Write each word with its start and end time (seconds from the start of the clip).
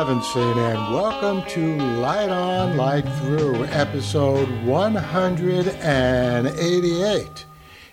Levinson, 0.00 0.56
and 0.56 0.80
welcome 0.94 1.42
to 1.50 1.76
Light 2.00 2.30
On, 2.30 2.74
Light 2.74 3.04
Through, 3.18 3.66
episode 3.66 4.48
188, 4.64 7.44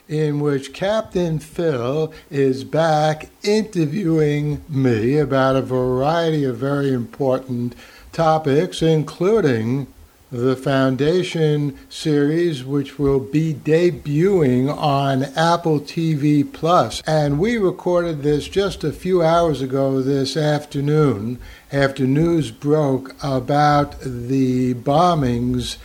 in 0.07 0.39
which 0.39 0.71
Captain 0.71 1.37
Phil 1.37 2.13
is 2.31 2.63
back 2.63 3.27
interviewing 3.43 4.63
me 4.69 5.17
about 5.17 5.57
a 5.57 5.61
variety 5.61 6.45
of 6.45 6.55
very 6.55 6.93
important 6.93 7.75
topics, 8.13 8.81
including 8.81 9.87
the 10.31 10.57
Foundation 10.57 11.77
series, 11.89 12.63
which 12.63 12.99
will 12.99 13.19
be 13.19 13.53
debuting 13.53 14.75
on 14.75 15.23
Apple 15.35 15.79
TV 15.79 16.51
Plus. 16.51 17.01
And 17.07 17.39
we 17.39 17.57
recorded 17.57 18.23
this 18.23 18.47
just 18.47 18.83
a 18.83 18.91
few 18.91 19.23
hours 19.23 19.61
ago 19.61 20.01
this 20.01 20.35
afternoon 20.35 21.39
after 21.71 22.05
news 22.05 22.51
broke 22.51 23.15
about 23.23 23.95
the 24.01 24.73
bombings 24.73 25.77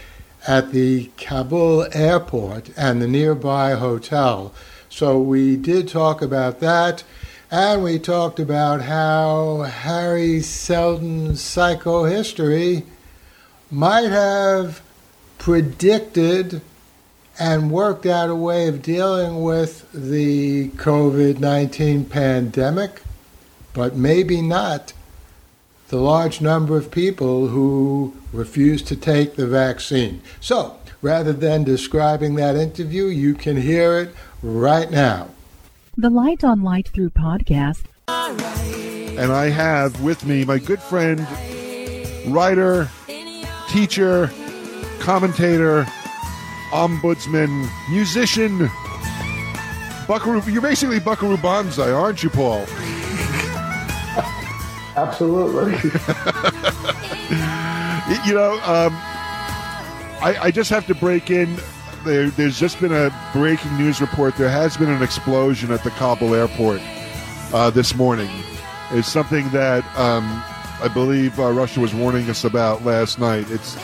at 0.47 0.73
the 0.73 1.11
Kabul 1.17 1.87
airport 1.93 2.71
and 2.77 3.01
the 3.01 3.07
nearby 3.07 3.73
hotel. 3.73 4.53
So 4.89 5.21
we 5.21 5.57
did 5.57 5.87
talk 5.89 6.21
about 6.21 6.59
that. 6.61 7.05
And 7.49 7.85
we 7.85 7.99
talked 7.99 8.41
about 8.41 8.81
how 8.83 9.65
Hari 9.65 10.41
Seldon's 10.41 11.43
psychohistory 11.43 12.85
might 13.73 14.11
have 14.11 14.83
predicted 15.39 16.61
and 17.39 17.71
worked 17.71 18.05
out 18.05 18.29
a 18.29 18.35
way 18.35 18.69
of 18.69 18.83
dealing 18.83 19.43
with 19.43 19.91
the 19.93 20.69
COVID 20.71 21.41
19 21.41 22.05
pandemic, 22.05 23.03
but 23.73 23.97
maybe 23.97 24.43
not 24.43 24.93
the 25.89 25.97
large 25.97 26.41
number 26.41 26.77
of 26.77 26.91
people 26.91 27.49
who 27.49 28.15
refuse 28.33 28.83
to 28.83 28.95
take 28.95 29.37
the 29.37 29.47
vaccine. 29.47 30.21
So, 30.41 30.79
rather 31.01 31.33
than 31.33 31.65
describing 31.65 32.35
that 32.35 32.57
interview, 32.57 33.07
you 33.07 33.35
can 33.35 33.57
hear 33.57 33.99
it 33.99 34.15
right 34.43 34.91
now. 34.91 35.31
The 35.97 36.11
Light 36.11 36.45
on 36.45 36.63
Light 36.63 36.89
Through 36.89 37.11
podcast. 37.11 37.85
And 38.09 39.33
I 39.33 39.49
have 39.49 40.03
with 40.03 40.25
me 40.27 40.45
my 40.45 40.59
good 40.59 40.81
friend, 40.81 41.27
writer, 42.27 42.89
teacher, 43.73 44.31
commentator, 45.01 45.85
ombudsman, 46.73 47.67
musician. 47.91 48.71
Buckaroo, 50.07 50.43
you're 50.43 50.61
basically 50.61 51.01
Buckaroo 51.01 51.39
Banzai, 51.39 51.91
aren't 51.91 52.23
you, 52.23 52.29
Paul? 52.29 52.67
Absolutely. 54.95 55.73
you 58.27 58.35
know, 58.35 58.61
um, 58.67 58.93
I, 60.21 60.37
I, 60.43 60.51
just 60.51 60.69
have 60.69 60.87
to 60.89 60.95
break 60.95 61.31
in. 61.31 61.57
There, 62.05 62.29
there's 62.29 62.61
just 62.61 62.79
been 62.79 62.93
a 62.93 63.11
breaking 63.33 63.75
news 63.79 64.03
report. 64.03 64.37
There 64.37 64.51
has 64.51 64.77
been 64.77 64.91
an 64.91 65.03
explosion 65.03 65.73
at 65.73 65.83
the 65.83 65.91
Kabul 65.91 66.35
airport 66.35 66.83
uh, 67.55 67.71
this 67.71 67.95
morning. 67.95 68.29
It's 68.91 69.09
something 69.09 69.49
that 69.51 69.83
um, 69.99 70.45
I 70.83 70.89
believe 70.89 71.39
uh, 71.39 71.53
Russia 71.53 71.79
was 71.79 71.95
warning 71.95 72.29
us 72.29 72.43
about 72.43 72.85
last 72.85 73.21
night. 73.21 73.49
It's 73.51 73.77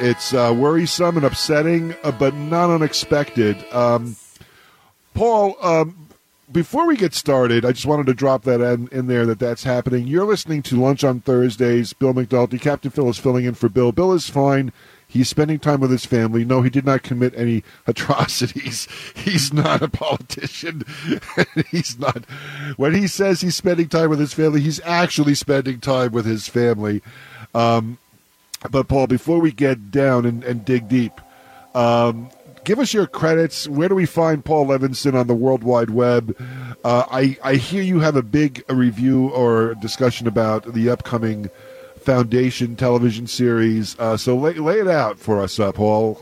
it's 0.00 0.34
uh, 0.34 0.52
worrisome 0.52 1.16
and 1.16 1.24
upsetting, 1.24 1.94
uh, 2.02 2.10
but 2.10 2.34
not 2.34 2.68
unexpected. 2.68 3.64
Um, 3.72 4.16
Paul, 5.14 5.56
um, 5.64 6.08
before 6.50 6.84
we 6.88 6.96
get 6.96 7.14
started, 7.14 7.64
I 7.64 7.70
just 7.70 7.86
wanted 7.86 8.06
to 8.06 8.14
drop 8.14 8.42
that 8.42 8.60
in, 8.60 8.88
in, 8.88 9.06
there 9.06 9.24
that 9.26 9.38
that's 9.38 9.62
happening. 9.62 10.08
You're 10.08 10.26
listening 10.26 10.62
to 10.64 10.80
Lunch 10.80 11.04
on 11.04 11.20
Thursdays. 11.20 11.92
Bill 11.92 12.12
McNulty, 12.12 12.60
Captain 12.60 12.90
Phil 12.90 13.08
is 13.08 13.18
filling 13.18 13.44
in 13.44 13.54
for 13.54 13.68
Bill. 13.68 13.92
Bill 13.92 14.12
is 14.14 14.28
fine. 14.28 14.72
He's 15.14 15.28
spending 15.28 15.60
time 15.60 15.78
with 15.78 15.92
his 15.92 16.04
family. 16.04 16.44
No, 16.44 16.62
he 16.62 16.70
did 16.70 16.84
not 16.84 17.04
commit 17.04 17.34
any 17.36 17.62
atrocities. 17.86 18.88
He's 19.14 19.52
not 19.52 19.80
a 19.80 19.88
politician. 19.88 20.82
he's 21.70 21.96
not. 22.00 22.24
When 22.76 22.94
he 22.94 23.06
says 23.06 23.40
he's 23.40 23.54
spending 23.54 23.88
time 23.88 24.10
with 24.10 24.18
his 24.18 24.34
family, 24.34 24.60
he's 24.60 24.80
actually 24.80 25.36
spending 25.36 25.78
time 25.78 26.10
with 26.10 26.26
his 26.26 26.48
family. 26.48 27.00
Um, 27.54 27.98
but, 28.68 28.88
Paul, 28.88 29.06
before 29.06 29.38
we 29.38 29.52
get 29.52 29.92
down 29.92 30.26
and, 30.26 30.42
and 30.42 30.64
dig 30.64 30.88
deep, 30.88 31.12
um, 31.76 32.28
give 32.64 32.80
us 32.80 32.92
your 32.92 33.06
credits. 33.06 33.68
Where 33.68 33.88
do 33.88 33.94
we 33.94 34.06
find 34.06 34.44
Paul 34.44 34.66
Levinson 34.66 35.14
on 35.14 35.28
the 35.28 35.34
World 35.34 35.62
Wide 35.62 35.90
Web? 35.90 36.36
Uh, 36.82 37.04
I, 37.08 37.38
I 37.44 37.54
hear 37.54 37.84
you 37.84 38.00
have 38.00 38.16
a 38.16 38.22
big 38.22 38.64
review 38.68 39.28
or 39.28 39.76
discussion 39.76 40.26
about 40.26 40.74
the 40.74 40.90
upcoming 40.90 41.50
Foundation 42.04 42.76
television 42.76 43.26
series. 43.26 43.98
Uh, 43.98 44.16
so 44.16 44.36
lay, 44.36 44.54
lay 44.54 44.80
it 44.80 44.88
out 44.88 45.18
for 45.18 45.40
us, 45.40 45.58
uh, 45.58 45.72
Paul. 45.72 46.20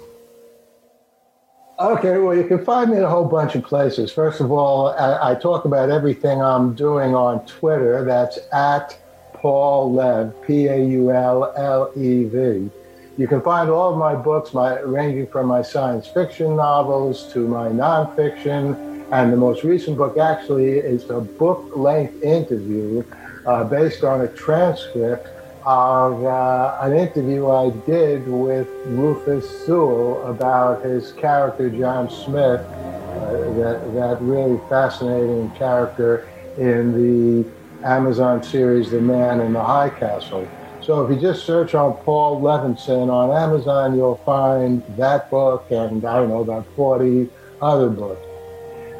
Okay, 1.81 2.19
well, 2.19 2.37
you 2.37 2.45
can 2.45 2.65
find 2.65 2.93
me 2.93 2.99
in 2.99 3.03
a 3.03 3.09
whole 3.11 3.25
bunch 3.25 3.57
of 3.57 3.65
places. 3.65 4.13
First 4.13 4.41
of 4.41 4.53
all, 4.53 4.91
I, 4.91 5.33
I 5.33 5.35
talk 5.35 5.65
about 5.65 5.91
everything 5.91 6.41
I'm 6.41 6.75
doing 6.75 7.17
on 7.17 7.45
Twitter. 7.47 8.05
That's 8.05 8.39
at 8.53 8.97
Paul 9.35 9.93
Lev, 9.93 10.33
P 10.47 10.69
A 10.69 10.77
U 10.77 11.11
L 11.11 11.53
L 11.57 11.91
E 11.97 12.25
V. 12.25 12.71
You 13.19 13.27
can 13.27 13.43
find 13.43 13.69
all 13.69 13.93
of 13.93 13.99
my 13.99 14.15
books, 14.15 14.55
my, 14.55 14.79
ranging 14.81 15.27
from 15.27 15.47
my 15.47 15.63
science 15.63 16.07
fiction 16.07 16.55
novels 16.55 17.33
to 17.33 17.49
my 17.49 17.69
nonfiction. 17.69 19.03
And 19.11 19.33
the 19.33 19.37
most 19.37 19.65
recent 19.65 19.97
book 19.97 20.17
actually 20.17 20.79
is 20.79 21.11
a 21.11 21.21
book 21.21 21.77
length 21.77 22.23
interview 22.23 23.03
uh, 23.45 23.65
based 23.65 24.05
on 24.05 24.21
a 24.21 24.29
transcript 24.29 25.29
of 25.65 26.25
uh, 26.25 26.79
an 26.81 26.93
interview 26.95 27.49
I 27.49 27.71
did 27.87 28.27
with 28.27 28.69
Rufus 28.87 29.65
Sewell 29.65 30.27
about 30.27 30.85
his 30.85 31.13
character 31.13 31.71
John 31.71 32.11
Smith, 32.11 32.61
uh, 32.61 33.33
that, 33.55 33.95
that 33.95 34.19
really 34.21 34.61
fascinating 34.69 35.51
character 35.53 36.29
in 36.59 36.93
the 36.93 37.49
Amazon 37.85 38.43
series 38.43 38.91
The 38.91 39.01
Man 39.01 39.41
in 39.41 39.53
the 39.53 39.63
High 39.63 39.91
Castle. 39.91 40.49
So 40.81 41.05
if 41.05 41.15
you 41.15 41.21
just 41.21 41.45
search 41.45 41.75
on 41.75 41.95
Paul 41.99 42.41
Levinson 42.41 43.09
on 43.09 43.31
Amazon, 43.31 43.97
you'll 43.97 44.17
find 44.25 44.83
that 44.97 45.31
book 45.31 45.67
and 45.71 46.05
I 46.05 46.17
don't 46.17 46.29
know 46.29 46.41
about 46.41 46.67
40 46.75 47.29
other 47.61 47.89
books. 47.89 48.32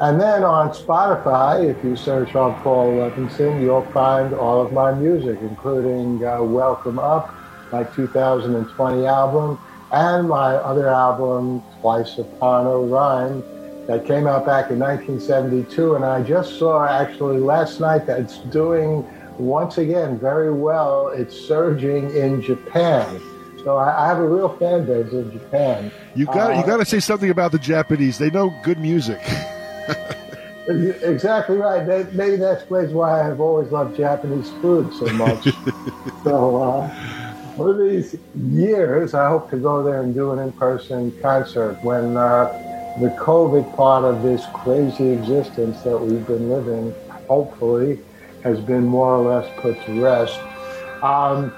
And 0.01 0.19
then 0.19 0.43
on 0.43 0.69
Spotify, 0.69 1.69
if 1.69 1.83
you 1.83 1.95
search 1.95 2.35
on 2.35 2.59
Paul 2.61 2.93
Levinson, 2.93 3.61
you'll 3.61 3.85
find 3.91 4.33
all 4.33 4.59
of 4.59 4.73
my 4.73 4.91
music, 4.91 5.37
including 5.41 6.25
uh, 6.25 6.41
Welcome 6.41 6.97
Up, 6.97 7.33
my 7.71 7.83
2020 7.83 9.05
album, 9.05 9.59
and 9.91 10.27
my 10.27 10.55
other 10.55 10.89
album, 10.89 11.63
Twice 11.79 12.17
Upon 12.17 12.65
a 12.65 12.77
Rhyme, 12.77 13.43
that 13.85 14.05
came 14.07 14.25
out 14.25 14.45
back 14.45 14.71
in 14.71 14.79
1972. 14.79 15.95
And 15.95 16.03
I 16.03 16.23
just 16.23 16.57
saw 16.57 16.85
actually 16.85 17.39
last 17.39 17.79
night 17.79 18.07
that 18.07 18.19
it's 18.19 18.39
doing 18.39 19.07
once 19.37 19.77
again 19.77 20.17
very 20.17 20.51
well. 20.51 21.09
It's 21.09 21.39
surging 21.39 22.09
in 22.15 22.41
Japan. 22.41 23.21
So 23.63 23.77
I, 23.77 24.05
I 24.05 24.07
have 24.07 24.17
a 24.17 24.27
real 24.27 24.49
fan 24.57 24.85
base 24.85 25.13
in 25.13 25.31
Japan. 25.31 25.91
You 26.15 26.25
got 26.25 26.51
uh, 26.51 26.59
you 26.59 26.65
got 26.65 26.77
to 26.77 26.85
say 26.85 26.99
something 26.99 27.29
about 27.29 27.51
the 27.51 27.59
Japanese. 27.59 28.17
They 28.17 28.31
know 28.31 28.53
good 28.63 28.79
music. 28.79 29.21
exactly 30.67 31.57
right. 31.57 31.85
maybe 32.13 32.37
that 32.37 32.53
explains 32.53 32.93
why 32.93 33.21
I 33.21 33.23
have 33.23 33.39
always 33.39 33.71
loved 33.71 33.97
Japanese 33.97 34.49
food 34.61 34.93
so 34.93 35.05
much. 35.13 35.43
so, 36.23 36.61
uh, 36.61 36.89
one 37.55 37.69
of 37.69 37.77
these 37.77 38.15
years, 38.35 39.13
I 39.13 39.29
hope 39.29 39.49
to 39.51 39.57
go 39.57 39.83
there 39.83 40.01
and 40.01 40.13
do 40.13 40.31
an 40.31 40.39
in-person 40.39 41.19
concert 41.21 41.77
when 41.83 42.17
uh, 42.17 42.45
the 42.99 43.09
COVID 43.09 43.75
part 43.75 44.03
of 44.05 44.23
this 44.23 44.43
crazy 44.53 45.09
existence 45.09 45.81
that 45.83 45.97
we've 45.97 46.25
been 46.25 46.49
living, 46.49 46.93
hopefully, 47.27 47.99
has 48.43 48.59
been 48.59 48.83
more 48.83 49.15
or 49.15 49.33
less 49.33 49.51
put 49.59 49.83
to 49.85 50.01
rest. 50.01 50.39
Um, 51.03 51.53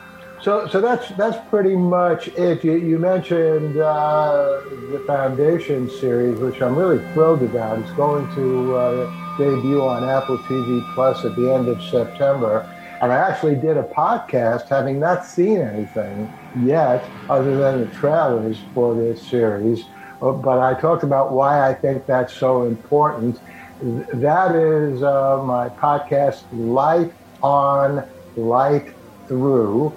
so, 0.45 0.67
so 0.67 0.79
that's 0.79 1.09
that's 1.17 1.37
pretty 1.49 1.75
much 1.75 2.27
it. 2.27 2.63
You, 2.63 2.73
you 2.73 2.99
mentioned 2.99 3.79
uh, 3.79 4.61
the 4.91 5.03
Foundation 5.07 5.89
series, 5.89 6.39
which 6.39 6.61
I'm 6.61 6.75
really 6.75 6.99
thrilled 7.13 7.41
about. 7.41 7.79
It's 7.79 7.91
going 7.93 8.31
to 8.35 8.75
uh, 8.75 9.37
debut 9.39 9.81
on 9.81 10.03
Apple 10.03 10.37
TV 10.37 10.93
Plus 10.93 11.25
at 11.25 11.35
the 11.35 11.51
end 11.51 11.67
of 11.67 11.81
September. 11.81 12.71
And 13.01 13.11
I 13.11 13.15
actually 13.15 13.55
did 13.55 13.75
a 13.75 13.83
podcast, 13.85 14.69
having 14.69 14.99
not 14.99 15.25
seen 15.25 15.61
anything 15.61 16.31
yet, 16.63 17.03
other 17.27 17.57
than 17.57 17.79
the 17.79 17.87
trailers 17.95 18.59
for 18.75 18.93
this 18.93 19.25
series. 19.27 19.83
Uh, 20.21 20.31
but 20.31 20.59
I 20.59 20.79
talked 20.79 21.01
about 21.01 21.31
why 21.31 21.67
I 21.67 21.73
think 21.73 22.05
that's 22.05 22.33
so 22.33 22.65
important. 22.65 23.39
That 23.81 24.55
is 24.55 25.01
uh, 25.01 25.41
my 25.43 25.69
podcast, 25.69 26.43
Light 26.53 27.11
on, 27.41 28.07
Light 28.35 28.93
Through 29.27 29.91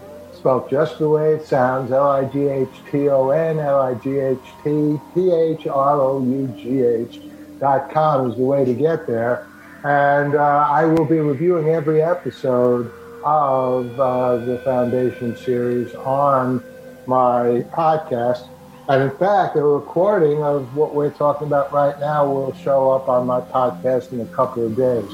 spelled 0.48 0.70
just 0.70 0.98
the 0.98 1.06
way 1.06 1.34
it 1.34 1.46
sounds 1.46 1.92
L 1.92 2.08
I 2.08 2.24
G 2.24 2.48
H 2.48 2.68
T 2.90 3.10
O 3.10 3.28
N 3.28 3.58
L 3.58 3.82
I 3.82 3.92
G 3.96 4.18
H 4.18 4.38
T 4.64 4.98
P 5.14 5.30
H 5.30 5.66
R 5.66 6.00
O 6.00 6.24
U 6.24 6.46
G 6.56 6.82
H 6.82 7.20
dot 7.60 7.90
com 7.90 8.30
is 8.30 8.36
the 8.38 8.42
way 8.42 8.64
to 8.64 8.72
get 8.72 9.06
there. 9.06 9.46
And 9.84 10.34
uh, 10.34 10.66
I 10.70 10.86
will 10.86 11.04
be 11.04 11.18
reviewing 11.18 11.68
every 11.68 12.00
episode 12.00 12.90
of 13.22 14.00
uh, 14.00 14.36
the 14.38 14.58
Foundation 14.64 15.36
series 15.36 15.94
on 15.96 16.64
my 17.06 17.62
podcast. 17.76 18.48
And 18.88 19.02
in 19.02 19.10
fact, 19.18 19.54
a 19.56 19.62
recording 19.62 20.42
of 20.42 20.74
what 20.74 20.94
we're 20.94 21.10
talking 21.10 21.46
about 21.46 21.74
right 21.74 22.00
now 22.00 22.26
will 22.26 22.54
show 22.54 22.90
up 22.92 23.06
on 23.06 23.26
my 23.26 23.42
podcast 23.42 24.12
in 24.12 24.22
a 24.22 24.26
couple 24.26 24.64
of 24.64 24.74
days. 24.74 25.10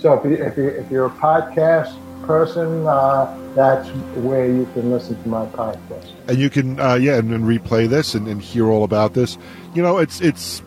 So 0.00 0.12
if, 0.12 0.24
you, 0.24 0.44
if, 0.44 0.56
you, 0.56 0.68
if 0.68 0.88
you're 0.92 1.06
a 1.06 1.10
podcast 1.10 1.98
person, 2.22 2.86
uh, 2.86 3.36
that's 3.54 3.88
where 4.16 4.46
you 4.46 4.68
can 4.74 4.90
listen 4.90 5.20
to 5.22 5.28
my 5.28 5.46
podcast. 5.46 6.10
And 6.28 6.38
you 6.38 6.50
can, 6.50 6.78
uh, 6.78 6.94
yeah, 6.94 7.16
and, 7.16 7.32
and 7.32 7.44
replay 7.44 7.88
this 7.88 8.14
and, 8.14 8.28
and, 8.28 8.40
hear 8.40 8.68
all 8.68 8.84
about 8.84 9.14
this. 9.14 9.38
You 9.74 9.82
know, 9.82 9.98
it's 9.98 10.20
it's 10.20 10.62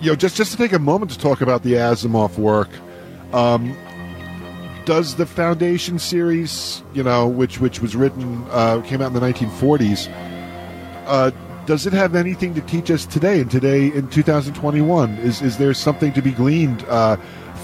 you 0.00 0.10
know 0.10 0.16
just 0.16 0.36
just 0.36 0.52
to 0.52 0.56
take 0.56 0.72
a 0.72 0.78
moment 0.78 1.10
to 1.12 1.18
talk 1.18 1.40
about 1.40 1.62
the 1.62 1.74
Asimov 1.74 2.38
work. 2.38 2.70
Um, 3.32 3.76
does 4.84 5.16
the 5.16 5.26
Foundation 5.26 5.98
series, 5.98 6.82
you 6.94 7.02
know, 7.02 7.28
which 7.28 7.60
which 7.60 7.80
was 7.80 7.94
written 7.94 8.44
uh, 8.50 8.80
came 8.82 9.02
out 9.02 9.08
in 9.08 9.12
the 9.12 9.20
1940s, 9.20 10.08
uh, 11.06 11.30
does 11.66 11.86
it 11.86 11.92
have 11.92 12.14
anything 12.14 12.54
to 12.54 12.62
teach 12.62 12.90
us 12.90 13.04
today? 13.04 13.42
And 13.42 13.50
today 13.50 13.88
in 13.88 14.08
2021, 14.08 15.18
is 15.18 15.42
is 15.42 15.58
there 15.58 15.74
something 15.74 16.14
to 16.14 16.22
be 16.22 16.30
gleaned 16.30 16.82
uh, 16.88 17.18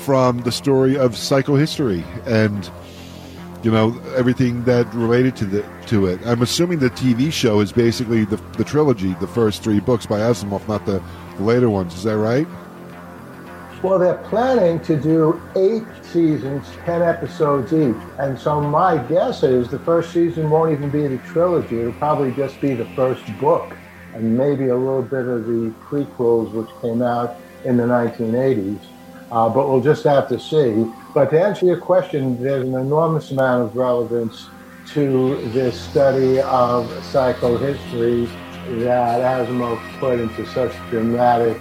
from 0.04 0.38
the 0.40 0.52
story 0.52 0.98
of 0.98 1.12
psychohistory 1.12 2.04
and 2.26 2.70
you 3.64 3.70
know 3.70 3.98
everything 4.14 4.62
that 4.64 4.92
related 4.92 5.34
to 5.36 5.46
the 5.46 5.64
to 5.86 6.06
it. 6.06 6.20
I'm 6.26 6.42
assuming 6.42 6.78
the 6.78 6.90
TV 6.90 7.32
show 7.32 7.60
is 7.60 7.72
basically 7.72 8.26
the 8.26 8.36
the 8.58 8.64
trilogy, 8.64 9.14
the 9.14 9.26
first 9.26 9.62
three 9.62 9.80
books 9.80 10.04
by 10.04 10.18
Asimov, 10.18 10.68
not 10.68 10.84
the, 10.84 11.02
the 11.38 11.42
later 11.42 11.70
ones. 11.70 11.94
Is 11.94 12.02
that 12.04 12.18
right? 12.18 12.46
Well, 13.82 13.98
they're 13.98 14.22
planning 14.28 14.80
to 14.80 15.00
do 15.00 15.40
eight 15.56 15.84
seasons, 16.02 16.66
ten 16.84 17.02
episodes 17.02 17.72
each, 17.72 17.96
and 18.18 18.38
so 18.38 18.60
my 18.60 18.98
guess 18.98 19.42
is 19.42 19.68
the 19.68 19.78
first 19.78 20.12
season 20.12 20.50
won't 20.50 20.72
even 20.72 20.90
be 20.90 21.06
the 21.06 21.18
trilogy. 21.18 21.80
It'll 21.80 21.92
probably 21.94 22.32
just 22.32 22.60
be 22.60 22.74
the 22.74 22.88
first 22.96 23.24
book, 23.38 23.74
and 24.12 24.36
maybe 24.36 24.68
a 24.68 24.76
little 24.76 25.02
bit 25.02 25.26
of 25.26 25.46
the 25.46 25.72
prequels, 25.82 26.52
which 26.52 26.68
came 26.82 27.00
out 27.00 27.36
in 27.64 27.78
the 27.78 27.84
1980s. 27.84 28.80
Uh, 29.34 29.48
but 29.48 29.68
we'll 29.68 29.80
just 29.80 30.04
have 30.04 30.28
to 30.28 30.38
see. 30.38 30.88
But 31.12 31.30
to 31.30 31.42
answer 31.42 31.66
your 31.66 31.80
question, 31.80 32.40
there's 32.40 32.68
an 32.68 32.76
enormous 32.76 33.32
amount 33.32 33.64
of 33.64 33.76
relevance 33.76 34.46
to 34.92 35.36
this 35.50 35.80
study 35.80 36.38
of 36.40 36.86
psychohistory 37.10 38.28
that 38.84 39.20
Asimov 39.20 39.80
put 39.98 40.20
into 40.20 40.46
such 40.46 40.72
dramatic 40.88 41.60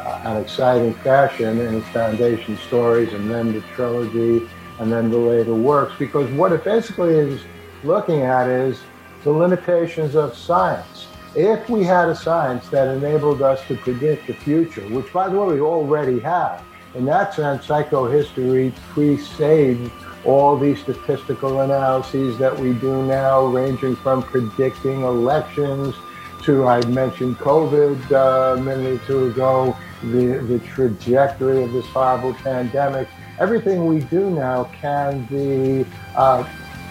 uh, 0.00 0.22
and 0.24 0.44
exciting 0.44 0.94
fashion 0.94 1.60
in 1.60 1.74
his 1.74 1.84
foundation 1.90 2.56
stories 2.56 3.12
and 3.12 3.30
then 3.30 3.52
the 3.52 3.60
trilogy 3.76 4.48
and 4.80 4.90
then 4.90 5.08
the 5.08 5.16
later 5.16 5.54
works. 5.54 5.94
Because 6.00 6.28
what 6.32 6.50
it 6.50 6.64
basically 6.64 7.14
is 7.14 7.40
looking 7.84 8.22
at 8.22 8.48
is 8.48 8.80
the 9.22 9.30
limitations 9.30 10.16
of 10.16 10.36
science. 10.36 11.06
If 11.36 11.70
we 11.70 11.84
had 11.84 12.08
a 12.08 12.16
science 12.16 12.68
that 12.70 12.88
enabled 12.88 13.42
us 13.42 13.64
to 13.68 13.76
predict 13.76 14.26
the 14.26 14.34
future, 14.34 14.82
which 14.88 15.12
by 15.12 15.28
the 15.28 15.38
way 15.38 15.54
we 15.54 15.60
already 15.60 16.18
have, 16.18 16.64
in 16.94 17.04
that 17.06 17.34
sense, 17.34 17.66
psychohistory 17.66 18.74
presaged 18.90 19.90
all 20.24 20.56
these 20.56 20.80
statistical 20.80 21.60
analyses 21.60 22.38
that 22.38 22.56
we 22.56 22.74
do 22.74 23.04
now, 23.06 23.46
ranging 23.46 23.96
from 23.96 24.22
predicting 24.22 25.02
elections 25.02 25.94
to, 26.42 26.66
I 26.66 26.84
mentioned 26.86 27.38
COVID 27.38 28.10
uh, 28.10 28.56
a 28.58 28.62
minute 28.62 29.02
or 29.02 29.06
two 29.06 29.26
ago, 29.26 29.76
the, 30.02 30.44
the 30.48 30.58
trajectory 30.66 31.62
of 31.62 31.72
this 31.72 31.86
horrible 31.86 32.34
pandemic. 32.34 33.08
Everything 33.38 33.86
we 33.86 34.00
do 34.00 34.30
now 34.30 34.64
can 34.80 35.24
be 35.26 35.86
uh, 36.16 36.46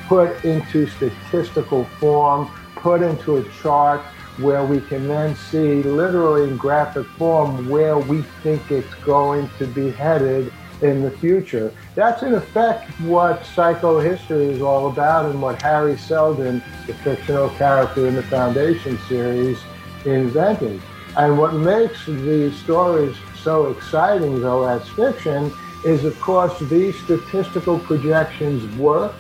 put 0.08 0.44
into 0.44 0.88
statistical 0.88 1.86
form, 2.00 2.50
put 2.76 3.02
into 3.02 3.38
a 3.38 3.50
chart, 3.62 4.02
where 4.42 4.66
we 4.66 4.82
can 4.82 5.08
then 5.08 5.36
see 5.36 5.84
literally 5.84 6.50
in 6.50 6.58
graphic 6.58 7.06
form 7.18 7.70
where 7.70 7.98
we 7.98 8.22
think 8.44 8.72
it's 8.72 8.94
going 8.96 9.50
to 9.58 9.66
be 9.68 9.92
headed 9.92 10.52
in 10.82 11.02
the 11.04 11.12
future. 11.12 11.72
That's 11.96 12.24
in 12.24 12.34
effect 12.34 12.90
what 13.02 13.44
psychohistory 13.44 14.52
is 14.52 14.62
all 14.62 14.88
about 14.88 15.30
and 15.30 15.42
what 15.42 15.62
Hari 15.62 15.98
Seldon, 15.98 16.64
the 16.88 16.94
fictional 16.94 17.50
character 17.52 18.08
in 18.08 18.16
the 18.16 18.24
Foundation 18.24 18.98
series, 19.08 19.60
invented. 20.06 20.82
And 21.18 21.38
what 21.38 21.54
makes 21.54 22.06
these 22.06 22.56
stories 22.56 23.16
so 23.44 23.70
exciting, 23.70 24.42
though, 24.42 24.66
as 24.66 24.88
fiction, 24.90 25.52
is 25.86 26.04
of 26.04 26.20
course 26.20 26.58
these 26.62 26.98
statistical 27.00 27.80
projections 27.80 28.76
work, 28.78 29.16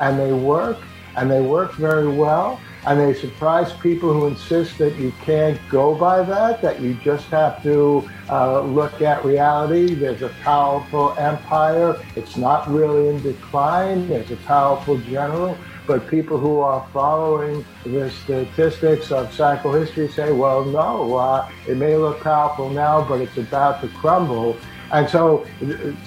and 0.00 0.18
they 0.18 0.32
work, 0.32 0.76
and 1.16 1.30
they 1.30 1.40
work 1.40 1.72
very 1.74 2.08
well 2.08 2.60
and 2.86 2.98
they 2.98 3.12
surprise 3.14 3.72
people 3.74 4.12
who 4.12 4.26
insist 4.26 4.78
that 4.78 4.96
you 4.96 5.12
can't 5.22 5.58
go 5.68 5.94
by 5.94 6.22
that, 6.22 6.62
that 6.62 6.80
you 6.80 6.94
just 6.94 7.26
have 7.26 7.62
to 7.62 8.08
uh, 8.30 8.62
look 8.62 9.02
at 9.02 9.24
reality. 9.24 9.94
There's 9.94 10.22
a 10.22 10.30
powerful 10.42 11.14
empire. 11.18 12.00
It's 12.16 12.36
not 12.36 12.68
really 12.70 13.08
in 13.08 13.22
decline. 13.22 14.08
There's 14.08 14.30
a 14.30 14.36
powerful 14.36 14.98
general. 14.98 15.58
But 15.86 16.06
people 16.08 16.38
who 16.38 16.60
are 16.60 16.86
following 16.92 17.64
the 17.84 18.10
statistics 18.10 19.10
of 19.10 19.30
psychohistory 19.32 20.10
say, 20.12 20.32
well, 20.32 20.64
no, 20.64 21.16
uh, 21.16 21.50
it 21.66 21.76
may 21.76 21.96
look 21.96 22.20
powerful 22.20 22.70
now, 22.70 23.04
but 23.06 23.20
it's 23.20 23.36
about 23.36 23.80
to 23.80 23.88
crumble. 23.88 24.56
And 24.92 25.08
so 25.08 25.46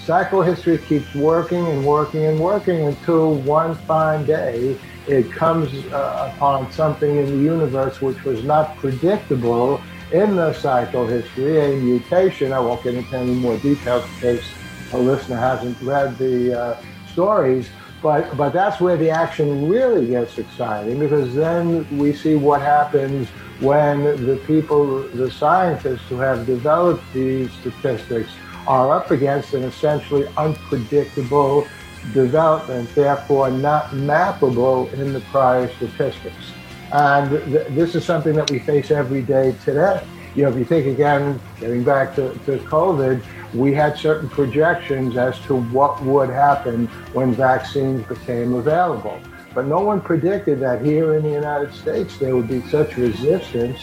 psychohistory 0.05 0.83
keeps 0.85 1.13
working 1.15 1.65
and 1.67 1.85
working 1.85 2.25
and 2.25 2.39
working 2.39 2.87
until 2.87 3.35
one 3.35 3.75
fine 3.75 4.25
day 4.25 4.77
it 5.07 5.31
comes 5.31 5.73
uh, 5.91 6.31
upon 6.33 6.71
something 6.71 7.17
in 7.17 7.25
the 7.25 7.43
universe 7.43 8.01
which 8.01 8.23
was 8.23 8.43
not 8.43 8.75
predictable 8.77 9.81
in 10.11 10.35
the 10.35 10.51
psychohistory, 10.51 11.73
a 11.73 11.81
mutation. 11.81 12.53
I 12.53 12.59
won't 12.59 12.83
get 12.83 12.95
into 12.95 13.17
any 13.17 13.33
more 13.33 13.57
details 13.57 14.05
in 14.05 14.19
case 14.19 14.53
a 14.93 14.97
listener 14.97 15.37
hasn't 15.37 15.79
read 15.81 16.17
the 16.17 16.59
uh, 16.59 16.81
stories. 17.11 17.69
But, 18.01 18.35
but 18.35 18.51
that's 18.51 18.81
where 18.81 18.97
the 18.97 19.09
action 19.09 19.69
really 19.69 20.07
gets 20.07 20.37
exciting 20.37 20.99
because 20.99 21.33
then 21.33 21.87
we 21.97 22.13
see 22.13 22.35
what 22.35 22.61
happens 22.61 23.29
when 23.61 24.03
the 24.25 24.35
people, 24.45 25.03
the 25.03 25.31
scientists 25.31 26.01
who 26.09 26.17
have 26.17 26.45
developed 26.45 27.01
these 27.13 27.49
statistics 27.53 28.29
are 28.67 28.91
up 28.93 29.11
against 29.11 29.53
an 29.53 29.63
essentially 29.63 30.27
unpredictable 30.35 31.65
development, 32.11 32.93
therefore 32.95 33.49
not 33.51 33.91
mappable 33.91 34.91
in 34.93 35.13
the 35.13 35.21
prior 35.21 35.71
statistics. 35.75 36.51
And 36.91 37.29
th- 37.29 37.67
this 37.69 37.95
is 37.95 38.05
something 38.05 38.33
that 38.35 38.49
we 38.49 38.59
face 38.59 38.91
every 38.91 39.21
day 39.21 39.55
today. 39.63 40.05
You 40.35 40.43
know, 40.43 40.49
if 40.49 40.57
you 40.57 40.65
think 40.65 40.87
again, 40.87 41.39
getting 41.59 41.83
back 41.83 42.15
to, 42.15 42.33
to 42.45 42.57
COVID, 42.57 43.23
we 43.53 43.73
had 43.73 43.97
certain 43.97 44.29
projections 44.29 45.15
as 45.15 45.39
to 45.41 45.55
what 45.55 46.01
would 46.03 46.29
happen 46.29 46.87
when 47.13 47.33
vaccines 47.33 48.05
became 48.07 48.53
available. 48.55 49.19
But 49.53 49.67
no 49.67 49.79
one 49.79 50.01
predicted 50.01 50.59
that 50.61 50.83
here 50.83 51.15
in 51.15 51.23
the 51.23 51.29
United 51.29 51.73
States 51.73 52.17
there 52.17 52.35
would 52.35 52.47
be 52.47 52.61
such 52.69 52.97
resistance 52.97 53.79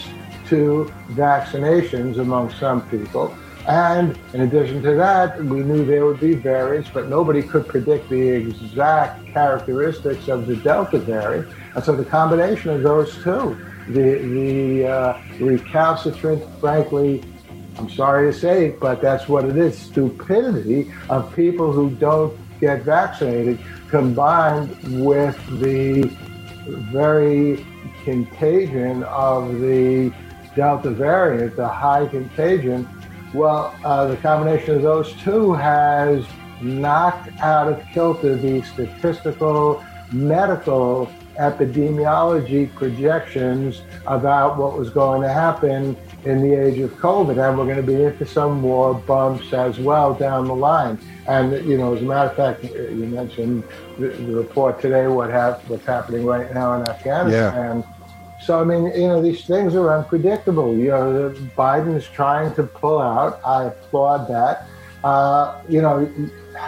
to 0.47 0.91
vaccinations 1.11 2.17
among 2.19 2.51
some 2.51 2.87
people 2.89 3.33
and 3.67 4.17
in 4.33 4.41
addition 4.41 4.81
to 4.83 4.95
that, 4.95 5.37
we 5.43 5.61
knew 5.61 5.85
there 5.85 6.05
would 6.05 6.19
be 6.19 6.33
variants, 6.33 6.89
but 6.91 7.07
nobody 7.07 7.43
could 7.43 7.67
predict 7.67 8.09
the 8.09 8.19
exact 8.19 9.25
characteristics 9.27 10.27
of 10.27 10.47
the 10.47 10.55
Delta 10.55 10.97
variant. 10.97 11.47
And 11.75 11.83
so 11.83 11.95
the 11.95 12.05
combination 12.05 12.71
of 12.71 12.81
those 12.81 13.13
two, 13.23 13.57
the, 13.87 14.17
the 14.19 14.87
uh, 14.87 15.21
recalcitrant, 15.39 16.43
frankly, 16.59 17.23
I'm 17.77 17.89
sorry 17.89 18.31
to 18.31 18.37
say 18.37 18.67
it, 18.67 18.79
but 18.79 19.01
that's 19.01 19.27
what 19.27 19.45
it 19.45 19.57
is 19.57 19.77
stupidity 19.77 20.91
of 21.09 21.33
people 21.35 21.71
who 21.71 21.91
don't 21.91 22.37
get 22.59 22.83
vaccinated 22.83 23.59
combined 23.89 24.69
with 25.03 25.37
the 25.59 26.03
very 26.91 27.65
contagion 28.03 29.03
of 29.03 29.59
the 29.59 30.13
Delta 30.55 30.89
variant, 30.89 31.55
the 31.55 31.67
high 31.67 32.07
contagion 32.07 32.87
well, 33.33 33.75
uh, 33.83 34.07
the 34.07 34.17
combination 34.17 34.75
of 34.75 34.81
those 34.81 35.13
two 35.21 35.53
has 35.53 36.25
knocked 36.61 37.29
out 37.39 37.71
of 37.71 37.83
kilter 37.93 38.35
the 38.35 38.61
statistical, 38.63 39.83
medical, 40.11 41.09
epidemiology 41.37 42.73
projections 42.75 43.81
about 44.05 44.57
what 44.57 44.77
was 44.77 44.89
going 44.89 45.21
to 45.21 45.29
happen 45.29 45.95
in 46.25 46.41
the 46.41 46.53
age 46.53 46.77
of 46.79 46.91
COVID. 46.95 47.31
And 47.31 47.57
we're 47.57 47.65
going 47.65 47.77
to 47.77 47.83
be 47.83 48.03
into 48.03 48.25
some 48.25 48.59
more 48.59 48.93
bumps 48.93 49.53
as 49.53 49.79
well 49.79 50.13
down 50.13 50.47
the 50.47 50.55
line. 50.55 50.99
And, 51.27 51.53
you 51.65 51.77
know, 51.77 51.95
as 51.95 52.01
a 52.01 52.05
matter 52.05 52.29
of 52.29 52.35
fact, 52.35 52.63
you 52.63 53.07
mentioned 53.07 53.63
the, 53.97 54.09
the 54.09 54.35
report 54.35 54.81
today, 54.81 55.07
what 55.07 55.31
what's 55.69 55.85
happening 55.85 56.25
right 56.25 56.53
now 56.53 56.79
in 56.79 56.87
Afghanistan. 56.87 57.79
Yeah 57.79 58.00
so 58.43 58.59
I 58.59 58.63
mean, 58.63 58.85
you 58.85 59.07
know, 59.07 59.21
these 59.21 59.45
things 59.45 59.75
are 59.75 59.95
unpredictable. 59.95 60.75
You 60.75 60.89
know, 60.89 61.35
Biden 61.57 61.95
is 61.95 62.07
trying 62.07 62.53
to 62.55 62.63
pull 62.63 62.99
out. 62.99 63.39
I 63.45 63.65
applaud 63.65 64.27
that. 64.29 64.67
Uh, 65.03 65.61
you 65.69 65.81
know, 65.81 66.11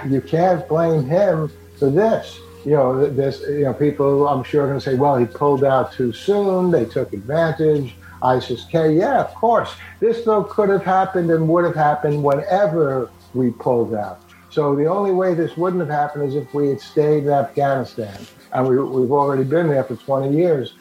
you 0.07 0.21
can't 0.21 0.67
blame 0.67 1.05
him 1.05 1.51
for 1.77 1.89
this. 1.89 2.39
you 2.65 2.71
know, 2.71 3.07
this, 3.09 3.41
you 3.41 3.63
know, 3.63 3.73
people 3.73 4.27
I'm 4.27 4.43
sure 4.43 4.63
are 4.63 4.67
going 4.67 4.79
to 4.79 4.83
say, 4.83 4.95
well, 4.95 5.17
he 5.17 5.25
pulled 5.25 5.63
out 5.63 5.91
too 5.93 6.13
soon. 6.13 6.71
They 6.71 6.85
took 6.85 7.11
advantage. 7.13 7.95
ISIS 8.23 8.63
K. 8.65 8.93
Yeah, 8.93 9.19
of 9.19 9.35
course. 9.35 9.75
This 9.99 10.23
though 10.23 10.45
could 10.45 10.69
have 10.69 10.83
happened 10.83 11.29
and 11.29 11.47
would 11.49 11.65
have 11.65 11.75
happened 11.75 12.23
whenever 12.23 13.09
we 13.33 13.51
pulled 13.51 13.93
out. 13.93 14.21
So 14.49 14.75
the 14.75 14.85
only 14.85 15.11
way 15.11 15.33
this 15.33 15.57
wouldn't 15.57 15.81
have 15.81 15.89
happened 15.89 16.29
is 16.29 16.35
if 16.35 16.53
we 16.53 16.69
had 16.69 16.79
stayed 16.79 17.23
in 17.23 17.29
Afghanistan, 17.29 18.17
and 18.53 18.67
we, 18.67 18.77
we've 18.81 19.11
already 19.11 19.43
been 19.43 19.67
there 19.67 19.83
for 19.83 19.95
20 19.95 20.35
years. 20.35 20.73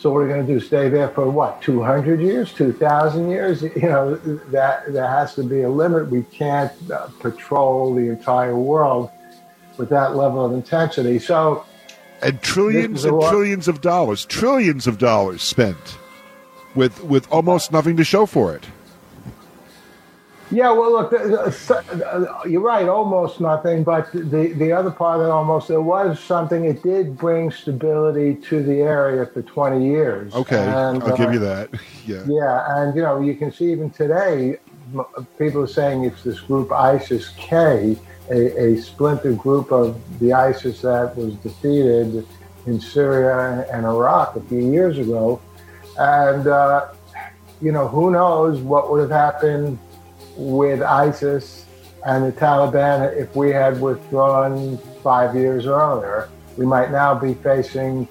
So 0.00 0.10
what 0.10 0.20
are 0.20 0.22
we 0.22 0.28
going 0.32 0.46
to 0.46 0.52
do? 0.54 0.60
Stay 0.60 0.88
there 0.88 1.10
for 1.10 1.28
what? 1.28 1.60
200 1.60 2.22
years? 2.22 2.54
2,000 2.54 3.28
years? 3.28 3.62
You 3.76 3.88
know, 3.88 4.14
that 4.14 4.90
there 4.92 5.06
has 5.06 5.34
to 5.34 5.42
be 5.42 5.60
a 5.60 5.68
limit. 5.68 6.08
We 6.08 6.22
can't 6.22 6.72
uh, 6.90 7.08
patrol 7.20 7.94
the 7.94 8.08
entire 8.08 8.56
world 8.56 9.10
with 9.76 9.90
that 9.90 10.16
level 10.16 10.44
of 10.44 10.52
intensity. 10.52 11.18
So, 11.18 11.66
and 12.22 12.40
trillions 12.40 13.04
and 13.04 13.20
trillions 13.20 13.68
of 13.68 13.82
dollars, 13.82 14.24
trillions 14.24 14.86
of 14.86 14.96
dollars 14.96 15.42
spent 15.42 15.98
with 16.74 17.02
with 17.04 17.30
almost 17.30 17.70
nothing 17.70 17.96
to 17.98 18.04
show 18.04 18.24
for 18.24 18.54
it. 18.54 18.64
Yeah, 20.52 20.72
well, 20.72 20.90
look, 20.90 21.12
uh, 21.12 22.42
you're 22.44 22.60
right, 22.60 22.88
almost 22.88 23.40
nothing. 23.40 23.84
But 23.84 24.10
the, 24.12 24.52
the 24.56 24.72
other 24.72 24.90
part 24.90 25.20
that 25.20 25.30
almost 25.30 25.68
there 25.68 25.80
was 25.80 26.18
something. 26.18 26.64
It 26.64 26.82
did 26.82 27.16
bring 27.16 27.52
stability 27.52 28.34
to 28.48 28.62
the 28.62 28.80
area 28.80 29.26
for 29.26 29.42
20 29.42 29.84
years. 29.84 30.34
Okay, 30.34 30.58
and, 30.58 31.02
I'll 31.02 31.12
uh, 31.12 31.16
give 31.16 31.32
you 31.32 31.38
that. 31.40 31.70
Yeah. 32.06 32.24
Yeah, 32.26 32.64
and 32.78 32.96
you 32.96 33.02
know, 33.02 33.20
you 33.20 33.36
can 33.36 33.52
see 33.52 33.70
even 33.70 33.90
today, 33.90 34.58
people 35.38 35.62
are 35.62 35.68
saying 35.68 36.04
it's 36.04 36.24
this 36.24 36.40
group 36.40 36.72
ISIS 36.72 37.28
K, 37.36 37.96
a, 38.30 38.64
a 38.64 38.76
splinter 38.78 39.34
group 39.34 39.70
of 39.70 40.00
the 40.18 40.32
ISIS 40.32 40.80
that 40.80 41.16
was 41.16 41.34
defeated 41.36 42.26
in 42.66 42.80
Syria 42.80 43.64
and 43.70 43.84
Iraq 43.86 44.34
a 44.34 44.40
few 44.40 44.72
years 44.72 44.98
ago, 44.98 45.40
and 45.98 46.48
uh, 46.48 46.88
you 47.60 47.70
know, 47.70 47.86
who 47.86 48.10
knows 48.10 48.60
what 48.60 48.90
would 48.90 49.00
have 49.00 49.10
happened 49.10 49.78
with 50.36 50.82
ISIS 50.82 51.66
and 52.06 52.24
the 52.24 52.32
Taliban 52.32 53.14
if 53.16 53.34
we 53.36 53.50
had 53.50 53.80
withdrawn 53.80 54.78
five 55.02 55.34
years 55.34 55.66
earlier. 55.66 56.28
We 56.56 56.66
might 56.66 56.90
now 56.90 57.14
be 57.14 57.34
facing 57.34 58.08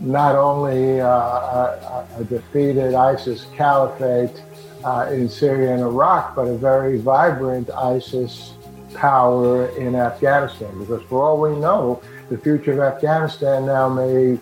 not 0.00 0.36
only 0.36 1.00
uh, 1.00 1.08
a, 1.08 2.06
a, 2.18 2.24
defeated 2.24 2.94
ISIS 2.94 3.46
caliphate 3.56 4.42
uh, 4.84 5.08
in 5.10 5.28
Syria 5.28 5.72
and 5.72 5.82
Iraq, 5.82 6.34
but 6.34 6.42
a 6.42 6.56
very 6.56 6.98
vibrant 6.98 7.70
ISIS 7.70 8.52
power 8.94 9.68
in 9.78 9.94
Afghanistan. 9.94 10.78
Because 10.78 11.02
for 11.04 11.22
all 11.22 11.40
we 11.40 11.58
know, 11.58 12.02
the 12.28 12.38
future 12.38 12.72
of 12.72 12.94
Afghanistan 12.94 13.66
now 13.66 13.88
may 13.88 14.38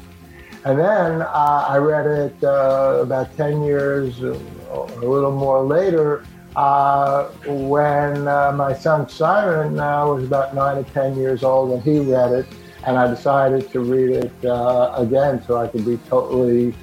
And 0.66 0.80
then 0.80 1.22
uh, 1.22 1.66
I 1.68 1.76
read 1.78 2.06
it 2.06 2.42
uh, 2.42 2.98
about 3.00 3.36
10 3.36 3.62
years, 3.62 4.20
uh, 4.20 4.36
a 4.72 5.06
little 5.06 5.30
more 5.30 5.62
later, 5.62 6.26
uh, 6.56 7.28
when 7.46 8.26
uh, 8.26 8.50
my 8.50 8.74
son 8.74 9.08
Simon 9.08 9.78
uh, 9.78 10.04
was 10.06 10.24
about 10.24 10.56
nine 10.56 10.78
or 10.78 10.82
10 10.82 11.18
years 11.18 11.44
old 11.44 11.70
and 11.70 11.80
he 11.84 12.00
read 12.00 12.32
it. 12.32 12.46
And 12.84 12.98
I 12.98 13.06
decided 13.06 13.70
to 13.70 13.80
read 13.80 14.10
it 14.10 14.32
again 14.42 15.40
so 15.46 15.56
I 15.56 15.68
could 15.68 15.84
be 15.84 15.98
totally 16.08 16.74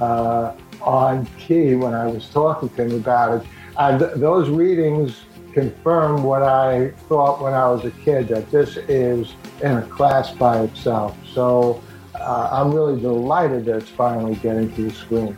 on 0.00 1.26
key 1.36 1.74
when 1.74 1.94
I 1.94 2.06
was 2.06 2.28
talking 2.28 2.68
to 2.68 2.84
him 2.84 2.94
about 2.94 3.40
it. 3.40 3.48
And 3.76 3.98
th- 3.98 4.12
those 4.18 4.50
readings 4.50 5.20
confirmed 5.52 6.22
what 6.22 6.44
I 6.44 6.90
thought 7.08 7.42
when 7.42 7.54
I 7.54 7.68
was 7.68 7.84
a 7.84 7.90
kid 7.90 8.28
that 8.28 8.52
this 8.52 8.76
is 8.76 9.34
in 9.62 9.78
a 9.78 9.82
class 9.82 10.30
by 10.30 10.62
itself. 10.62 11.16
So 11.32 11.82
uh, 12.22 12.48
I'm 12.52 12.72
really 12.72 13.00
delighted 13.00 13.64
that 13.66 13.76
it's 13.78 13.90
finally 13.90 14.36
getting 14.36 14.72
to 14.74 14.82
the 14.84 14.90
screen. 14.92 15.36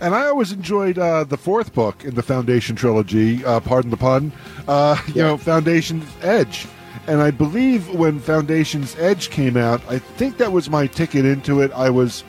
And 0.00 0.14
I 0.14 0.26
always 0.26 0.52
enjoyed 0.52 0.98
uh, 0.98 1.24
the 1.24 1.36
fourth 1.36 1.72
book 1.72 2.04
in 2.04 2.14
the 2.14 2.22
Foundation 2.22 2.76
trilogy, 2.76 3.44
uh, 3.44 3.60
pardon 3.60 3.90
the 3.90 3.96
pun, 3.96 4.32
uh, 4.68 5.00
you 5.08 5.14
yeah. 5.14 5.22
know, 5.22 5.36
Foundation's 5.36 6.04
Edge. 6.20 6.66
And 7.06 7.22
I 7.22 7.30
believe 7.30 7.88
when 7.94 8.18
Foundation's 8.18 8.96
Edge 8.96 9.30
came 9.30 9.56
out, 9.56 9.80
I 9.88 9.98
think 9.98 10.38
that 10.38 10.52
was 10.52 10.68
my 10.68 10.86
ticket 10.86 11.24
into 11.24 11.60
it. 11.60 11.70
I 11.72 11.90
was, 11.90 12.24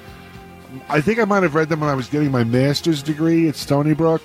I 0.89 1.01
think 1.01 1.19
I 1.19 1.25
might 1.25 1.43
have 1.43 1.55
read 1.55 1.69
them 1.69 1.79
when 1.79 1.89
I 1.89 1.95
was 1.95 2.07
getting 2.07 2.31
my 2.31 2.43
master's 2.43 3.01
degree 3.01 3.47
at 3.47 3.55
Stony 3.55 3.93
Brook. 3.93 4.21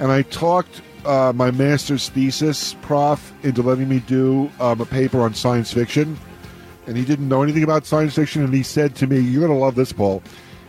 And 0.00 0.10
I 0.10 0.22
talked 0.22 0.82
uh, 1.04 1.32
my 1.34 1.50
master's 1.50 2.08
thesis 2.08 2.74
prof 2.82 3.32
into 3.42 3.62
letting 3.62 3.88
me 3.88 4.00
do 4.00 4.50
um, 4.60 4.80
a 4.80 4.86
paper 4.86 5.20
on 5.20 5.34
science 5.34 5.72
fiction 5.72 6.18
and 6.86 6.96
he 6.96 7.04
didn't 7.04 7.28
know 7.28 7.42
anything 7.42 7.62
about 7.62 7.86
science 7.86 8.14
fiction. 8.14 8.42
And 8.44 8.52
he 8.52 8.62
said 8.62 8.94
to 8.96 9.06
me, 9.06 9.18
"You're 9.18 9.46
going 9.46 9.56
to 9.56 9.64
love 9.64 9.74
this, 9.74 9.92
Paul." 9.92 10.22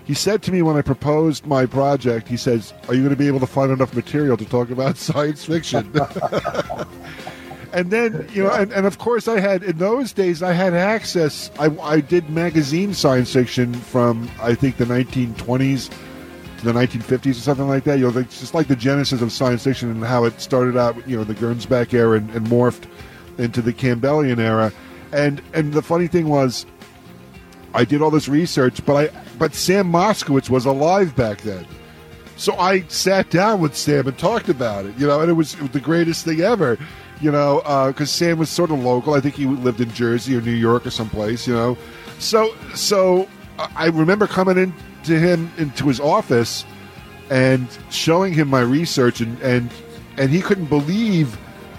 He 0.05 0.13
said 0.13 0.43
to 0.43 0.51
me 0.51 0.61
when 0.61 0.77
I 0.77 0.81
proposed 0.81 1.47
my 1.47 1.65
project, 1.65 2.27
he 2.27 2.37
says, 2.37 2.73
"Are 2.87 2.93
you 2.93 3.01
going 3.01 3.09
to 3.09 3.15
be 3.15 3.27
able 3.27 3.39
to 3.39 3.47
find 3.47 3.71
enough 3.71 3.93
material 3.93 4.37
to 4.37 4.45
talk 4.45 4.69
about 4.69 4.97
science 5.09 5.45
fiction?" 5.45 5.91
and 7.73 7.91
then 7.91 8.27
you 8.31 8.43
know, 8.43 8.51
and, 8.51 8.71
and, 8.71 8.85
of 8.85 8.97
course, 8.99 9.27
I 9.27 9.39
had 9.39 9.63
in 9.63 9.77
those 9.77 10.13
days 10.13 10.43
I 10.43 10.53
had 10.53 10.73
access. 10.73 11.51
I, 11.59 11.75
I 11.81 11.99
did 12.01 12.29
magazine 12.29 12.93
science 12.93 13.33
fiction 13.33 13.73
from 13.73 14.29
I 14.41 14.53
think 14.53 14.77
the 14.77 14.85
1920s 14.85 15.89
to 16.59 16.65
the 16.65 16.71
1950s 16.71 17.31
or 17.31 17.33
something 17.33 17.67
like 17.67 17.83
that. 17.85 17.97
You 17.97 18.11
know, 18.11 18.19
it's 18.19 18.39
just 18.39 18.53
like 18.53 18.67
the 18.67 18.75
genesis 18.75 19.21
of 19.21 19.31
science 19.31 19.63
fiction 19.63 19.89
and 19.89 20.03
how 20.03 20.23
it 20.23 20.39
started 20.39 20.77
out. 20.77 20.95
You 21.07 21.17
know, 21.17 21.23
the 21.23 21.35
Gernsback 21.35 21.93
era 21.93 22.17
and, 22.17 22.29
and 22.29 22.47
morphed 22.47 22.87
into 23.37 23.61
the 23.61 23.73
Campbellian 23.73 24.37
era 24.37 24.71
and 25.15 25.41
and 25.53 25.73
the 25.73 25.81
funny 25.81 26.07
thing 26.07 26.27
was, 26.27 26.65
I 27.73 27.85
did 27.85 28.01
all 28.01 28.11
this 28.11 28.27
research, 28.27 28.85
but 28.85 28.95
I 28.95 29.21
but 29.39 29.53
Sam 29.53 29.91
Moskowitz 29.91 30.49
was 30.49 30.65
alive 30.65 31.15
back 31.15 31.41
then. 31.41 31.65
So 32.37 32.57
I 32.57 32.81
sat 32.87 33.29
down 33.29 33.61
with 33.61 33.75
Sam 33.75 34.07
and 34.07 34.17
talked 34.17 34.49
about 34.49 34.85
it, 34.85 34.97
you 34.97 35.07
know, 35.07 35.21
and 35.21 35.29
it 35.29 35.33
was, 35.33 35.55
the 35.55 35.79
greatest 35.79 36.25
thing 36.25 36.41
ever, 36.41 36.77
you 37.21 37.31
know, 37.31 37.59
because 37.87 38.09
uh, 38.09 38.25
Sam 38.25 38.39
was 38.39 38.49
sort 38.49 38.71
of 38.71 38.79
local. 38.83 39.13
I 39.13 39.21
think 39.21 39.35
he 39.35 39.45
lived 39.45 39.79
in 39.79 39.89
Jersey 39.91 40.35
or 40.35 40.41
New 40.41 40.51
York 40.51 40.85
or 40.85 40.91
someplace, 40.91 41.47
you 41.47 41.53
know. 41.53 41.77
So, 42.19 42.53
so 42.73 43.29
I 43.57 43.87
remember 43.87 44.27
coming 44.27 44.57
in 44.57 44.73
to 45.05 45.17
him 45.17 45.49
into 45.57 45.87
his 45.87 46.01
office 46.01 46.65
and 47.29 47.67
showing 47.89 48.33
him 48.33 48.49
my 48.49 48.61
research, 48.61 49.21
and 49.21 49.39
and 49.41 49.71
and 50.17 50.29
he 50.29 50.41
couldn't 50.41 50.65
believe 50.65 51.37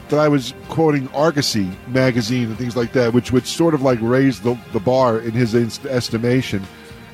that 0.09 0.21
I 0.21 0.29
was 0.29 0.55
quoting 0.69 1.09
Argosy 1.09 1.71
magazine 1.89 2.45
and 2.45 2.59
things 2.59 2.77
like 2.77 2.93
that, 2.93 3.13
which 3.13 3.33
would 3.33 3.47
sort 3.47 3.75
of 3.75 3.83
like 3.83 3.99
raise 4.01 4.41
the, 4.41 4.59
the 4.73 4.81
bar 4.81 5.19
in 5.19 5.33
his 5.33 5.55
estimation. 5.55 6.63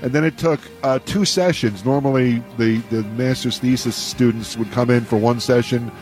And 0.02 0.12
then 0.12 0.24
it 0.24 0.36
took 0.36 0.60
uh, 0.82 0.98
two 1.06 1.24
sessions. 1.24 1.84
Normally, 1.84 2.42
the, 2.58 2.78
the 2.90 3.02
master's 3.04 3.58
thesis 3.58 3.94
students 3.94 4.56
would 4.56 4.70
come 4.72 4.90
in 4.90 5.04
for 5.04 5.16
one 5.16 5.38
session. 5.38 5.92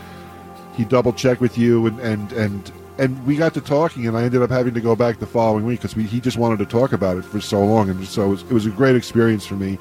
He 0.75 0.85
double 0.85 1.12
check 1.12 1.40
with 1.40 1.59
you, 1.59 1.87
and, 1.87 2.00
and, 2.00 2.32
and, 2.32 2.73
and 2.99 3.26
we 3.26 3.37
got 3.37 3.52
to 3.54 3.61
talking, 3.61 4.06
and 4.09 4.16
I 4.16 4.23
ended 4.23 4.40
up 4.40 4.50
having 4.50 4.73
to 4.73 4.80
go 4.80 4.97
back 4.97 5.18
the 5.18 5.26
following 5.26 5.66
week 5.66 5.80
because 5.80 5.94
we, 5.94 6.04
he 6.04 6.18
just 6.18 6.38
wanted 6.38 6.59
to 6.61 6.66
talk 6.66 6.92
about 6.92 7.18
it 7.18 7.25
for 7.25 7.40
so 7.40 7.62
long. 7.62 7.90
And 7.90 8.06
so 8.06 8.25
it 8.25 8.28
was, 8.28 8.42
it 8.42 8.52
was 8.52 8.66
a 8.66 8.70
great 8.70 8.97
experience 8.97 9.44
for 9.44 9.54
me. 9.54 9.78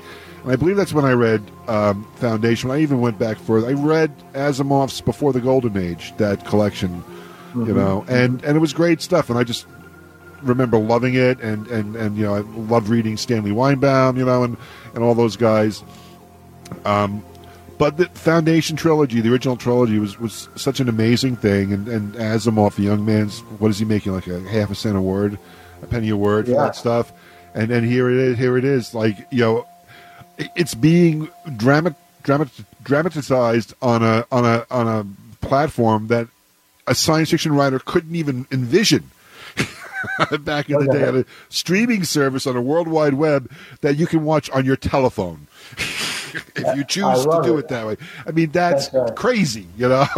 I 0.50 0.56
believe 0.56 0.77
that's 0.77 0.94
when 0.94 1.06
I 1.06 1.12
read 1.12 1.44
um, 1.68 2.03
Foundation. 2.15 2.72
I 2.72 2.82
even 2.82 3.01
went 3.01 3.20
back 3.20 3.38
further. 3.38 3.68
I 3.68 3.74
read 3.74 4.12
Asimov's 4.34 5.01
Before 5.01 5.32
the 5.32 5.41
Golden 5.41 5.77
Age, 5.77 6.13
that 6.18 6.46
collection, 6.46 7.01
mm-hmm. 7.01 7.65
you 7.68 7.74
know, 7.74 8.06
and, 8.08 8.44
and 8.44 8.58
it 8.58 8.60
was 8.60 8.74
great 8.74 9.01
stuff. 9.01 9.29
And 9.29 9.38
I 9.38 9.44
just 9.44 9.65
remember 10.41 10.77
loving 10.77 11.15
it. 11.15 11.39
And, 11.41 11.68
and, 11.68 11.96
and 11.96 12.18
you 12.18 12.24
know, 12.24 12.36
I 12.36 12.39
loved 12.39 12.88
reading 12.88 13.18
Stanley 13.18 13.51
Weinbaum, 13.51 14.18
you 14.18 14.25
know, 14.25 14.44
and, 14.44 14.58
and 14.96 15.03
all 15.03 15.13
those 15.13 15.36
guys. 15.36 15.84
Um, 16.86 17.24
but 17.77 17.98
the 17.98 18.08
Foundation 18.08 18.75
trilogy, 18.75 19.22
the 19.22 19.32
original 19.32 19.56
trilogy, 19.56 20.00
was, 20.00 20.20
was 20.20 20.50
such 20.56 20.79
an 20.79 20.89
amazing 20.89 21.36
thing. 21.36 21.74
And, 21.74 21.88
and 21.88 22.13
Asimov, 22.15 22.75
the 22.75 22.84
young 22.84 23.06
man's, 23.06 23.39
what 23.60 23.70
is 23.70 23.79
he 23.79 23.86
making, 23.86 24.13
like 24.13 24.27
a 24.27 24.39
half 24.41 24.72
a 24.72 24.75
cent 24.75 24.98
a 24.98 25.01
word, 25.01 25.38
a 25.82 25.88
penny 25.88 26.10
a 26.10 26.18
word 26.18 26.48
for 26.48 26.53
that 26.53 26.75
stuff? 26.75 27.13
And 27.53 27.72
and 27.72 27.86
here 27.86 28.10
it 28.10 28.18
is, 28.18 28.38
here 28.38 28.58
it 28.58 28.63
is, 28.63 28.94
like 28.94 29.25
you 29.32 29.39
know, 29.39 29.65
it's 30.55 30.74
being 30.74 31.29
drama, 31.58 31.96
drama, 32.24 32.50
dramatized 32.84 33.74
on 33.81 34.03
a 34.03 34.25
on 34.31 34.46
a 34.46 34.65
on 34.72 34.88
a 34.88 35.46
platform 35.46 36.08
that 36.08 36.27
a 36.88 36.96
science 36.96 37.29
fiction 37.29 37.53
writer 37.53 37.79
couldn't 37.79 38.15
even 38.15 38.48
envision. 38.51 39.12
back 40.41 40.69
in 40.69 40.79
the 40.79 40.91
day, 40.91 41.05
on 41.05 41.17
a 41.19 41.25
streaming 41.50 42.05
service 42.05 42.48
on 42.48 42.55
a 42.55 42.62
World 42.62 42.88
Wide 42.88 43.15
Web 43.15 43.51
that 43.81 43.98
you 43.98 44.08
can 44.08 44.24
watch 44.24 44.50
on 44.51 44.63
your 44.63 44.77
telephone 44.77 45.48
if 46.55 46.75
you 46.75 46.84
choose 46.86 47.25
to 47.25 47.41
do 47.43 47.58
it. 47.58 47.62
it. 47.62 47.67
that 47.69 47.86
way. 47.86 47.98
I 48.25 48.31
mean, 48.31 48.51
that's, 48.51 48.89
that's 48.89 49.12
crazy, 49.12 49.67
you 49.77 49.89
know. 49.89 50.05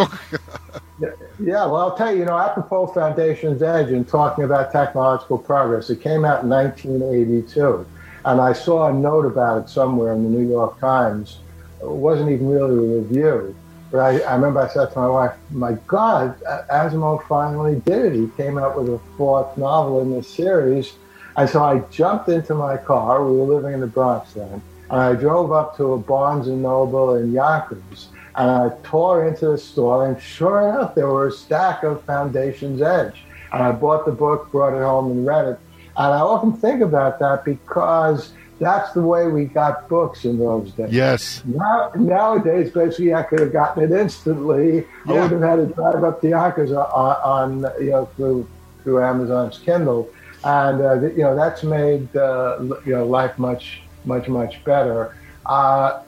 yeah, 1.39 1.65
well, 1.65 1.77
I'll 1.77 1.97
tell 1.97 2.11
you, 2.11 2.19
you 2.19 2.25
know, 2.25 2.37
apropos 2.37 2.87
Foundation's 2.87 3.61
Edge 3.61 3.89
and 3.89 4.07
talking 4.07 4.43
about 4.43 4.71
technological 4.71 5.37
progress, 5.37 5.89
it 5.89 6.01
came 6.01 6.25
out 6.25 6.43
in 6.43 6.49
1982, 6.49 7.85
and 8.25 8.41
I 8.41 8.53
saw 8.53 8.89
a 8.89 8.93
note 8.93 9.25
about 9.25 9.63
it 9.63 9.69
somewhere 9.69 10.13
in 10.13 10.23
the 10.23 10.29
New 10.29 10.47
York 10.47 10.79
Times. 10.79 11.39
It 11.81 11.87
wasn't 11.87 12.31
even 12.31 12.47
really 12.47 12.77
a 12.77 13.01
review 13.01 13.55
but 13.91 13.99
I, 13.99 14.19
I 14.19 14.35
remember 14.35 14.61
I 14.61 14.69
said 14.69 14.91
to 14.93 14.99
my 14.99 15.09
wife, 15.09 15.33
my 15.51 15.73
God, 15.85 16.39
Asimov 16.71 17.27
finally 17.27 17.81
did 17.81 18.05
it. 18.05 18.13
He 18.13 18.27
came 18.37 18.57
out 18.57 18.77
with 18.77 18.87
a 18.87 18.99
fourth 19.17 19.57
novel 19.57 20.01
in 20.01 20.11
this 20.11 20.29
series. 20.29 20.93
And 21.35 21.49
so 21.49 21.61
I 21.61 21.79
jumped 21.91 22.29
into 22.29 22.55
my 22.55 22.77
car. 22.77 23.23
We 23.23 23.37
were 23.37 23.55
living 23.55 23.73
in 23.73 23.81
the 23.81 23.87
Bronx 23.87 24.31
then. 24.33 24.61
And 24.89 24.99
I 24.99 25.13
drove 25.13 25.51
up 25.51 25.75
to 25.77 25.93
a 25.93 25.97
Barnes 25.97 26.47
and 26.47 26.61
Noble 26.61 27.15
in 27.15 27.33
Yonkers. 27.33 28.07
And 28.35 28.49
I 28.49 28.69
tore 28.83 29.27
into 29.27 29.49
the 29.49 29.57
store. 29.57 30.07
And 30.07 30.21
sure 30.21 30.69
enough, 30.69 30.95
there 30.95 31.07
were 31.07 31.27
a 31.27 31.31
stack 31.31 31.83
of 31.83 32.01
Foundation's 32.05 32.81
Edge. 32.81 33.23
And 33.51 33.61
I 33.61 33.73
bought 33.73 34.05
the 34.05 34.13
book, 34.13 34.51
brought 34.51 34.73
it 34.73 34.83
home, 34.83 35.11
and 35.11 35.25
read 35.25 35.47
it. 35.47 35.59
And 35.97 36.13
I 36.13 36.19
often 36.19 36.53
think 36.53 36.81
about 36.81 37.19
that 37.19 37.43
because 37.43 38.31
that's 38.61 38.93
the 38.93 39.01
way 39.01 39.27
we 39.27 39.45
got 39.45 39.89
books 39.89 40.23
in 40.23 40.37
those 40.37 40.71
days. 40.73 40.93
Yes. 40.93 41.43
Now, 41.45 41.91
nowadays, 41.95 42.71
basically, 42.71 43.13
I 43.13 43.23
could 43.23 43.39
have 43.39 43.51
gotten 43.51 43.83
it 43.83 43.91
instantly. 43.91 44.85
Yeah. 45.07 45.13
I 45.13 45.21
would 45.21 45.31
have 45.31 45.41
had 45.41 45.55
to 45.55 45.65
drive 45.73 46.03
up 46.03 46.21
the 46.21 46.29
Yonkers 46.29 46.71
on, 46.71 47.63
on, 47.65 47.83
you 47.83 47.89
know 47.89 48.05
through 48.15 48.47
through 48.83 49.03
Amazon's 49.03 49.57
Kindle, 49.57 50.09
and 50.43 50.81
uh, 50.81 51.01
you 51.01 51.23
know 51.23 51.35
that's 51.35 51.63
made 51.63 52.15
uh, 52.15 52.59
you 52.85 52.93
know 52.93 53.05
life 53.05 53.37
much 53.39 53.81
much 54.05 54.27
much 54.27 54.63
better. 54.63 55.15
Uh, 55.45 56.03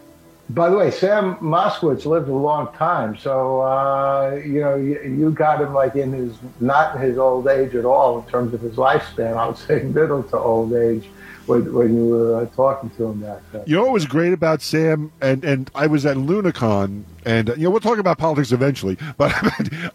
by 0.54 0.70
the 0.70 0.78
way, 0.78 0.92
Sam 0.92 1.36
Moskowitz 1.38 2.06
lived 2.06 2.30
a 2.30 2.34
long 2.34 2.72
time, 2.74 3.18
so 3.18 3.62
uh, 3.62 4.40
you 4.46 4.60
know 4.60 4.76
you, 4.76 5.02
you, 5.02 5.32
got 5.32 5.62
him 5.62 5.74
like 5.74 5.96
in 5.96 6.14
his 6.14 6.36
not 6.60 6.96
in 6.96 7.02
his 7.02 7.18
old 7.18 7.48
age 7.48 7.74
at 7.76 7.86
all 7.86 8.20
in 8.20 8.30
terms 8.30 8.54
of 8.54 8.62
his 8.62 8.76
lifespan. 8.76 9.36
I 9.36 9.48
would 9.48 9.58
say 9.58 9.84
middle 9.84 10.22
to 10.24 10.38
old 10.38 10.74
age 10.74 11.10
when, 11.48 11.74
when 11.74 11.96
you 11.96 12.06
were 12.06 12.42
uh, 12.42 12.46
talking 12.48 12.90
to 12.92 13.06
him 13.06 13.22
that. 13.22 13.42
Uh, 13.54 13.64
you 13.66 13.76
know 13.76 13.84
what 13.84 13.94
was 13.94 14.06
great 14.06 14.34
about 14.34 14.62
Sam, 14.62 15.12
and 15.22 15.44
and 15.44 15.72
I 15.74 15.88
was 15.88 16.06
at 16.06 16.18
Lunacon, 16.18 17.04
and 17.26 17.50
uh, 17.50 17.56
you 17.56 17.64
know 17.64 17.72
we'll 17.72 17.80
talk 17.80 17.98
about 17.98 18.20
politics 18.20 18.52
eventually, 18.52 18.98
but 19.18 19.34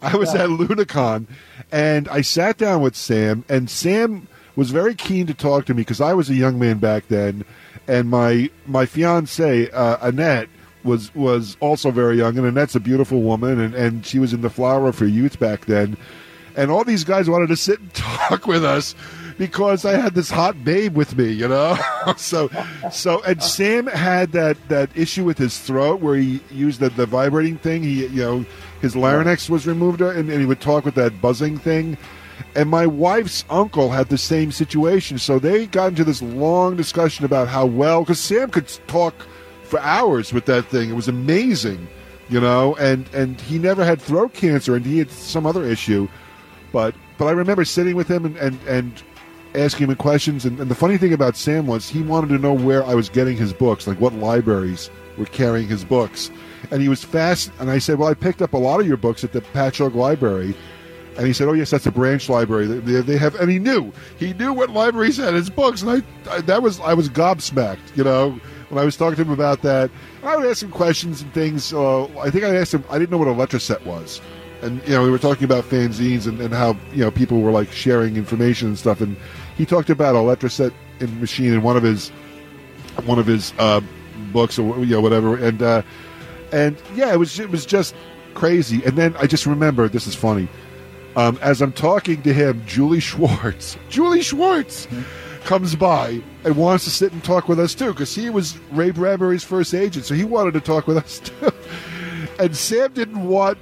I 0.01 0.17
was 0.17 0.33
yeah. 0.33 0.43
at 0.43 0.49
Lunacon, 0.49 1.27
and 1.71 2.09
I 2.09 2.21
sat 2.21 2.57
down 2.57 2.81
with 2.81 2.95
Sam, 2.95 3.45
and 3.47 3.69
Sam 3.69 4.27
was 4.59 4.71
very 4.71 4.93
keen 4.93 5.25
to 5.25 5.33
talk 5.33 5.65
to 5.65 5.73
me 5.73 5.81
because 5.81 6.01
I 6.01 6.13
was 6.13 6.29
a 6.29 6.35
young 6.35 6.59
man 6.59 6.79
back 6.79 7.07
then, 7.07 7.45
and 7.87 8.09
my 8.09 8.49
my 8.67 8.85
fiance 8.85 9.71
uh, 9.71 9.97
Annette 10.01 10.49
was 10.83 11.15
was 11.15 11.55
also 11.61 11.91
very 11.91 12.17
young, 12.17 12.37
and 12.37 12.45
Annette's 12.45 12.75
a 12.75 12.81
beautiful 12.81 13.21
woman, 13.21 13.57
and 13.57 13.73
and 13.73 14.05
she 14.05 14.19
was 14.19 14.33
in 14.33 14.41
the 14.41 14.49
flower 14.49 14.89
of 14.89 14.99
her 14.99 15.07
youth 15.07 15.39
back 15.39 15.65
then, 15.65 15.95
and 16.57 16.69
all 16.69 16.83
these 16.83 17.05
guys 17.05 17.29
wanted 17.29 17.47
to 17.47 17.55
sit 17.55 17.79
and 17.79 17.93
talk 17.93 18.47
with 18.47 18.65
us 18.65 18.95
because 19.37 19.85
I 19.85 19.93
had 19.93 20.13
this 20.13 20.29
hot 20.29 20.61
babe 20.65 20.93
with 20.93 21.17
me, 21.17 21.31
you 21.31 21.47
know. 21.47 21.77
so, 22.17 22.49
so 22.91 23.23
and 23.23 23.41
Sam 23.41 23.87
had 23.87 24.33
that 24.33 24.57
that 24.67 24.89
issue 24.93 25.23
with 25.23 25.37
his 25.37 25.57
throat 25.57 26.01
where 26.01 26.17
he 26.17 26.41
used 26.51 26.81
the, 26.81 26.89
the 26.89 27.05
vibrating 27.05 27.57
thing. 27.57 27.83
He, 27.83 28.07
you 28.07 28.21
know, 28.21 28.45
his 28.81 28.93
larynx 28.93 29.49
was 29.49 29.65
removed, 29.65 30.01
and, 30.01 30.29
and 30.29 30.39
he 30.41 30.45
would 30.45 30.59
talk 30.59 30.83
with 30.83 30.95
that 30.95 31.21
buzzing 31.21 31.57
thing. 31.57 31.97
And 32.55 32.69
my 32.69 32.87
wife's 32.87 33.45
uncle 33.49 33.89
had 33.89 34.09
the 34.09 34.17
same 34.17 34.51
situation. 34.51 35.17
So 35.17 35.39
they 35.39 35.67
got 35.67 35.89
into 35.89 36.03
this 36.03 36.21
long 36.21 36.75
discussion 36.75 37.25
about 37.25 37.47
how 37.47 37.65
well, 37.65 38.01
because 38.01 38.19
Sam 38.19 38.49
could 38.49 38.67
talk 38.87 39.13
for 39.63 39.79
hours 39.79 40.33
with 40.33 40.45
that 40.45 40.65
thing. 40.65 40.89
It 40.89 40.95
was 40.95 41.07
amazing, 41.07 41.87
you 42.29 42.41
know. 42.41 42.75
And 42.75 43.07
and 43.13 43.39
he 43.41 43.59
never 43.59 43.85
had 43.85 44.01
throat 44.01 44.33
cancer, 44.33 44.75
and 44.75 44.85
he 44.85 44.97
had 44.99 45.11
some 45.11 45.45
other 45.45 45.63
issue. 45.63 46.07
But 46.71 46.95
but 47.17 47.25
I 47.25 47.31
remember 47.31 47.65
sitting 47.65 47.95
with 47.95 48.07
him 48.07 48.25
and 48.25 48.35
and, 48.37 48.59
and 48.67 49.03
asking 49.55 49.89
him 49.89 49.95
questions. 49.95 50.45
And, 50.45 50.59
and, 50.59 50.69
the 50.69 50.75
funny 50.75 50.97
thing 50.97 51.13
about 51.13 51.35
Sam 51.35 51.67
was 51.67 51.89
he 51.89 52.01
wanted 52.01 52.29
to 52.29 52.37
know 52.37 52.53
where 52.53 52.83
I 52.85 52.93
was 52.93 53.09
getting 53.09 53.35
his 53.35 53.53
books, 53.53 53.87
like 53.87 53.99
what 53.99 54.13
libraries 54.13 54.89
were 55.17 55.25
carrying 55.25 55.67
his 55.67 55.83
books. 55.83 56.29
And 56.71 56.81
he 56.81 56.89
was 56.89 57.03
fast. 57.03 57.51
And 57.59 57.69
I 57.69 57.79
said, 57.79 57.99
Well, 57.99 58.09
I 58.09 58.13
picked 58.13 58.41
up 58.41 58.53
a 58.53 58.57
lot 58.57 58.79
of 58.79 58.87
your 58.87 58.97
books 58.97 59.23
at 59.23 59.33
the 59.33 59.41
Patchogue 59.41 59.95
Library. 59.95 60.55
And 61.19 61.27
he 61.27 61.33
said, 61.33 61.49
"Oh 61.49 61.53
yes, 61.53 61.69
that's 61.69 61.85
a 61.85 61.91
branch 61.91 62.29
library. 62.29 62.65
They, 62.65 63.01
they, 63.01 63.17
have." 63.17 63.35
And 63.35 63.51
he 63.51 63.59
knew, 63.59 63.91
he 64.17 64.31
knew 64.35 64.53
what 64.53 64.69
libraries 64.69 65.17
had 65.17 65.33
his 65.33 65.49
books, 65.49 65.81
and 65.81 65.91
I, 65.91 66.31
I, 66.33 66.39
that 66.39 66.63
was, 66.63 66.79
I 66.79 66.93
was 66.93 67.09
gobsmacked, 67.09 67.97
you 67.97 68.05
know, 68.05 68.39
when 68.69 68.81
I 68.81 68.85
was 68.85 68.95
talking 68.95 69.17
to 69.17 69.23
him 69.23 69.31
about 69.31 69.61
that. 69.63 69.91
I 70.23 70.37
would 70.37 70.45
ask 70.45 70.63
him 70.63 70.71
questions 70.71 71.21
and 71.21 71.33
things. 71.33 71.73
Uh, 71.73 72.05
I 72.19 72.29
think 72.29 72.45
I 72.45 72.55
asked 72.55 72.73
him. 72.73 72.85
I 72.89 72.97
didn't 72.97 73.11
know 73.11 73.17
what 73.17 73.27
a 73.27 73.31
Letraset 73.31 73.85
was, 73.85 74.21
and 74.61 74.81
you 74.87 74.93
know, 74.93 75.03
we 75.03 75.11
were 75.11 75.19
talking 75.19 75.43
about 75.43 75.65
fanzines 75.65 76.25
and, 76.25 76.39
and 76.39 76.53
how 76.53 76.77
you 76.93 77.03
know 77.03 77.11
people 77.11 77.41
were 77.41 77.51
like 77.51 77.69
sharing 77.73 78.15
information 78.15 78.69
and 78.69 78.79
stuff, 78.79 79.01
and 79.01 79.17
he 79.57 79.65
talked 79.65 79.89
about 79.89 80.15
a 80.15 80.19
Letraset 80.19 80.73
in 81.01 81.19
machine 81.19 81.53
in 81.53 81.63
one 81.63 81.75
of 81.75 81.83
his 81.83 82.11
one 83.03 83.19
of 83.19 83.25
his 83.25 83.53
uh, 83.59 83.81
books 84.31 84.57
or 84.57 84.79
you 84.79 84.95
know 84.95 85.01
whatever, 85.01 85.35
and 85.35 85.61
uh, 85.61 85.81
and 86.53 86.81
yeah, 86.95 87.11
it 87.11 87.17
was 87.17 87.41
it 87.41 87.49
was 87.49 87.65
just 87.65 87.93
crazy. 88.35 88.81
And 88.85 88.97
then 88.97 89.17
I 89.17 89.27
just 89.27 89.45
remember 89.45 89.89
this 89.89 90.07
is 90.07 90.15
funny. 90.15 90.47
Um, 91.15 91.39
as 91.41 91.61
I'm 91.61 91.71
talking 91.71 92.21
to 92.23 92.33
him, 92.33 92.63
Julie 92.65 92.99
Schwartz, 92.99 93.77
Julie 93.89 94.21
Schwartz, 94.21 94.85
mm-hmm. 94.85 95.43
comes 95.45 95.75
by 95.75 96.21
and 96.43 96.55
wants 96.55 96.83
to 96.85 96.89
sit 96.89 97.11
and 97.11 97.23
talk 97.23 97.47
with 97.47 97.59
us 97.59 97.73
too 97.73 97.91
because 97.91 98.13
he 98.13 98.29
was 98.29 98.57
Ray 98.71 98.91
Bradbury's 98.91 99.43
first 99.43 99.73
agent, 99.73 100.05
so 100.05 100.13
he 100.13 100.23
wanted 100.23 100.53
to 100.53 100.61
talk 100.61 100.87
with 100.87 100.97
us 100.97 101.19
too. 101.23 101.51
And 102.39 102.55
Sam 102.55 102.93
didn't 102.93 103.27
want 103.27 103.57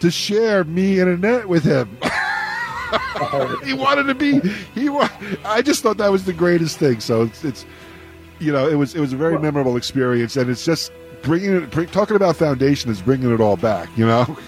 to 0.00 0.10
share 0.10 0.64
me 0.64 1.00
and 1.00 1.10
Annette 1.10 1.48
with 1.48 1.64
him. 1.64 1.88
he 3.64 3.72
wanted 3.72 4.04
to 4.04 4.14
be. 4.14 4.40
He. 4.74 4.88
I 5.44 5.62
just 5.62 5.82
thought 5.82 5.96
that 5.98 6.10
was 6.10 6.24
the 6.24 6.32
greatest 6.32 6.78
thing. 6.78 7.00
So 7.00 7.22
it's, 7.22 7.44
it's 7.44 7.66
you 8.38 8.52
know, 8.52 8.68
it 8.68 8.74
was 8.74 8.94
it 8.94 9.00
was 9.00 9.12
a 9.12 9.16
very 9.16 9.34
well, 9.34 9.42
memorable 9.42 9.76
experience, 9.76 10.36
and 10.36 10.50
it's 10.50 10.64
just 10.64 10.92
bringing 11.22 11.54
it. 11.56 11.70
Bring, 11.70 11.86
talking 11.88 12.16
about 12.16 12.36
foundation 12.36 12.90
is 12.90 13.00
bringing 13.00 13.32
it 13.32 13.40
all 13.40 13.56
back. 13.56 13.88
You 13.96 14.06
know. 14.06 14.38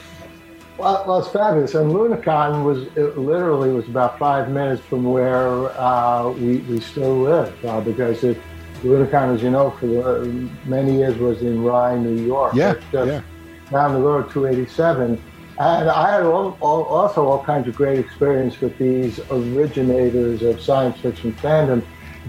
Well, 0.79 1.05
well, 1.07 1.19
it's 1.19 1.29
fabulous. 1.29 1.75
And 1.75 1.93
Lunacon 1.93 2.65
was 2.65 2.91
literally 3.17 3.71
was 3.71 3.87
about 3.89 4.19
five 4.19 4.51
minutes 4.51 4.83
from 4.83 5.05
where 5.05 5.71
uh, 5.79 6.31
we, 6.31 6.59
we 6.59 6.81
still 6.81 7.21
live 7.21 7.65
uh, 7.65 7.81
because 7.81 8.25
it, 8.25 8.39
Lunacon, 8.83 9.35
as 9.35 9.43
you 9.43 9.51
know, 9.51 9.71
for 9.73 9.87
the, 9.87 10.51
many 10.65 10.97
years 10.97 11.17
was 11.19 11.43
in 11.43 11.63
Rye, 11.63 11.97
New 11.97 12.25
York. 12.25 12.55
Yeah, 12.55 12.75
yeah. 12.93 13.23
Down 13.71 13.95
the 13.95 14.01
road, 14.01 14.31
287. 14.31 15.23
And 15.59 15.91
I 15.91 16.13
had 16.15 16.23
all, 16.23 16.57
all, 16.61 16.85
also 16.85 17.27
all 17.27 17.45
kinds 17.45 17.69
of 17.69 17.77
great 17.77 17.99
experience 17.99 18.61
with 18.61 18.77
these 18.79 19.21
originators 19.31 20.43
of 20.43 20.61
science 20.61 20.99
fiction 20.99 21.33
fandom. 21.35 21.85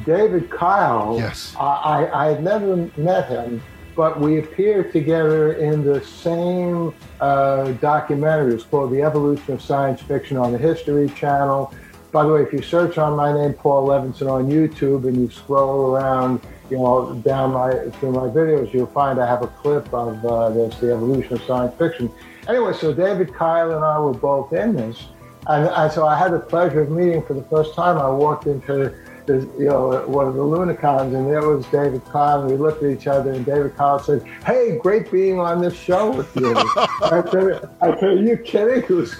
David 0.05 0.49
Kyle, 0.49 1.15
yes. 1.17 1.55
I, 1.59 2.09
I 2.13 2.27
had 2.27 2.43
never 2.43 2.89
met 2.97 3.29
him, 3.29 3.61
but 3.95 4.19
we 4.19 4.39
appeared 4.39 4.91
together 4.91 5.53
in 5.53 5.83
the 5.83 6.03
same 6.03 6.93
uh, 7.21 7.71
documentary. 7.73 8.53
It's 8.55 8.63
called 8.63 8.91
The 8.91 9.01
Evolution 9.01 9.53
of 9.53 9.61
Science 9.61 10.01
Fiction 10.01 10.37
on 10.37 10.51
the 10.51 10.57
History 10.57 11.09
Channel. 11.09 11.73
By 12.11 12.23
the 12.23 12.33
way, 12.33 12.41
if 12.43 12.53
you 12.53 12.61
search 12.61 12.97
on 12.97 13.15
my 13.15 13.33
name, 13.33 13.53
Paul 13.53 13.87
Levinson, 13.87 14.29
on 14.31 14.49
YouTube, 14.49 15.07
and 15.07 15.17
you 15.17 15.29
scroll 15.31 15.95
around, 15.95 16.41
you 16.69 16.77
know, 16.77 17.13
down 17.25 17.53
my 17.53 17.71
through 17.99 18.11
my 18.11 18.27
videos, 18.27 18.71
you'll 18.73 18.87
find 18.87 19.19
I 19.19 19.27
have 19.27 19.41
a 19.41 19.47
clip 19.47 19.91
of 19.93 20.23
uh, 20.25 20.49
this, 20.49 20.75
The 20.77 20.93
Evolution 20.93 21.33
of 21.33 21.43
Science 21.43 21.75
Fiction. 21.75 22.11
Anyway, 22.47 22.73
so 22.73 22.93
David 22.93 23.33
Kyle 23.33 23.71
and 23.71 23.83
I 23.83 23.99
were 23.99 24.13
both 24.13 24.53
in 24.53 24.75
this. 24.75 25.07
And, 25.47 25.67
and 25.67 25.91
so 25.91 26.07
I 26.07 26.17
had 26.17 26.31
the 26.31 26.39
pleasure 26.39 26.81
of 26.81 26.91
meeting 26.91 27.21
for 27.23 27.33
the 27.33 27.43
first 27.43 27.73
time. 27.73 27.97
I 27.97 28.09
walked 28.09 28.47
into 28.47 28.93
you 29.27 29.65
know, 29.65 30.05
one 30.07 30.27
of 30.27 30.33
the 30.35 30.41
Lunacons, 30.41 31.15
and 31.15 31.31
there 31.31 31.47
was 31.47 31.65
David 31.67 32.01
and 32.13 32.47
we 32.47 32.57
looked 32.57 32.83
at 32.83 32.91
each 32.91 33.07
other, 33.07 33.31
and 33.31 33.45
David 33.45 33.75
Kyle 33.75 33.99
said, 33.99 34.23
"Hey, 34.45 34.77
great 34.77 35.11
being 35.11 35.39
on 35.39 35.61
this 35.61 35.75
show 35.75 36.11
with 36.11 36.35
you." 36.35 36.53
I 36.77 37.23
said, 37.31 37.69
"I 37.81 37.99
said, 37.99 38.03
are 38.03 38.21
you 38.21 38.37
kidding? 38.37 38.83
It 38.83 38.89
was, 38.89 39.15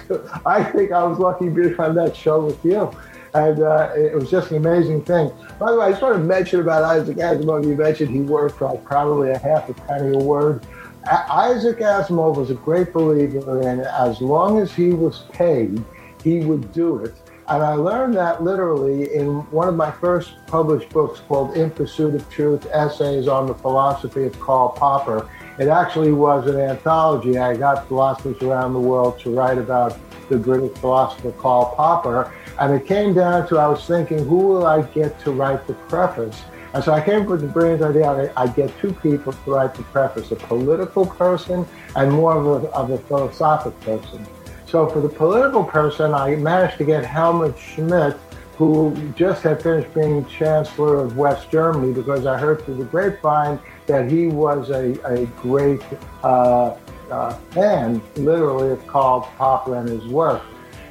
I 0.46 0.63
think 0.63 0.92
I 0.92 1.04
was 1.04 1.20
lucky 1.20 1.50
being 1.50 1.80
on 1.80 1.96
that 1.96 2.16
show 2.16 2.46
with 2.46 2.63
you." 2.63 2.92
And 3.34 3.62
uh, 3.63 3.92
it 3.96 4.13
was 4.13 4.30
just 4.30 4.52
an 4.52 4.58
amazing 4.58 5.04
thing. 5.06 5.32
By 5.58 5.72
the 5.72 5.80
way, 5.80 5.88
I 5.88 5.89
just 5.92 6.04
want 6.04 6.16
to 6.16 6.24
mention 6.24 6.60
about 6.60 6.84
Isaac 6.84 7.18
Asimov. 7.18 7.66
You 7.66 7.76
mentioned 7.76 8.12
he 8.12 8.22
worked 8.22 8.60
for 8.60 8.70
like 8.70 8.84
probably 8.84 9.32
a 9.32 9.38
half 9.39 9.70
a 9.70 9.74
penny 9.74 10.16
a 10.16 10.20
word. 10.20 10.63
Isaac 11.06 11.80
Asimov 11.80 12.38
was 12.38 12.50
a 12.50 12.54
great 12.54 12.94
believer 12.94 13.62
in 13.62 13.82
as 13.82 14.22
long 14.22 14.60
as 14.60 14.74
he 14.74 14.92
was 14.92 15.24
paid, 15.34 15.84
he 16.24 16.39
would 16.42 16.72
do 16.72 17.00
it. 17.04 17.13
And 17.49 17.62
I 17.62 17.73
learned 17.73 18.13
that 18.15 18.41
literally 18.41 19.13
in 19.13 19.41
one 19.51 19.67
of 19.67 19.75
my 19.75 19.91
first 19.91 20.34
published 20.47 20.89
books 20.89 21.19
called 21.27 21.58
In 21.58 21.71
Pursuit 21.71 22.15
of 22.15 22.29
Truth 22.29 22.67
Essays 22.71 23.27
on 23.27 23.47
the 23.47 23.53
Philosophy 23.53 24.23
of 24.23 24.39
Karl 24.39 24.69
Popper. 24.69 25.29
It 25.60 25.67
actually 25.67 26.13
was 26.13 26.47
an 26.47 26.58
anthology. 26.58 27.38
I 27.38 27.58
got 27.58 27.88
philosophers 27.88 28.41
around 28.41 28.73
the 28.73 28.79
world 28.79 29.19
to 29.19 29.29
write 29.29 29.58
about 29.58 29.99
the 30.29 30.38
British 30.38 30.75
philosopher 30.77 31.32
Karl 31.34 31.73
Popper. 31.75 32.34
And 32.60 32.73
it 32.73 32.88
came 32.88 33.13
down 33.13 33.47
to 33.49 33.58
I 33.58 33.67
was 33.67 33.86
thinking, 33.86 34.19
who 34.19 34.38
will 34.38 34.65
I 34.65 34.82
get 34.82 35.19
to 35.21 35.32
write 35.32 35.67
the 35.67 35.73
preface? 35.73 36.41
And 36.73 36.84
so 36.84 36.93
I 36.93 37.01
came 37.01 37.23
up 37.23 37.27
with 37.27 37.41
the 37.41 37.47
brilliant 37.47 37.84
idea 37.84 38.34
I'd 38.36 38.56
get 38.56 38.75
two 38.79 38.93
people 38.93 39.34
to 39.34 39.51
write 39.51 39.75
the 39.75 39.84
preface, 39.84 40.32
a 40.32 40.36
political 40.36 41.06
person 41.06 41.67
and 41.95 42.12
more 42.12 42.36
of 42.36 42.63
a, 42.63 42.67
of 42.69 42.89
a 42.89 42.97
philosophic 42.99 43.79
person. 43.82 44.25
So 44.74 44.90
for 44.90 45.02
the 45.02 45.08
political 45.08 45.64
person, 45.64 46.16
I 46.16 46.36
managed 46.36 46.80
to 46.80 46.84
get 46.84 47.06
Helmut 47.06 47.56
Schmidt, 47.60 48.18
who 48.58 48.98
just 49.16 49.44
had 49.44 49.62
finished 49.62 49.94
being 49.94 50.26
Chancellor 50.26 50.96
of 50.96 51.16
West 51.16 51.52
Germany, 51.52 51.94
because 51.94 52.26
I 52.26 52.40
heard 52.40 52.64
through 52.64 52.78
the 52.78 52.86
grapevine 52.86 53.60
that 53.86 54.10
he 54.10 54.26
was 54.26 54.72
a, 54.72 55.00
a 55.06 55.28
great 55.44 55.84
uh, 56.24 56.76
uh, 57.12 57.34
fan, 57.52 58.02
literally, 58.16 58.72
of 58.72 58.88
Karl 58.88 59.30
Popper 59.38 59.76
and 59.76 59.88
his 59.88 60.08
work. 60.08 60.42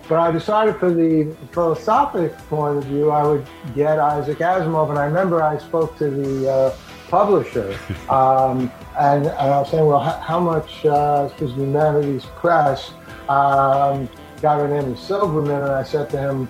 But 0.08 0.20
I 0.20 0.30
decided 0.30 0.76
for 0.76 0.92
the 0.92 1.34
philosophic 1.50 2.38
point 2.48 2.78
of 2.78 2.84
view, 2.84 3.10
I 3.10 3.26
would 3.26 3.44
get 3.74 3.98
Isaac 3.98 4.38
Asimov. 4.38 4.90
And 4.90 4.98
I 5.00 5.06
remember 5.06 5.42
I 5.42 5.58
spoke 5.58 5.98
to 5.98 6.08
the 6.08 6.48
uh, 6.48 6.76
publisher, 7.08 7.76
um, 8.08 8.70
and, 8.96 9.26
and, 9.26 9.28
I 9.28 9.58
was 9.58 9.72
saying, 9.72 9.86
well, 9.86 9.98
how, 9.98 10.20
how 10.20 10.38
much, 10.38 10.86
uh, 10.86 11.28
because 11.30 11.52
Humanities 11.54 12.26
Press 12.36 12.92
um, 13.28 14.08
got 14.40 14.60
her 14.60 14.68
name 14.68 14.92
is 14.92 15.00
Silverman, 15.00 15.62
and 15.62 15.72
I 15.72 15.82
said 15.82 16.10
to 16.10 16.18
him, 16.18 16.48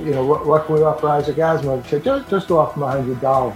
you 0.00 0.10
know, 0.10 0.24
what, 0.24 0.46
what 0.46 0.66
can 0.66 0.76
we 0.76 0.82
offer 0.82 1.08
Isaac 1.08 1.36
Asimov? 1.36 1.82
He 1.84 1.90
said, 1.90 2.04
just, 2.04 2.30
just 2.30 2.50
offer 2.50 2.78
him 2.78 3.16
$100. 3.16 3.54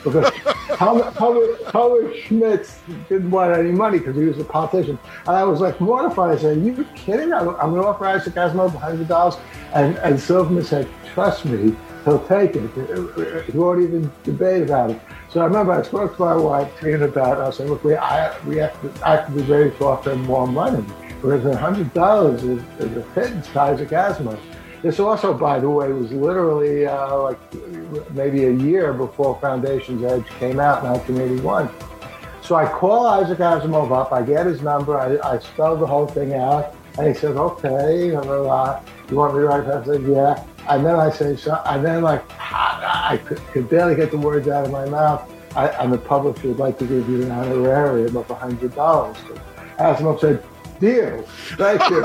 because 0.04 0.32
Howard, 0.80 2.16
Schmidt 2.16 2.70
didn't 3.08 3.30
want 3.30 3.56
any 3.56 3.70
money 3.70 3.98
because 3.98 4.16
he 4.16 4.24
was 4.24 4.38
a 4.38 4.44
politician. 4.44 4.98
And 5.26 5.36
I 5.36 5.44
was 5.44 5.60
like 5.60 5.80
mortified. 5.80 6.38
I 6.38 6.40
said, 6.40 6.56
Are 6.56 6.60
you 6.60 6.86
kidding? 6.94 7.32
I'm, 7.32 7.50
I'm 7.50 7.70
going 7.70 7.82
to 7.82 7.88
offer 7.88 8.06
Isaac 8.06 8.34
Asimov 8.34 8.70
$100. 8.70 9.40
And, 9.74 9.96
and 9.98 10.18
Silverman 10.18 10.64
said, 10.64 10.88
Trust 11.12 11.44
me, 11.44 11.76
he'll 12.04 12.26
take 12.26 12.56
it. 12.56 13.46
He 13.50 13.58
won't 13.58 13.82
even 13.82 14.10
debate 14.22 14.62
about 14.62 14.90
it. 14.90 15.00
So 15.28 15.40
I 15.40 15.44
remember 15.44 15.72
I 15.72 15.82
spoke 15.82 16.16
to 16.16 16.22
my 16.22 16.36
wife, 16.36 16.72
thinking 16.80 17.02
about 17.02 17.38
it. 17.38 17.42
I 17.42 17.50
said, 17.50 17.68
Look, 17.68 17.84
we, 17.84 17.94
I, 17.96 18.38
we 18.44 18.56
have 18.56 18.80
to, 18.80 19.06
I 19.06 19.16
have 19.16 19.26
to 19.26 19.32
be 19.32 19.42
ready 19.42 19.70
to 19.70 19.84
offer 19.84 20.12
him 20.12 20.22
more 20.22 20.46
money. 20.46 20.84
Because 21.20 21.42
$100 21.42 22.34
is, 22.36 22.44
is 22.78 22.96
a 22.96 23.00
pittance 23.14 23.46
to 23.48 23.60
Isaac 23.60 23.90
Asimov. 23.90 24.38
This 24.82 24.98
also, 24.98 25.34
by 25.34 25.58
the 25.58 25.68
way, 25.68 25.92
was 25.92 26.10
literally 26.10 26.86
uh, 26.86 27.18
like 27.18 27.38
maybe 28.12 28.44
a 28.44 28.50
year 28.50 28.94
before 28.94 29.38
Foundation's 29.38 30.02
Edge 30.02 30.26
came 30.38 30.58
out 30.58 30.82
in 30.82 30.90
1981. 30.90 31.68
So 32.42 32.54
I 32.54 32.66
call 32.66 33.06
Isaac 33.06 33.38
Asimov 33.38 33.92
up, 33.92 34.12
I 34.12 34.22
get 34.22 34.46
his 34.46 34.62
number, 34.62 34.98
I, 34.98 35.18
I 35.34 35.38
spell 35.38 35.76
the 35.76 35.86
whole 35.86 36.06
thing 36.06 36.34
out, 36.34 36.74
and 36.98 37.06
he 37.06 37.14
says, 37.14 37.36
okay, 37.36 38.06
you 38.08 38.14
want 38.14 39.34
me 39.34 39.40
to 39.40 39.46
write 39.46 39.66
that? 39.66 39.82
I 39.82 39.84
said, 39.84 40.02
yeah. 40.02 40.44
And 40.68 40.84
then 40.84 40.96
I 40.96 41.10
say, 41.10 41.36
so, 41.36 41.60
and 41.66 41.84
then 41.84 42.02
like, 42.02 42.24
I 42.38 43.20
could, 43.24 43.38
could 43.48 43.68
barely 43.68 43.94
get 43.94 44.10
the 44.10 44.18
words 44.18 44.48
out 44.48 44.64
of 44.64 44.72
my 44.72 44.86
mouth. 44.86 45.30
I, 45.54 45.68
am 45.82 45.90
the 45.90 45.98
publisher 45.98 46.48
would 46.48 46.58
like 46.58 46.78
to 46.78 46.86
give 46.86 47.08
you 47.08 47.22
an 47.22 47.30
honorarium 47.30 48.16
of 48.16 48.26
$100. 48.28 48.70
Asimov 49.78 50.20
said, 50.20 50.42
deal. 50.80 51.22
Thank 51.56 51.90
you. 51.90 52.02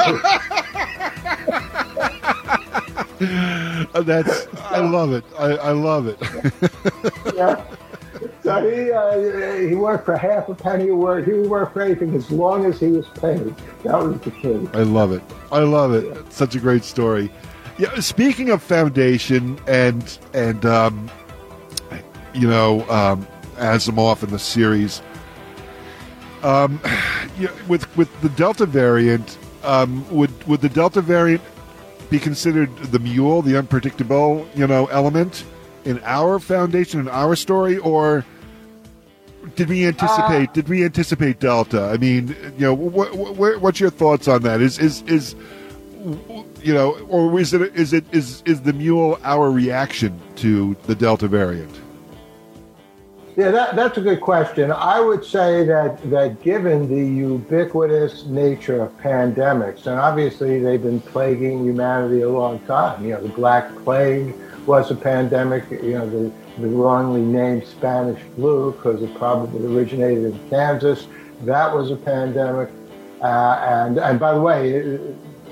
That's 4.04 4.48
I 4.66 4.80
love 4.80 5.14
it. 5.14 5.24
I, 5.40 5.46
I 5.56 5.72
love 5.72 6.08
it. 6.08 6.18
yeah. 7.36 7.64
So 8.44 8.70
he 8.70 8.92
uh, 8.92 9.68
he 9.68 9.74
worked 9.76 10.06
for 10.06 10.16
half 10.16 10.50
a 10.50 10.56
penny 10.56 10.90
a 10.90 10.96
word. 10.96 11.26
He 11.26 11.34
would 11.34 11.50
work 11.50 11.74
for 11.74 11.82
anything 11.82 12.14
as 12.14 12.30
long 12.30 12.66
as 12.66 12.80
he 12.80 12.88
was 12.88 13.08
paid. 13.20 13.56
That 13.84 13.98
was 13.98 14.20
the 14.22 14.30
key. 14.32 14.70
I 14.74 14.84
love 14.84 15.12
it. 15.12 15.24
I 15.52 15.60
love 15.60 15.94
it. 15.94 16.06
Yeah. 16.06 16.22
Such 16.30 16.54
a 16.56 16.60
great 16.60 16.84
story. 16.84 17.32
Yeah. 17.80 18.00
Speaking 18.00 18.52
of 18.52 18.62
foundation 18.62 19.60
and 19.68 20.18
and 20.36 20.64
um, 20.64 21.10
you 22.36 22.48
know 22.48 22.88
um, 22.90 23.28
Asimov 23.56 24.22
in 24.22 24.30
the 24.30 24.40
series, 24.40 25.02
um, 26.46 26.80
with 27.68 27.84
with 27.98 28.22
the 28.22 28.30
Delta 28.30 28.66
variant, 28.66 29.38
um, 29.64 30.08
would 30.16 30.32
would 30.48 30.62
the 30.62 30.70
Delta 30.70 31.02
variant 31.02 31.42
be 32.10 32.20
considered 32.20 32.76
the 32.78 33.00
mule, 33.00 33.42
the 33.42 33.58
unpredictable, 33.58 34.48
you 34.56 34.68
know, 34.68 34.86
element 34.88 35.44
in 35.86 36.00
our 36.04 36.40
foundation, 36.40 37.00
in 37.00 37.08
our 37.08 37.36
story, 37.36 37.78
or 37.80 38.24
did 39.56 39.70
we 39.70 39.86
anticipate? 39.88 40.50
Uh, 40.50 40.54
did 40.54 40.70
we 40.70 40.84
anticipate 40.86 41.40
Delta? 41.40 41.86
I 41.86 41.98
mean, 41.98 42.36
you 42.58 42.66
know, 42.66 42.76
wh- 42.76 43.12
wh- 43.14 43.62
what's 43.62 43.80
your 43.80 43.90
thoughts 43.90 44.28
on 44.28 44.44
that? 44.44 44.62
Is 44.62 44.78
is 44.78 45.02
is 45.04 45.36
you 46.62 46.74
know, 46.74 46.92
or 47.08 47.40
is 47.40 47.54
it 47.54 47.76
is 47.76 47.92
it 47.92 48.06
is 48.12 48.44
is 48.46 48.62
the 48.62 48.74
mule 48.74 49.20
our 49.24 49.50
reaction 49.50 50.20
to 50.38 50.76
the 50.86 50.94
Delta 50.94 51.28
variant? 51.28 51.76
Yeah, 53.38 53.52
that, 53.52 53.76
that's 53.76 53.98
a 53.98 54.02
good 54.02 54.22
question. 54.22 54.72
I 54.72 55.02
would 55.02 55.26
say 55.26 55.66
that, 55.66 56.02
that 56.10 56.42
given 56.42 56.88
the 56.88 57.06
ubiquitous 57.06 58.24
nature 58.28 58.84
of 58.84 58.98
pandemics, 59.00 59.88
and 59.88 60.00
obviously 60.00 60.62
they've 60.62 60.82
been 60.82 61.02
plaguing 61.02 61.66
humanity 61.66 62.22
a 62.22 62.30
long 62.30 62.60
time. 62.60 63.04
You 63.04 63.12
know, 63.12 63.22
the 63.22 63.30
Black 63.30 63.76
Plague 63.84 64.34
was 64.66 64.90
a 64.90 64.96
pandemic. 64.96 65.70
You 65.70 66.00
know, 66.00 66.10
the, 66.10 66.32
the 66.62 66.70
wrongly 66.70 67.20
named 67.20 67.68
Spanish 67.68 68.22
flu, 68.36 68.72
because 68.72 69.04
it 69.04 69.14
probably 69.16 69.66
originated 69.66 70.24
in 70.34 70.50
Kansas, 70.50 71.08
that 71.42 71.76
was 71.76 71.92
a 71.92 71.98
pandemic. 71.98 72.70
Uh, 73.22 73.60
and, 73.62 73.98
and 73.98 74.18
by 74.18 74.34
the 74.34 74.42
way, 74.42 74.98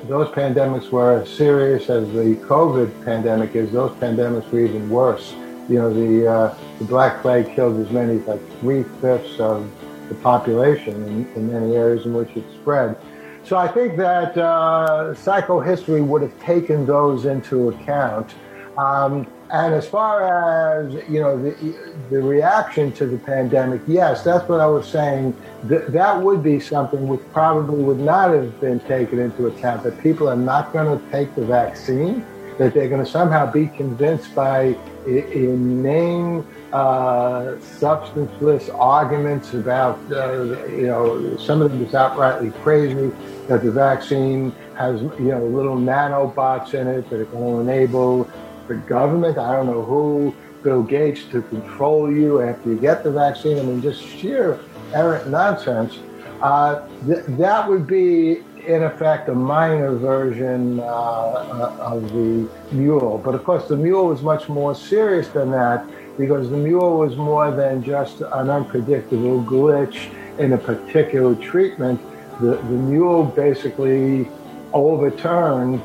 those 0.07 0.29
pandemics 0.29 0.89
were 0.89 1.21
as 1.21 1.29
serious 1.29 1.89
as 1.89 2.07
the 2.13 2.37
COVID 2.47 3.03
pandemic 3.03 3.55
is. 3.55 3.73
Those 3.73 3.91
pandemics 3.97 4.49
were 4.51 4.61
even 4.61 4.89
worse 4.89 5.35
you 5.69 5.78
know, 5.78 5.93
the, 5.93 6.30
uh, 6.30 6.56
the 6.80 6.86
Black 6.86 7.21
Plague 7.21 7.54
killed 7.56 7.80
as 7.80 7.91
many 7.91 8.19
as 8.19 8.28
like 8.28 8.60
three 8.60 8.84
fifths 9.02 9.39
of 9.39 9.69
the 10.10 10.15
population 10.15 10.95
in, 11.04 11.34
in, 11.36 11.52
many 11.52 11.76
areas 11.76 12.06
in 12.06 12.13
which 12.13 12.30
it 12.36 12.43
spread. 12.62 12.97
So 13.43 13.58
I 13.58 13.67
think 13.67 13.97
that 13.97 14.38
uh, 14.38 15.13
psychohistory 15.15 16.06
would 16.06 16.21
have 16.21 16.38
taken 16.41 16.86
those 16.86 17.26
into 17.26 17.69
account. 17.69 18.34
Um, 18.78 19.28
and 19.52 19.73
as 19.76 19.88
far 19.88 20.23
as 20.23 20.93
you 21.08 21.19
know, 21.19 21.41
the, 21.41 21.95
the 22.10 22.21
reaction 22.21 22.91
to 22.93 23.06
the 23.06 23.17
pandemic, 23.17 23.82
yes, 23.86 24.23
that's 24.23 24.47
what 24.49 24.60
I 24.60 24.65
was 24.65 24.88
saying. 24.88 25.36
Th- 25.69 25.86
that 25.89 26.21
would 26.21 26.41
be 26.41 26.60
something 26.60 27.08
which 27.08 27.21
probably 27.34 27.84
would 27.84 27.99
not 27.99 28.32
have 28.32 28.60
been 28.60 28.80
taken 28.82 29.19
into 29.19 29.47
account. 29.47 29.84
That 29.84 30.02
people 30.02 30.28
are 30.28 30.36
not 30.36 30.73
going 30.73 30.99
to 30.99 31.12
take 31.12 31.36
the 31.36 31.45
vaccine. 31.45 32.26
That 32.57 32.73
they're 32.73 32.89
going 32.89 33.03
to 33.03 33.09
somehow 33.09 33.51
be 33.51 33.67
convinced 33.67 34.33
by 34.35 34.75
inane, 35.05 36.45
uh, 36.71 37.59
substanceless 37.59 38.69
arguments 38.69 39.53
about, 39.53 39.99
uh, 40.11 40.65
you 40.67 40.87
know, 40.87 41.37
some 41.37 41.61
of 41.61 41.71
them 41.71 41.83
is 41.83 41.91
outrightly 41.93 42.53
crazy 42.61 43.11
that 43.47 43.63
the 43.63 43.71
vaccine 43.71 44.51
has, 44.75 45.01
you 45.01 45.29
know, 45.31 45.45
little 45.45 45.77
nanobots 45.77 46.73
in 46.73 46.87
it 46.87 47.09
that 47.09 47.19
are 47.19 47.25
going 47.25 47.65
to 47.65 47.71
enable 47.71 48.29
the 48.67 48.75
government, 48.75 49.37
I 49.37 49.55
don't 49.55 49.67
know 49.67 49.83
who, 49.83 50.33
Bill 50.63 50.83
Gates, 50.83 51.25
to 51.31 51.41
control 51.41 52.11
you 52.11 52.41
after 52.41 52.69
you 52.69 52.77
get 52.77 53.03
the 53.03 53.11
vaccine. 53.11 53.59
I 53.59 53.63
mean, 53.63 53.81
just 53.81 54.01
sheer 54.01 54.59
errant 54.93 55.29
nonsense. 55.29 55.99
Uh, 56.41 56.87
th- 57.05 57.25
that 57.27 57.67
would 57.67 57.85
be 57.85 58.43
in 58.65 58.84
effect 58.84 59.30
a 59.30 59.36
minor 59.36 59.95
version 59.95 60.80
uh, 60.80 60.84
uh, 60.84 61.78
of 61.80 62.12
the 62.13 62.49
mule. 62.71 63.21
But 63.23 63.36
of 63.36 63.43
course, 63.43 63.67
the 63.67 63.78
mule 63.78 64.08
was 64.08 64.21
much 64.21 64.49
more 64.49 64.73
serious 64.76 65.28
than 65.30 65.52
that 65.52 65.86
because 66.17 66.49
the 66.49 66.58
mule 66.58 66.97
was 66.97 67.15
more 67.15 67.52
than 67.52 67.84
just 67.84 68.21
an 68.21 68.49
unpredictable 68.49 69.43
glitch 69.43 70.10
in 70.38 70.54
a 70.54 70.58
particular 70.58 71.36
treatment. 71.36 71.99
The, 72.39 72.56
the 72.56 72.78
mule 72.91 73.23
basically 73.23 74.28
overturned 74.73 75.82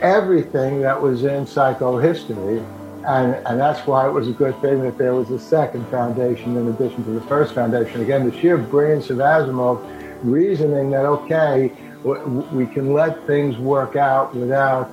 everything 0.00 0.80
that 0.80 1.00
was 1.00 1.24
in 1.24 1.44
psychohistory. 1.44 2.64
And, 3.06 3.34
and 3.46 3.60
that's 3.60 3.86
why 3.86 4.08
it 4.08 4.12
was 4.12 4.28
a 4.28 4.32
good 4.32 4.58
thing 4.62 4.80
that 4.82 4.96
there 4.96 5.14
was 5.14 5.30
a 5.30 5.38
second 5.38 5.86
foundation 5.88 6.56
in 6.56 6.68
addition 6.68 7.04
to 7.04 7.10
the 7.10 7.20
first 7.22 7.54
foundation. 7.54 8.00
Again, 8.00 8.28
the 8.28 8.36
sheer 8.40 8.56
brilliance 8.56 9.10
of 9.10 9.18
Asimov 9.18 9.84
reasoning 10.22 10.90
that, 10.90 11.04
okay, 11.04 11.70
we 12.04 12.66
can 12.66 12.92
let 12.92 13.26
things 13.26 13.56
work 13.56 13.96
out 13.96 14.34
without, 14.34 14.90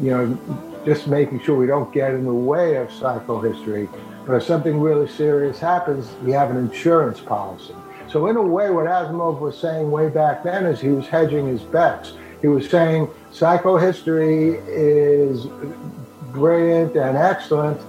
you 0.00 0.10
know, 0.10 0.38
just 0.84 1.06
making 1.06 1.40
sure 1.40 1.56
we 1.56 1.66
don't 1.66 1.92
get 1.92 2.12
in 2.12 2.24
the 2.24 2.34
way 2.34 2.76
of 2.76 2.88
psychohistory. 2.88 3.88
But 4.26 4.34
if 4.34 4.42
something 4.42 4.80
really 4.80 5.08
serious 5.08 5.58
happens, 5.58 6.10
we 6.24 6.32
have 6.32 6.50
an 6.50 6.56
insurance 6.56 7.20
policy. 7.20 7.74
So 8.08 8.26
in 8.26 8.36
a 8.36 8.42
way, 8.42 8.70
what 8.70 8.86
Asimov 8.86 9.38
was 9.38 9.56
saying 9.56 9.90
way 9.90 10.08
back 10.08 10.42
then 10.42 10.66
is 10.66 10.80
he 10.80 10.88
was 10.88 11.06
hedging 11.06 11.46
his 11.46 11.62
bets. 11.62 12.14
He 12.40 12.48
was 12.48 12.68
saying 12.68 13.08
psychohistory 13.32 14.60
is 14.66 15.46
brilliant 16.32 16.96
and 16.96 17.16
excellent, 17.16 17.80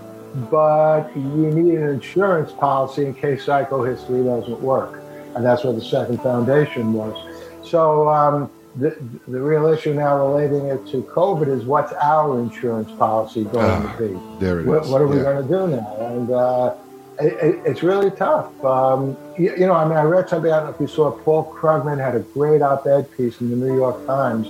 but 0.52 1.10
you 1.16 1.22
need 1.22 1.74
an 1.80 1.90
insurance 1.90 2.52
policy 2.52 3.06
in 3.06 3.14
case 3.16 3.46
psychohistory 3.46 4.24
doesn't 4.24 4.62
work. 4.62 5.02
And 5.36 5.44
that's 5.44 5.64
what 5.64 5.76
the 5.76 5.82
second 5.82 6.22
foundation 6.22 6.94
was. 6.94 7.31
So 7.72 8.10
um, 8.10 8.52
the, 8.76 8.90
the 9.30 9.40
real 9.40 9.66
issue 9.68 9.94
now 9.94 10.18
relating 10.18 10.66
it 10.68 10.86
to 10.88 11.02
COVID 11.04 11.48
is 11.48 11.64
what's 11.64 11.94
our 11.94 12.38
insurance 12.42 12.92
policy 12.92 13.46
going 13.46 13.66
Ah, 13.66 13.98
to 13.98 14.10
be? 14.10 14.20
There 14.46 14.60
it 14.60 14.64
is. 14.64 14.68
What, 14.68 14.88
what 14.90 15.02
are 15.02 15.08
we 15.08 15.18
Yeah. 15.18 15.24
going 15.24 15.48
to 15.48 15.48
do 15.48 15.68
now? 15.68 15.96
And 16.00 16.32
uh, 16.32 16.74
it, 17.22 17.34
it, 17.42 17.56
it's 17.66 17.82
really 17.82 18.12
tough. 18.12 18.50
Um, 18.66 19.16
you, 19.38 19.56
you 19.56 19.68
know, 19.68 19.74
I 19.74 19.86
mean, 19.86 19.98
I 19.98 20.04
read 20.04 20.28
something, 20.28 20.52
I 20.52 20.58
don't 20.58 20.66
know 20.68 20.74
if 20.76 20.82
you 20.82 20.88
saw, 20.88 21.12
Paul 21.12 21.50
Krugman 21.58 21.98
had 21.98 22.14
a 22.16 22.20
great 22.20 22.62
op 22.62 22.86
ed 22.86 23.10
piece 23.16 23.40
in 23.40 23.50
the 23.50 23.56
New 23.56 23.74
York 23.74 24.06
Times 24.06 24.48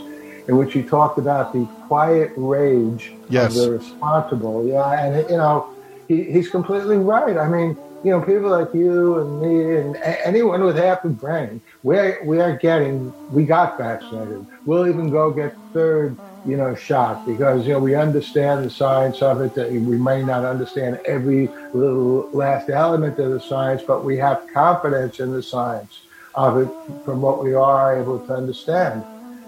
in 0.48 0.58
which 0.58 0.74
he 0.74 0.82
talked 0.82 1.20
about 1.20 1.54
the 1.54 1.68
quiet 1.88 2.32
rage 2.36 3.14
Yes. 3.30 3.56
of 3.56 3.64
the 3.64 3.72
responsible. 3.72 4.66
Yeah, 4.68 4.92
and, 5.06 5.30
you 5.30 5.38
know, 5.38 5.68
he, 6.08 6.24
he's 6.24 6.50
completely 6.50 6.98
right. 6.98 7.38
I 7.38 7.48
mean, 7.48 7.78
you 8.04 8.12
know, 8.12 8.22
people 8.22 8.50
like 8.50 8.74
you 8.74 9.20
and 9.20 9.40
me 9.40 9.78
and 9.78 9.98
anyone 10.26 10.64
with 10.64 10.78
half 10.78 11.04
a 11.06 11.10
brain, 11.10 11.62
we're, 11.84 12.24
we 12.24 12.40
are 12.40 12.58
getting, 12.58 13.14
we 13.30 13.46
got 13.46 13.78
vaccinated. 13.78 14.46
We'll 14.66 14.88
even 14.88 15.10
go 15.12 15.32
get 15.32 15.58
third, 15.72 16.18
you 16.44 16.58
know, 16.58 16.74
shot 16.74 17.24
because, 17.26 17.68
you 17.68 17.74
know, 17.74 17.80
we 17.80 17.94
understand 17.96 18.66
the 18.66 18.70
science 18.72 19.22
of 19.22 19.42
it. 19.42 19.54
That 19.54 19.72
we 19.72 19.98
may 19.98 20.24
not 20.24 20.46
understand 20.46 21.00
every 21.06 21.54
little 21.74 22.30
last 22.34 22.70
element 22.70 23.20
of 23.20 23.32
the 23.32 23.40
science, 23.40 23.84
but 23.86 24.04
we 24.04 24.18
have 24.18 24.42
confidence 24.52 25.20
in 25.20 25.32
the 25.32 25.44
science 25.44 26.02
of 26.34 26.58
it 26.58 26.70
from 27.04 27.22
what 27.22 27.44
we 27.44 27.54
are 27.54 28.00
able 28.02 28.20
to 28.22 28.34
understand. 28.34 29.06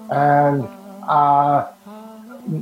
And 0.09 0.69
uh, 1.07 1.65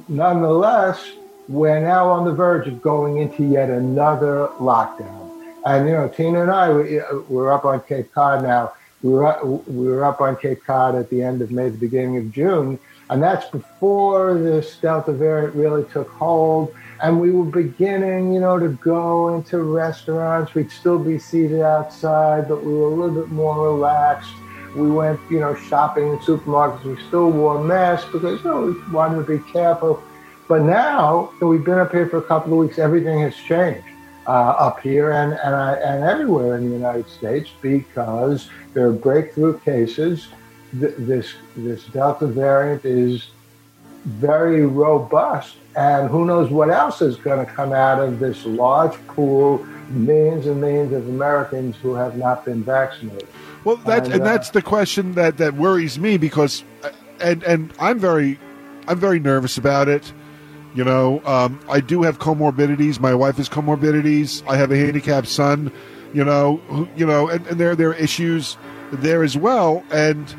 nonetheless, 0.07 1.03
we're 1.47 1.79
now 1.81 2.09
on 2.09 2.23
the 2.25 2.33
verge 2.33 2.67
of 2.67 2.81
going 2.81 3.17
into 3.17 3.43
yet 3.43 3.69
another 3.69 4.49
lockdown. 4.59 5.20
And 5.65 5.87
you 5.87 5.93
know, 5.93 6.07
Tina 6.07 6.41
and 6.41 6.51
I, 6.51 6.71
we, 6.71 6.99
uh, 6.99 7.19
we're 7.29 7.51
up 7.51 7.65
on 7.65 7.81
Cape 7.81 8.11
Cod 8.13 8.43
now. 8.43 8.73
We 9.03 9.11
were 9.11 9.25
up, 9.25 9.45
we 9.45 9.87
were 9.87 10.03
up 10.03 10.21
on 10.21 10.35
Cape 10.35 10.63
Cod 10.65 10.95
at 10.95 11.09
the 11.09 11.21
end 11.21 11.41
of 11.41 11.51
May, 11.51 11.69
the 11.69 11.77
beginning 11.77 12.17
of 12.17 12.31
June, 12.31 12.79
and 13.09 13.21
that's 13.21 13.49
before 13.49 14.35
this 14.35 14.75
Delta 14.77 15.11
variant 15.11 15.55
really 15.55 15.83
took 15.91 16.09
hold. 16.09 16.73
And 17.03 17.19
we 17.19 17.31
were 17.31 17.45
beginning, 17.45 18.31
you 18.31 18.39
know, 18.39 18.59
to 18.59 18.69
go 18.69 19.35
into 19.35 19.57
restaurants. 19.63 20.53
We'd 20.53 20.71
still 20.71 20.99
be 20.99 21.17
seated 21.17 21.61
outside, 21.61 22.47
but 22.47 22.63
we 22.63 22.73
were 22.73 22.87
a 22.87 22.93
little 22.93 23.21
bit 23.23 23.29
more 23.29 23.65
relaxed. 23.65 24.31
We 24.75 24.89
went, 24.89 25.19
you 25.29 25.39
know, 25.39 25.55
shopping 25.55 26.09
in 26.09 26.17
supermarkets. 26.19 26.83
We 26.83 27.01
still 27.07 27.31
wore 27.31 27.61
masks 27.61 28.07
because, 28.11 28.43
you 28.43 28.49
know, 28.49 28.61
we 28.67 28.93
wanted 28.93 29.25
to 29.25 29.37
be 29.37 29.51
careful. 29.51 30.01
But 30.47 30.61
now 30.61 31.31
that 31.39 31.47
we've 31.47 31.63
been 31.63 31.79
up 31.79 31.91
here 31.91 32.07
for 32.07 32.17
a 32.17 32.23
couple 32.23 32.53
of 32.53 32.59
weeks, 32.59 32.77
everything 32.77 33.19
has 33.21 33.35
changed 33.35 33.90
uh, 34.27 34.31
up 34.31 34.79
here 34.81 35.11
and, 35.11 35.33
and, 35.33 35.55
I, 35.55 35.73
and 35.75 36.03
everywhere 36.03 36.57
in 36.57 36.69
the 36.69 36.75
United 36.75 37.09
States 37.09 37.49
because 37.61 38.49
there 38.73 38.87
are 38.87 38.93
breakthrough 38.93 39.59
cases. 39.59 40.27
Th- 40.79 40.93
This, 40.97 41.33
this 41.55 41.85
Delta 41.85 42.27
variant 42.27 42.85
is 42.85 43.29
very 44.05 44.65
robust, 44.65 45.55
and 45.75 46.09
who 46.09 46.25
knows 46.25 46.49
what 46.49 46.69
else 46.69 47.01
is 47.01 47.17
going 47.17 47.45
to 47.45 47.51
come 47.51 47.71
out 47.71 48.01
of 48.01 48.19
this 48.19 48.45
large 48.45 48.93
pool, 49.07 49.63
millions 49.89 50.47
and 50.47 50.59
millions 50.59 50.93
of 50.93 51.07
Americans 51.07 51.75
who 51.81 51.93
have 51.93 52.17
not 52.17 52.45
been 52.45 52.63
vaccinated. 52.63 53.27
Well, 53.63 53.75
that's 53.75 54.05
And, 54.07 54.15
and, 54.15 54.21
uh, 54.23 54.25
that's 54.25 54.49
the 54.51 54.61
question 54.61 55.13
that 55.13 55.37
that 55.37 55.53
worries 55.55 55.99
me 55.99 56.17
because, 56.17 56.63
uh, 56.83 56.89
and 57.19 57.43
and 57.43 57.73
I'm 57.79 57.99
very, 57.99 58.39
I'm 58.87 58.97
very 58.97 59.19
nervous 59.19 59.57
about 59.57 59.87
it. 59.87 60.11
You 60.73 60.85
know, 60.85 61.21
um, 61.25 61.59
I 61.69 61.81
do 61.81 62.03
have 62.03 62.19
comorbidities. 62.19 62.99
My 62.99 63.13
wife 63.13 63.37
has 63.37 63.49
comorbidities. 63.49 64.41
I 64.47 64.55
have 64.55 64.71
a 64.71 64.77
handicapped 64.77 65.27
son. 65.27 65.71
You 66.13 66.23
know, 66.23 66.57
who, 66.67 66.87
you 66.95 67.05
know, 67.05 67.27
and, 67.29 67.45
and 67.47 67.59
there 67.59 67.75
there 67.75 67.89
are 67.89 67.95
issues 67.95 68.57
there 68.91 69.23
as 69.23 69.37
well. 69.37 69.83
And 69.91 70.33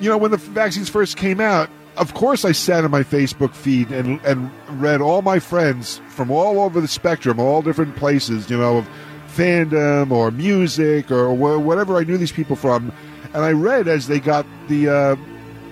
you 0.00 0.10
know, 0.10 0.18
when 0.18 0.30
the 0.30 0.36
vaccines 0.36 0.88
first 0.88 1.16
came 1.16 1.40
out, 1.40 1.70
of 1.96 2.14
course, 2.14 2.44
I 2.44 2.52
sat 2.52 2.84
on 2.84 2.90
my 2.90 3.02
Facebook 3.02 3.54
feed 3.54 3.90
and 3.90 4.20
and 4.24 4.50
read 4.80 5.00
all 5.00 5.22
my 5.22 5.38
friends 5.38 6.00
from 6.08 6.30
all 6.30 6.60
over 6.60 6.80
the 6.80 6.88
spectrum, 6.88 7.38
all 7.38 7.62
different 7.62 7.94
places. 7.96 8.50
You 8.50 8.58
know, 8.58 8.78
of 8.78 8.88
fandom 9.28 10.10
or 10.10 10.30
music 10.30 11.10
or 11.10 11.34
wh- 11.34 11.64
whatever 11.64 11.96
I 11.96 12.04
knew 12.04 12.16
these 12.16 12.32
people 12.32 12.56
from, 12.56 12.92
and 13.34 13.44
I 13.44 13.52
read 13.52 13.88
as 13.88 14.06
they 14.08 14.20
got 14.20 14.46
the 14.68 14.88
uh, 14.88 15.16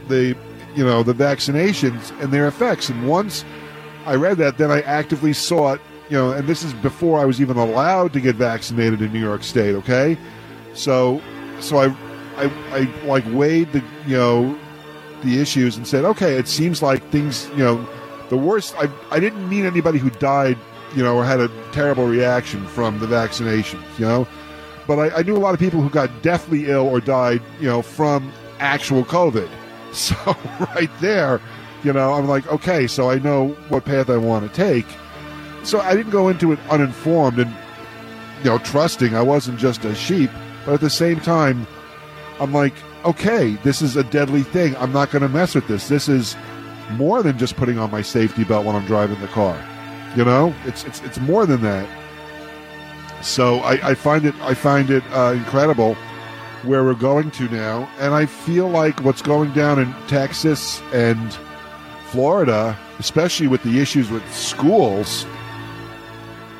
the 0.09 0.37
you 0.75 0.85
know 0.85 1.03
the 1.03 1.15
vaccinations 1.15 2.11
and 2.21 2.33
their 2.33 2.47
effects. 2.47 2.89
And 2.89 3.09
once 3.09 3.45
I 4.05 4.15
read 4.15 4.39
that, 4.39 4.59
then 4.59 4.71
I 4.71 4.81
actively 4.83 5.33
sought 5.33 5.81
you 6.13 6.19
know, 6.19 6.33
and 6.33 6.47
this 6.47 6.63
is 6.63 6.75
before 6.75 7.19
I 7.19 7.25
was 7.25 7.41
even 7.41 7.57
allowed 7.57 8.13
to 8.13 8.21
get 8.21 8.37
vaccinated 8.37 9.01
in 9.01 9.15
New 9.15 9.19
York 9.19 9.43
State. 9.43 9.75
Okay, 9.77 10.19
so 10.75 11.23
so 11.59 11.79
I 11.79 11.87
I, 12.37 12.53
I 12.71 13.07
like 13.07 13.25
weighed 13.29 13.73
the 13.73 13.83
you 14.07 14.17
know 14.19 14.59
the 15.23 15.41
issues 15.41 15.79
and 15.79 15.87
said, 15.87 16.05
okay, 16.05 16.35
it 16.35 16.49
seems 16.49 16.83
like 16.83 17.03
things 17.11 17.49
you 17.53 17.65
know 17.65 17.89
the 18.29 18.37
worst. 18.37 18.75
I 18.77 18.91
I 19.11 19.21
didn't 19.21 19.49
mean 19.49 19.65
anybody 19.65 19.99
who 19.99 20.11
died 20.11 20.59
you 20.95 21.03
know 21.03 21.17
or 21.17 21.25
had 21.25 21.41
a 21.41 21.49
terrible 21.73 22.07
reaction 22.07 22.67
from 22.67 22.99
the 22.99 23.07
vaccinations, 23.07 23.99
you 23.99 24.05
know, 24.05 24.29
but 24.87 24.99
I, 24.99 25.21
I 25.21 25.23
knew 25.23 25.35
a 25.35 25.39
lot 25.39 25.55
of 25.55 25.61
people 25.61 25.81
who 25.81 25.89
got 25.89 26.11
deathly 26.21 26.67
ill 26.67 26.89
or 26.89 27.01
died 27.01 27.41
you 27.59 27.69
know 27.69 27.81
from 27.81 28.31
actual 28.59 29.05
COVID. 29.05 29.49
So 29.93 30.17
right 30.75 30.91
there, 31.03 31.39
you 31.85 31.93
know, 31.93 32.13
I'm 32.13 32.29
like, 32.29 32.47
okay, 32.49 32.87
so 32.87 33.11
I 33.11 33.19
know 33.19 33.49
what 33.69 33.85
path 33.85 34.09
I 34.09 34.17
want 34.17 34.49
to 34.49 34.55
take. 34.55 34.87
So 35.65 35.81
I 35.81 35.95
didn't 35.95 36.11
go 36.11 36.29
into 36.29 36.53
it 36.53 36.59
uninformed 36.71 37.39
and 37.39 37.55
you 38.39 38.51
know 38.51 38.59
trusting. 38.59 39.15
I 39.15 39.23
wasn't 39.23 39.59
just 39.59 39.85
a 39.85 39.95
sheep, 39.95 40.31
but 40.65 40.75
at 40.75 40.81
the 40.81 40.91
same 40.91 41.21
time, 41.21 41.67
I'm 42.41 42.53
like, 42.53 42.75
okay, 43.05 43.55
this 43.63 43.83
is 43.83 43.97
a 43.97 44.05
deadly 44.05 44.43
thing. 44.43 44.77
I'm 44.77 44.93
not 44.93 45.11
going 45.11 45.23
to 45.23 45.29
mess 45.29 45.55
with 45.55 45.69
this. 45.69 45.89
This 45.89 46.09
is 46.09 46.37
more 46.93 47.23
than 47.23 47.39
just 47.39 47.57
putting 47.57 47.79
on 47.79 47.91
my 47.91 48.03
safety 48.03 48.45
belt 48.45 48.67
when 48.67 48.75
I'm 48.77 48.87
driving 48.87 49.21
the 49.21 49.29
car. 49.29 49.57
You 50.17 50.25
know, 50.25 50.55
it's 50.65 50.85
it's 50.85 51.01
it's 51.03 51.21
more 51.21 51.47
than 51.47 51.63
that. 51.63 51.89
So 53.23 53.59
I, 53.59 53.91
I 53.91 53.95
find 53.95 54.25
it 54.25 54.35
I 54.41 54.55
find 54.55 54.91
it 54.91 55.05
uh, 55.13 55.33
incredible 55.37 55.95
where 56.65 56.85
we're 56.85 56.95
going 56.95 57.31
to 57.33 57.49
now, 57.49 57.89
and 57.99 58.15
I 58.15 58.27
feel 58.27 58.69
like 58.69 59.01
what's 59.01 59.23
going 59.23 59.53
down 59.53 59.79
in 59.81 59.93
Texas 60.07 60.81
and 60.93 61.37
Florida, 62.13 62.79
especially 62.99 63.49
with 63.49 63.63
the 63.63 63.81
issues 63.81 64.11
with 64.11 64.23
schools, 64.35 65.25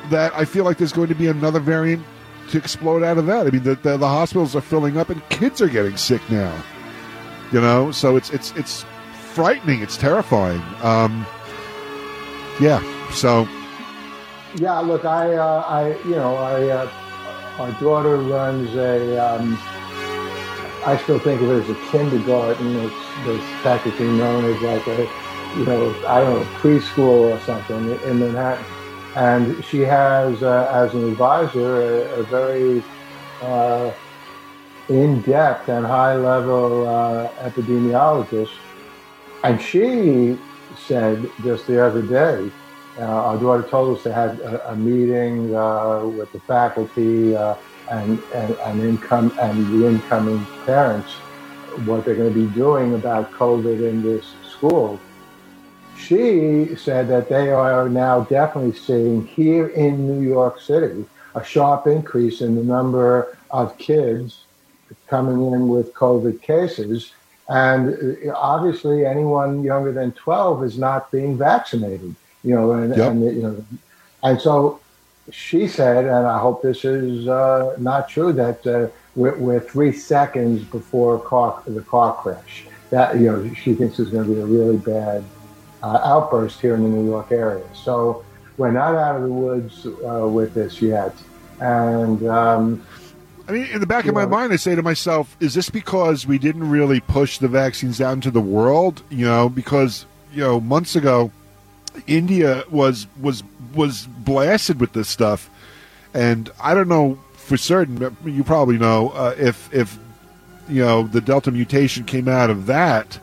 that 0.09 0.33
I 0.33 0.45
feel 0.45 0.65
like 0.65 0.77
there's 0.79 0.91
going 0.91 1.09
to 1.09 1.15
be 1.15 1.27
another 1.27 1.59
variant 1.59 2.03
to 2.49 2.57
explode 2.57 3.03
out 3.03 3.19
of 3.19 3.27
that. 3.27 3.45
I 3.45 3.51
mean, 3.51 3.61
the, 3.61 3.75
the, 3.75 3.97
the 3.97 4.07
hospitals 4.07 4.55
are 4.55 4.61
filling 4.61 4.97
up, 4.97 5.09
and 5.09 5.21
kids 5.29 5.61
are 5.61 5.69
getting 5.69 5.95
sick 5.95 6.21
now. 6.29 6.53
You 7.51 7.61
know, 7.61 7.91
so 7.91 8.15
it's 8.15 8.31
it's 8.31 8.51
it's 8.55 8.83
frightening. 9.33 9.81
It's 9.83 9.95
terrifying. 9.95 10.61
Um, 10.81 11.25
yeah. 12.59 12.81
So 13.11 13.47
Yeah, 14.55 14.79
look, 14.79 15.05
I, 15.05 15.35
uh, 15.35 15.63
I, 15.67 15.97
you 16.03 16.15
know, 16.15 16.35
I, 16.35 16.67
uh, 16.69 16.91
our 17.59 17.71
daughter 17.79 18.17
runs 18.17 18.73
a. 18.75 19.17
Um, 19.17 19.57
I 20.85 20.99
still 21.03 21.19
think 21.19 21.41
of 21.41 21.49
it 21.49 21.63
as 21.63 21.69
a 21.69 21.75
kindergarten. 21.91 22.75
It's, 22.75 22.95
it's 23.25 23.63
technically 23.63 24.07
known 24.07 24.45
as 24.45 24.61
like 24.61 24.85
a, 24.87 25.07
you 25.55 25.65
know, 25.65 25.95
I 26.07 26.21
don't 26.21 26.39
know, 26.39 26.45
preschool 26.59 27.31
or 27.31 27.39
something 27.41 27.91
in 28.09 28.19
Manhattan. 28.19 28.65
And 29.15 29.63
she 29.65 29.81
has, 29.81 30.41
uh, 30.41 30.69
as 30.73 30.93
an 30.95 31.11
advisor, 31.11 31.81
a, 31.81 32.19
a 32.19 32.23
very 32.23 32.83
uh, 33.41 33.91
in-depth 34.89 35.69
and 35.69 35.85
high-level 35.85 36.87
uh, 36.87 37.29
epidemiologist. 37.41 38.51
And 39.43 39.61
she 39.61 40.37
said 40.87 41.29
just 41.43 41.67
the 41.67 41.85
other 41.85 42.01
day, 42.01 42.51
uh, 42.97 43.03
our 43.03 43.37
daughter 43.37 43.63
told 43.63 43.97
us 43.97 44.03
they 44.03 44.11
had 44.11 44.39
a, 44.39 44.71
a 44.71 44.75
meeting 44.75 45.55
uh, 45.55 46.05
with 46.05 46.31
the 46.31 46.39
faculty 46.41 47.35
uh, 47.35 47.55
and, 47.91 48.21
and, 48.33 48.55
and, 48.55 48.81
income, 48.81 49.31
and 49.39 49.81
the 49.81 49.87
incoming 49.87 50.45
parents, 50.65 51.11
what 51.85 52.05
they're 52.05 52.15
going 52.15 52.33
to 52.33 52.39
be 52.39 52.51
doing 52.53 52.95
about 52.95 53.31
COVID 53.31 53.87
in 53.87 54.01
this 54.01 54.33
school. 54.47 54.99
She 55.97 56.75
said 56.75 57.07
that 57.07 57.29
they 57.29 57.51
are 57.51 57.87
now 57.87 58.21
definitely 58.21 58.77
seeing 58.77 59.25
here 59.27 59.67
in 59.67 60.07
New 60.07 60.27
York 60.27 60.59
City 60.59 61.05
a 61.35 61.43
sharp 61.43 61.87
increase 61.87 62.41
in 62.41 62.55
the 62.55 62.63
number 62.63 63.37
of 63.51 63.77
kids 63.77 64.43
coming 65.07 65.53
in 65.53 65.67
with 65.69 65.93
COVID 65.93 66.41
cases. 66.41 67.11
And 67.49 68.17
uh, 68.27 68.33
obviously, 68.35 69.05
anyone 69.05 69.63
younger 69.63 69.91
than 69.91 70.11
12 70.13 70.63
is 70.63 70.77
not 70.77 71.11
being 71.11 71.37
vaccinated 71.37 72.15
you 72.43 72.55
know, 72.55 72.71
and, 72.73 72.95
Yep. 72.95 73.11
and 73.11 73.23
you 73.23 73.41
know, 73.41 73.65
and 74.21 74.39
so 74.39 74.79
she 75.31 75.67
said, 75.67 76.05
and 76.05 76.27
I 76.27 76.37
hope 76.39 76.61
this 76.61 76.83
is 76.83 77.27
uh, 77.27 77.75
not 77.79 78.09
true, 78.09 78.33
that 78.33 78.67
uh, 78.67 78.87
we're, 79.15 79.35
we're 79.37 79.59
three 79.59 79.93
seconds 79.93 80.63
before 80.63 81.19
car, 81.19 81.61
the 81.65 81.81
car 81.81 82.13
crash. 82.15 82.65
That 82.89 83.15
you 83.15 83.25
know, 83.31 83.53
she 83.53 83.73
thinks 83.73 83.99
is 83.99 84.09
going 84.09 84.27
to 84.27 84.33
be 84.33 84.39
a 84.39 84.45
really 84.45 84.77
bad 84.77 85.23
uh, 85.83 86.01
outburst 86.03 86.59
here 86.59 86.73
in 86.73 86.83
the 86.83 86.89
New 86.89 87.05
York 87.05 87.31
area. 87.31 87.63
So 87.75 88.25
we're 88.57 88.71
not 88.71 88.95
out 88.95 89.17
of 89.17 89.23
the 89.23 89.31
woods 89.31 89.85
uh, 89.85 90.27
with 90.27 90.53
this 90.55 90.81
yet, 90.81 91.13
and 91.59 92.25
um, 92.27 92.83
I 93.47 93.51
mean, 93.51 93.65
in 93.65 93.81
the 93.81 93.87
back 93.87 94.05
of 94.05 94.15
my 94.15 94.25
mind, 94.25 94.53
I 94.53 94.55
say 94.55 94.73
to 94.73 94.81
myself, 94.81 95.35
is 95.41 95.53
this 95.53 95.69
because 95.69 96.25
we 96.25 96.37
didn't 96.37 96.69
really 96.69 97.01
push 97.01 97.39
the 97.39 97.49
vaccines 97.49 97.99
out 97.99 98.13
into 98.13 98.31
the 98.31 98.41
world? 98.41 99.03
You 99.09 99.25
know, 99.25 99.49
because 99.49 100.05
you 100.33 100.41
know, 100.41 100.61
months 100.61 100.95
ago, 100.95 101.31
India 102.07 102.63
was 102.69 103.07
was 103.19 103.43
was 103.75 104.07
blasted 104.19 104.79
with 104.79 104.93
this 104.93 105.09
stuff, 105.09 105.49
and 106.13 106.49
I 106.61 106.73
don't 106.73 106.87
know 106.87 107.19
for 107.33 107.57
certain. 107.57 107.97
But 107.97 108.13
you 108.23 108.45
probably 108.45 108.77
know 108.77 109.09
uh, 109.09 109.35
if 109.37 109.73
if 109.73 109.97
you 110.69 110.81
know 110.81 111.03
the 111.03 111.19
Delta 111.19 111.51
mutation 111.51 112.05
came 112.05 112.29
out 112.29 112.49
of 112.49 112.67
that 112.67 113.19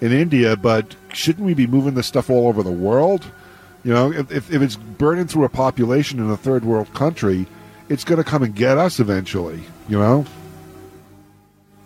in 0.00 0.10
India, 0.10 0.56
but 0.56 0.96
shouldn't 1.14 1.44
we 1.44 1.54
be 1.54 1.66
moving 1.66 1.94
this 1.94 2.06
stuff 2.06 2.30
all 2.30 2.48
over 2.48 2.62
the 2.62 2.70
world? 2.70 3.24
You 3.84 3.94
know, 3.94 4.12
if, 4.12 4.30
if, 4.30 4.52
it's 4.52 4.76
burning 4.76 5.26
through 5.26 5.44
a 5.44 5.48
population 5.48 6.18
in 6.18 6.28
a 6.30 6.36
third 6.36 6.64
world 6.64 6.92
country, 6.92 7.46
it's 7.88 8.04
going 8.04 8.22
to 8.22 8.28
come 8.28 8.42
and 8.42 8.54
get 8.54 8.76
us 8.76 9.00
eventually, 9.00 9.62
you 9.88 9.98
know? 9.98 10.26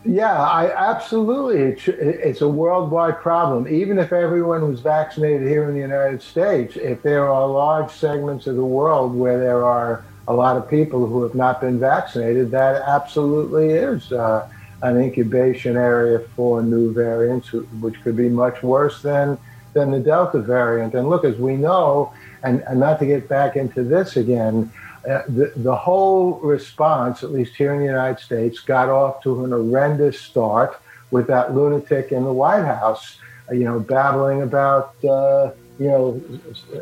Yeah, 0.05 0.39
I 0.39 0.71
absolutely. 0.91 1.63
It's, 1.63 1.89
it's 1.89 2.41
a 2.43 2.49
worldwide 2.49 3.21
problem. 3.21 3.67
Even 3.69 3.99
if 3.99 4.13
everyone 4.13 4.69
was 4.69 4.81
vaccinated 4.81 5.49
here 5.49 5.67
in 5.69 5.75
the 5.75 5.81
United 5.81 6.21
States, 6.21 6.77
if 6.77 7.03
there 7.03 7.29
are 7.29 7.49
large 7.49 7.91
segments 7.91 8.47
of 8.47 8.57
the 8.57 8.65
world 8.65 9.15
where 9.15 9.39
there 9.39 9.65
are 9.65 10.05
a 10.29 10.35
lot 10.35 10.57
of 10.57 10.69
people 10.69 11.07
who 11.07 11.23
have 11.23 11.35
not 11.35 11.61
been 11.61 11.79
vaccinated, 11.79 12.51
that 12.51 12.83
absolutely 12.83 13.71
is 13.71 14.13
uh, 14.13 14.49
an 14.85 14.99
incubation 14.99 15.77
area 15.77 16.19
for 16.37 16.63
new 16.63 16.93
variants, 16.93 17.53
which 17.85 18.01
could 18.03 18.17
be 18.17 18.29
much 18.29 18.63
worse 18.63 19.03
than 19.03 19.39
than 19.73 19.91
the 19.91 19.99
Delta 19.99 20.39
variant. 20.39 20.95
And 20.95 21.11
look, 21.11 21.25
as 21.25 21.37
we 21.37 21.57
know, 21.57 22.13
and, 22.45 22.63
and 22.69 22.79
not 22.79 23.01
to 23.01 23.07
get 23.07 23.29
back 23.29 23.57
into 23.57 23.83
this 23.83 24.17
again, 24.17 24.71
uh, 25.09 25.23
the, 25.27 25.53
the 25.57 25.75
whole 25.75 26.35
response, 26.35 27.25
at 27.25 27.33
least 27.33 27.57
here 27.57 27.73
in 27.75 27.81
the 27.81 27.85
United 27.85 28.21
States, 28.21 28.61
got 28.61 28.89
off 28.89 29.21
to 29.25 29.45
an 29.45 29.51
horrendous 29.51 30.21
start 30.21 30.81
with 31.11 31.27
that 31.27 31.55
lunatic 31.57 32.13
in 32.13 32.23
the 32.23 32.33
White 32.33 32.65
House, 32.65 33.19
uh, 33.51 33.55
you 33.55 33.65
know, 33.65 33.81
babbling 33.81 34.43
about, 34.43 34.95
uh, 35.05 35.51
you 35.79 35.89
know, 35.89 36.23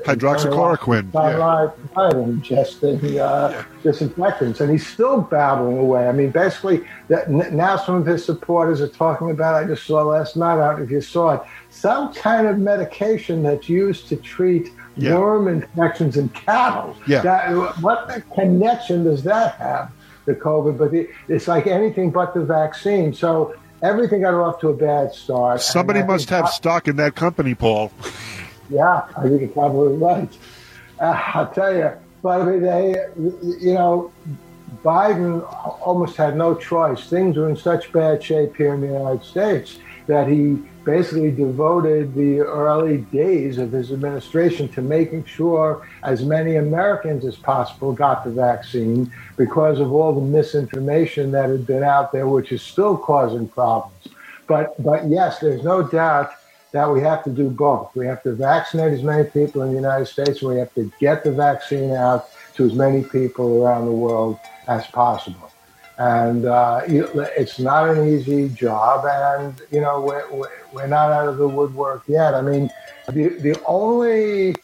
hydroxychloroquine, 0.05 1.13
yeah. 1.15 2.11
and 2.11 2.43
just 2.43 2.85
uh, 2.85 2.91
yeah. 3.01 3.65
disinfectants, 3.83 4.61
and 4.61 4.71
he's 4.71 4.87
still 4.87 5.23
babbling 5.23 5.79
away. 5.79 6.07
I 6.09 6.13
mean, 6.13 6.31
basically, 6.31 6.87
that, 7.09 7.31
now 7.31 7.77
some 7.77 7.95
of 7.95 8.05
his 8.05 8.23
supporters 8.23 8.83
are 8.83 8.89
talking 8.89 9.31
about. 9.31 9.55
I 9.55 9.67
just 9.67 9.87
saw 9.87 10.03
last 10.03 10.37
night. 10.37 10.55
I 10.55 10.69
don't 10.69 10.79
know 10.81 10.85
if 10.85 10.91
you 10.91 11.01
saw 11.01 11.37
it. 11.37 11.43
Some 11.71 12.13
kind 12.13 12.47
of 12.47 12.59
medication 12.59 13.43
that's 13.43 13.67
used 13.67 14.09
to 14.09 14.17
treat 14.17 14.71
yeah. 14.97 15.17
worm 15.17 15.49
infections 15.49 16.19
in 16.19 16.29
cattle. 16.31 16.95
Yeah. 17.07 17.23
That, 17.23 17.81
what 17.81 18.23
connection 18.35 19.05
does 19.05 19.23
that 19.25 19.55
have 19.55 19.91
to 20.27 20.35
COVID? 20.35 20.77
But 20.77 20.93
it's 21.35 21.49
like 21.49 21.67
anything 21.67 22.11
but 22.11 22.35
the 22.35 22.45
vaccine. 22.45 23.15
So 23.15 23.55
everything 23.83 24.21
got 24.21 24.35
off 24.35 24.61
to 24.61 24.69
a 24.69 24.77
bad 24.77 25.15
start. 25.15 25.63
Somebody 25.63 26.03
must 26.03 26.29
have 26.29 26.45
I, 26.45 26.51
stock 26.51 26.89
in 26.89 26.97
that 26.97 27.15
company, 27.15 27.55
Paul. 27.55 27.91
Yeah, 28.71 29.03
I 29.17 29.23
think 29.29 29.41
you're 29.41 29.51
probably 29.51 29.97
right. 29.97 30.39
Uh, 31.01 31.21
I'll 31.35 31.53
tell 31.53 31.75
you. 31.75 31.93
But 32.23 32.41
I 32.41 32.45
mean, 32.45 32.63
they, 32.63 32.95
you 33.61 33.75
know, 33.75 34.13
Biden 34.85 35.43
almost 35.85 36.17
had 36.17 36.37
no 36.37 36.55
choice. 36.55 37.09
Things 37.09 37.37
were 37.37 37.49
in 37.49 37.57
such 37.57 37.93
bad 37.93 38.23
shape 38.23 38.57
here 38.57 38.75
in 38.75 38.81
the 38.81 38.87
United 38.87 39.25
States 39.25 39.79
that 40.07 40.29
he 40.29 40.59
basically 40.85 41.31
devoted 41.31 42.15
the 42.15 42.41
early 42.41 42.99
days 42.99 43.59
of 43.59 43.71
his 43.71 43.93
administration 43.93 44.69
to 44.69 44.83
making 44.83 45.25
sure 45.25 45.87
as 46.03 46.25
many 46.25 46.57
Americans 46.57 47.25
as 47.25 47.37
possible 47.37 47.93
got 47.93 48.25
the 48.25 48.31
vaccine 48.31 49.13
because 49.37 49.79
of 49.79 49.93
all 49.93 50.13
the 50.13 50.21
misinformation 50.21 51.31
that 51.31 51.49
had 51.49 51.67
been 51.67 51.85
out 51.85 52.11
there, 52.11 52.27
which 52.27 52.51
is 52.51 52.63
still 52.63 52.97
causing 52.97 53.47
problems. 53.49 54.09
But, 54.49 54.81
but 54.83 55.09
yes, 55.09 55.39
there's 55.39 55.63
no 55.63 55.83
doubt 55.83 56.33
that 56.73 56.91
we 56.91 57.01
have 57.01 57.23
to 57.25 57.31
do 57.31 57.49
both. 57.49 57.95
We 57.95 58.07
have 58.07 58.23
to 58.23 58.33
vaccinate 58.33 58.93
as 58.93 59.03
many 59.03 59.29
people 59.29 59.63
in 59.63 59.71
the 59.71 59.77
United 59.77 60.07
States, 60.07 60.43
and 60.43 60.51
we 60.51 60.59
have 60.59 60.73
to 60.75 60.91
get 60.99 61.25
the 61.25 61.33
vaccine 61.33 61.93
out 61.93 62.29
to 62.55 62.65
as 62.65 62.73
many 62.73 63.03
people 63.03 63.63
around 63.63 63.87
the 63.87 63.93
world 63.93 64.39
as 64.69 64.87
possible 64.89 65.53
and 65.99 66.47
uh, 66.47 66.81
it's 66.87 67.59
not 67.59 67.89
an 67.89 68.09
easy 68.09 68.49
job. 68.49 69.05
And 69.07 69.61
you 69.71 69.81
know, 69.81 70.01
we're, 70.01 70.51
we're 70.73 70.87
not 70.87 71.13
out 71.13 71.29
of 71.29 71.37
the 71.37 71.47
woodwork 71.47 72.03
yet. 72.09 72.35
I 72.35 72.41
mean, 72.41 72.71
the 73.09 73.29
the 73.29 73.61
only 73.67 74.57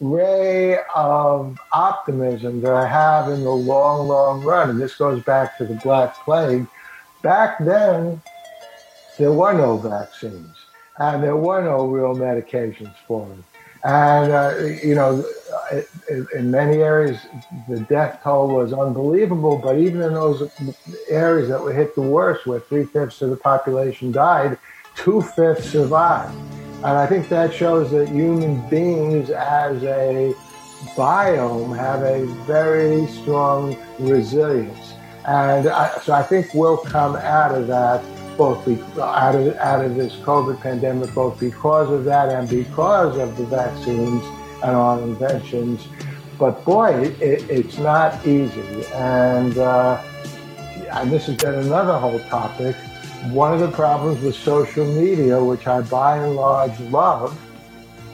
ray 0.00 0.78
of 0.94 1.58
optimism 1.72 2.60
that 2.60 2.72
I 2.72 2.86
have 2.86 3.30
in 3.30 3.42
the 3.42 3.50
long, 3.50 4.08
long 4.08 4.44
run, 4.44 4.70
and 4.70 4.80
this 4.80 4.94
goes 4.94 5.22
back 5.24 5.56
to 5.58 5.64
the 5.64 5.74
Black 5.74 6.14
Plague. 6.24 6.66
Back 7.22 7.58
then, 7.64 8.20
there 9.18 9.32
were 9.32 9.54
no 9.54 9.78
vaccines, 9.78 10.55
and 10.98 11.22
there 11.22 11.36
were 11.36 11.62
no 11.62 11.86
real 11.86 12.14
medications 12.14 12.94
for 13.06 13.30
it. 13.32 13.38
And, 13.84 14.32
uh, 14.32 14.56
you 14.82 14.96
know, 14.96 15.24
in 16.34 16.50
many 16.50 16.78
areas, 16.78 17.20
the 17.68 17.80
death 17.80 18.20
toll 18.24 18.48
was 18.48 18.72
unbelievable. 18.72 19.58
But 19.58 19.78
even 19.78 20.02
in 20.02 20.14
those 20.14 20.50
areas 21.08 21.48
that 21.50 21.60
were 21.60 21.72
hit 21.72 21.94
the 21.94 22.02
worst, 22.02 22.46
where 22.46 22.58
three 22.58 22.84
fifths 22.84 23.22
of 23.22 23.30
the 23.30 23.36
population 23.36 24.10
died, 24.10 24.58
two 24.96 25.22
fifths 25.22 25.70
survived. 25.70 26.34
And 26.78 26.86
I 26.86 27.06
think 27.06 27.28
that 27.28 27.54
shows 27.54 27.90
that 27.92 28.08
human 28.08 28.68
beings 28.68 29.30
as 29.30 29.82
a 29.84 30.34
biome 30.96 31.76
have 31.76 32.02
a 32.02 32.26
very 32.44 33.06
strong 33.06 33.76
resilience. 33.98 34.94
And 35.26 35.68
I, 35.68 35.96
so 36.00 36.12
I 36.12 36.22
think 36.22 36.54
we'll 36.54 36.76
come 36.76 37.16
out 37.16 37.54
of 37.54 37.66
that 37.68 38.02
both 38.36 38.64
be, 38.64 38.80
out, 39.00 39.34
of, 39.34 39.56
out 39.56 39.84
of 39.84 39.94
this 39.94 40.14
COVID 40.16 40.60
pandemic, 40.60 41.12
both 41.14 41.38
because 41.40 41.90
of 41.90 42.04
that 42.04 42.28
and 42.28 42.48
because 42.48 43.16
of 43.18 43.36
the 43.36 43.44
vaccines 43.44 44.22
and 44.62 44.76
our 44.76 45.00
inventions. 45.00 45.86
But 46.38 46.64
boy, 46.64 47.14
it, 47.20 47.48
it's 47.50 47.78
not 47.78 48.26
easy. 48.26 48.84
And, 48.94 49.56
uh, 49.56 50.02
and 50.90 51.10
this 51.10 51.26
has 51.26 51.36
been 51.36 51.54
another 51.54 51.98
whole 51.98 52.20
topic. 52.20 52.76
One 53.30 53.54
of 53.54 53.60
the 53.60 53.70
problems 53.70 54.22
with 54.22 54.34
social 54.34 54.84
media, 54.84 55.42
which 55.42 55.66
I 55.66 55.80
by 55.80 56.18
and 56.18 56.36
large 56.36 56.78
love, 56.80 57.38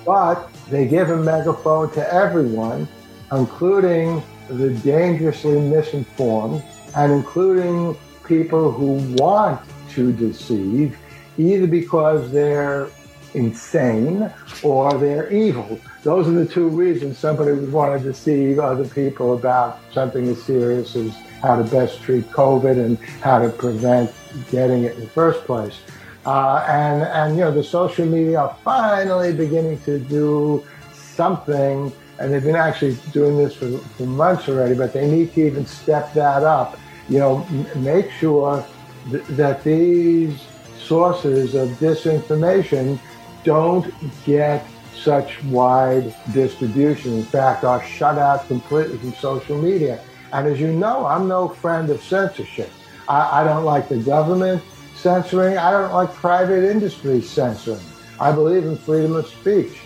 but 0.07 0.53
they 0.69 0.87
give 0.87 1.11
a 1.11 1.17
megaphone 1.17 1.93
to 1.93 2.15
everyone, 2.15 2.89
including 3.31 4.23
the 4.49 4.71
dangerously 4.71 5.61
misinformed 5.61 6.63
and 6.97 7.13
including 7.13 7.97
people 8.25 8.71
who 8.71 8.95
want 9.17 9.61
to 9.95 10.13
deceive, 10.13 10.99
either 11.39 11.67
because 11.67 12.31
they're 12.33 12.89
insane 13.35 14.31
or 14.63 14.93
they're 14.99 15.33
evil. 15.33 15.79
Those 16.03 16.29
are 16.29 16.33
the 16.33 16.47
two 16.47 16.69
reasons 16.69 17.19
somebody 17.19 17.53
would 17.53 17.73
want 17.73 18.01
to 18.01 18.09
deceive 18.09 18.59
other 18.59 18.87
people 18.87 19.35
about 19.35 19.79
something 19.93 20.29
as 20.29 20.43
serious 20.43 20.97
as 20.97 21.15
how 21.41 21.57
to 21.57 21.65
best 21.65 22.03
treat 22.03 22.29
COVID 22.31 22.85
and 22.85 22.99
how 23.21 23.41
to 23.41 23.49
prevent 23.49 24.11
getting 24.51 24.85
it 24.85 24.95
in 24.95 25.01
the 25.01 25.09
first 25.09 25.45
place. 25.45 25.79
Uh, 26.25 26.65
and, 26.69 27.03
and, 27.03 27.37
you 27.37 27.43
know, 27.43 27.51
the 27.51 27.65
social 27.65 28.07
media 28.07 28.39
are 28.41 28.57
finally 28.63 29.33
beginning 29.33 29.81
to 29.81 29.99
do 29.99 30.65
something, 30.93 31.93
and 32.19 32.33
they've 32.33 32.45
been 32.45 32.55
actually 32.55 32.97
doing 33.13 33.37
this 33.37 33.55
for, 33.55 33.77
for 33.97 34.05
months 34.05 34.49
already, 34.49 34.75
but 34.75 34.93
they 34.93 35.11
need 35.11 35.33
to 35.35 35.45
even 35.45 35.67
step 35.67 36.13
that 36.15 36.45
up. 36.45 36.79
You 37.09 37.19
know, 37.19 37.47
m- 37.51 37.83
make 37.83 38.11
sure 38.13 38.65
th- 39.11 39.25
that 39.31 39.65
these 39.65 40.47
sources 40.79 41.55
of 41.55 41.69
disinformation 41.79 42.99
don't 43.45 43.93
get 44.25 44.67
such 44.95 45.43
wide 45.45 46.15
distribution. 46.33 47.15
In 47.15 47.25
fact, 47.25 47.65
are 47.65 47.83
shut 47.83 48.19
out 48.19 48.47
completely 48.47 48.99
from 48.99 49.13
social 49.15 49.61
media. 49.61 50.01
And 50.33 50.47
as 50.47 50.61
you 50.61 50.73
know, 50.73 51.07
I'm 51.07 51.29
no 51.29 51.49
friend 51.49 51.91
of 51.91 52.03
censorship. 52.03 52.71
I, 53.09 53.41
I 53.41 53.45
don't 53.45 53.65
like 53.65 53.89
the 53.89 53.99
government 53.99 54.63
censoring. 54.95 55.59
I 55.59 55.73
don't 55.73 55.93
like 55.93 56.13
private 56.15 56.71
industry 56.71 57.21
censoring. 57.21 57.81
I 58.21 58.31
believe 58.31 58.65
in 58.65 58.77
freedom 58.77 59.17
of 59.17 59.27
speech, 59.27 59.79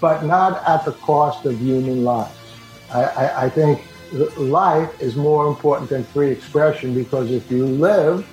but 0.00 0.24
not 0.24 0.66
at 0.68 0.84
the 0.84 0.92
cost 0.92 1.46
of 1.46 1.58
human 1.58 2.02
lives. 2.02 2.36
I, 2.92 3.04
I, 3.04 3.44
I 3.44 3.48
think 3.50 3.82
life 4.36 5.00
is 5.00 5.16
more 5.16 5.46
important 5.46 5.90
than 5.90 6.04
free 6.04 6.30
expression 6.30 6.94
because 6.94 7.30
if 7.30 7.50
you 7.50 7.64
live 7.66 8.26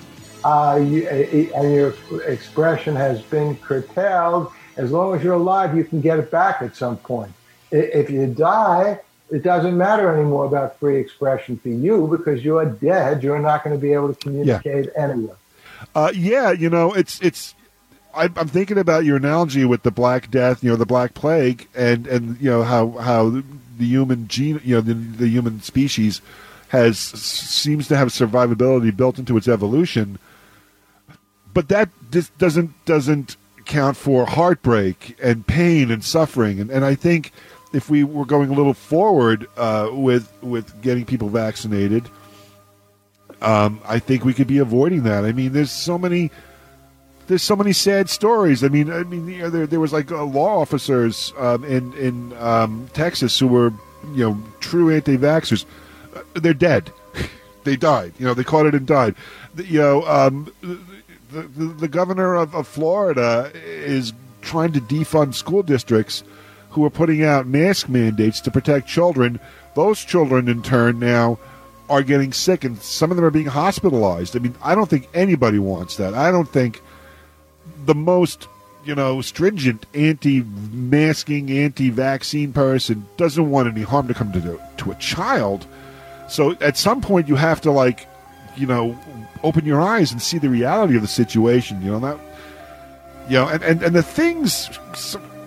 uh, 0.44 0.80
you, 0.82 1.08
and 1.08 1.72
your 1.72 1.94
expression 2.26 2.96
has 2.96 3.22
been 3.22 3.56
curtailed, 3.56 4.52
as 4.76 4.90
long 4.90 5.14
as 5.14 5.22
you're 5.22 5.34
alive, 5.34 5.76
you 5.76 5.84
can 5.84 6.00
get 6.00 6.18
it 6.18 6.30
back 6.30 6.62
at 6.62 6.76
some 6.76 6.96
point. 6.96 7.32
If 7.70 8.10
you 8.10 8.26
die, 8.26 9.00
it 9.30 9.42
doesn't 9.42 9.76
matter 9.76 10.14
anymore 10.14 10.44
about 10.44 10.78
free 10.78 10.98
expression 10.98 11.58
for 11.58 11.70
you 11.70 12.06
because 12.06 12.44
you're 12.44 12.66
dead. 12.66 13.22
You're 13.22 13.38
not 13.38 13.64
going 13.64 13.74
to 13.74 13.80
be 13.80 13.92
able 13.92 14.14
to 14.14 14.20
communicate 14.20 14.90
yeah. 14.94 15.02
anyway. 15.02 15.34
Uh, 15.94 16.12
yeah, 16.14 16.52
you 16.52 16.70
know, 16.70 16.92
it's 16.92 17.20
it's. 17.20 17.54
I, 18.14 18.24
I'm 18.36 18.48
thinking 18.48 18.76
about 18.76 19.06
your 19.06 19.16
analogy 19.16 19.64
with 19.64 19.84
the 19.84 19.90
Black 19.90 20.30
Death, 20.30 20.62
you 20.62 20.68
know, 20.68 20.76
the 20.76 20.86
Black 20.86 21.14
Plague, 21.14 21.66
and 21.74 22.06
and 22.06 22.40
you 22.40 22.50
know 22.50 22.62
how 22.62 22.90
how 22.90 23.30
the 23.30 23.86
human 23.86 24.28
gene, 24.28 24.60
you 24.64 24.76
know, 24.76 24.80
the, 24.82 24.94
the 24.94 25.28
human 25.28 25.62
species 25.62 26.20
has 26.68 26.98
seems 26.98 27.88
to 27.88 27.96
have 27.96 28.08
survivability 28.08 28.94
built 28.94 29.18
into 29.18 29.36
its 29.36 29.48
evolution. 29.48 30.18
But 31.54 31.68
that 31.68 31.88
just 32.10 32.36
doesn't 32.38 32.72
doesn't 32.84 33.36
count 33.64 33.96
for 33.96 34.26
heartbreak 34.26 35.16
and 35.22 35.46
pain 35.46 35.90
and 35.90 36.04
suffering. 36.04 36.60
And, 36.60 36.70
and 36.70 36.84
I 36.84 36.94
think 36.94 37.32
if 37.72 37.88
we 37.88 38.04
were 38.04 38.24
going 38.24 38.50
a 38.50 38.54
little 38.54 38.74
forward 38.74 39.46
uh, 39.56 39.90
with 39.92 40.32
with 40.42 40.80
getting 40.82 41.04
people 41.04 41.28
vaccinated, 41.28 42.08
um, 43.40 43.80
I 43.84 43.98
think 43.98 44.24
we 44.24 44.34
could 44.34 44.46
be 44.46 44.58
avoiding 44.58 45.02
that. 45.04 45.24
I 45.24 45.32
mean, 45.32 45.52
there's 45.52 45.70
so 45.70 45.98
many 45.98 46.30
there's 47.26 47.42
so 47.42 47.56
many 47.56 47.72
sad 47.72 48.10
stories. 48.10 48.64
I 48.64 48.68
mean, 48.68 48.90
I 48.90 49.04
mean, 49.04 49.28
you 49.28 49.38
know, 49.38 49.50
there 49.50 49.66
there 49.66 49.80
was 49.80 49.92
like 49.92 50.10
uh, 50.10 50.24
law 50.24 50.60
officers 50.60 51.32
um, 51.38 51.64
in 51.64 51.92
in 51.94 52.32
um, 52.34 52.88
Texas 52.92 53.38
who 53.38 53.48
were 53.48 53.72
you 54.14 54.28
know 54.28 54.42
true 54.60 54.90
anti-vaxxers. 54.94 55.64
Uh, 56.14 56.22
they're 56.34 56.54
dead. 56.54 56.92
they 57.64 57.76
died. 57.76 58.12
You 58.18 58.26
know, 58.26 58.34
they 58.34 58.44
caught 58.44 58.66
it 58.66 58.74
and 58.74 58.86
died. 58.86 59.14
You 59.56 59.80
know, 59.80 60.06
um, 60.06 60.52
the, 61.32 61.64
the, 61.64 61.88
governor 61.88 62.34
of, 62.34 62.54
of 62.54 62.66
Florida 62.68 63.50
is 63.54 64.12
trying 64.42 64.72
to 64.72 64.80
defund 64.80 65.34
school 65.34 65.62
districts 65.62 66.24
who 66.70 66.84
are 66.84 66.90
putting 66.90 67.22
out 67.22 67.46
mask 67.46 67.88
mandates 67.88 68.40
to 68.42 68.50
protect 68.50 68.88
children. 68.88 69.40
Those 69.74 70.04
children, 70.04 70.48
in 70.48 70.62
turn, 70.62 70.98
now 70.98 71.38
are 71.88 72.02
getting 72.02 72.32
sick, 72.32 72.64
and 72.64 72.78
some 72.78 73.10
of 73.10 73.16
them 73.16 73.24
are 73.24 73.30
being 73.30 73.46
hospitalized. 73.46 74.36
I 74.36 74.40
mean, 74.40 74.54
I 74.62 74.74
don't 74.74 74.88
think 74.88 75.08
anybody 75.14 75.58
wants 75.58 75.96
that. 75.96 76.14
I 76.14 76.30
don't 76.30 76.48
think 76.48 76.80
the 77.84 77.94
most 77.94 78.48
you 78.84 78.94
know 78.94 79.20
stringent 79.20 79.86
anti-masking, 79.94 81.50
anti-vaccine 81.50 82.52
person 82.52 83.06
doesn't 83.16 83.50
want 83.50 83.68
any 83.68 83.82
harm 83.82 84.08
to 84.08 84.14
come 84.14 84.32
to 84.32 84.60
to 84.78 84.90
a 84.90 84.94
child. 84.96 85.66
So 86.28 86.52
at 86.60 86.78
some 86.78 87.02
point, 87.02 87.28
you 87.28 87.36
have 87.36 87.60
to 87.62 87.70
like, 87.70 88.06
you 88.56 88.66
know, 88.66 88.98
open 89.42 89.64
your 89.64 89.80
eyes 89.80 90.12
and 90.12 90.20
see 90.20 90.38
the 90.38 90.48
reality 90.48 90.96
of 90.96 91.02
the 91.02 91.08
situation. 91.08 91.82
You 91.82 91.92
know 91.92 92.00
that, 92.00 92.18
you 93.28 93.34
know, 93.34 93.48
and 93.48 93.62
and, 93.62 93.82
and 93.82 93.94
the 93.94 94.02
things 94.02 94.70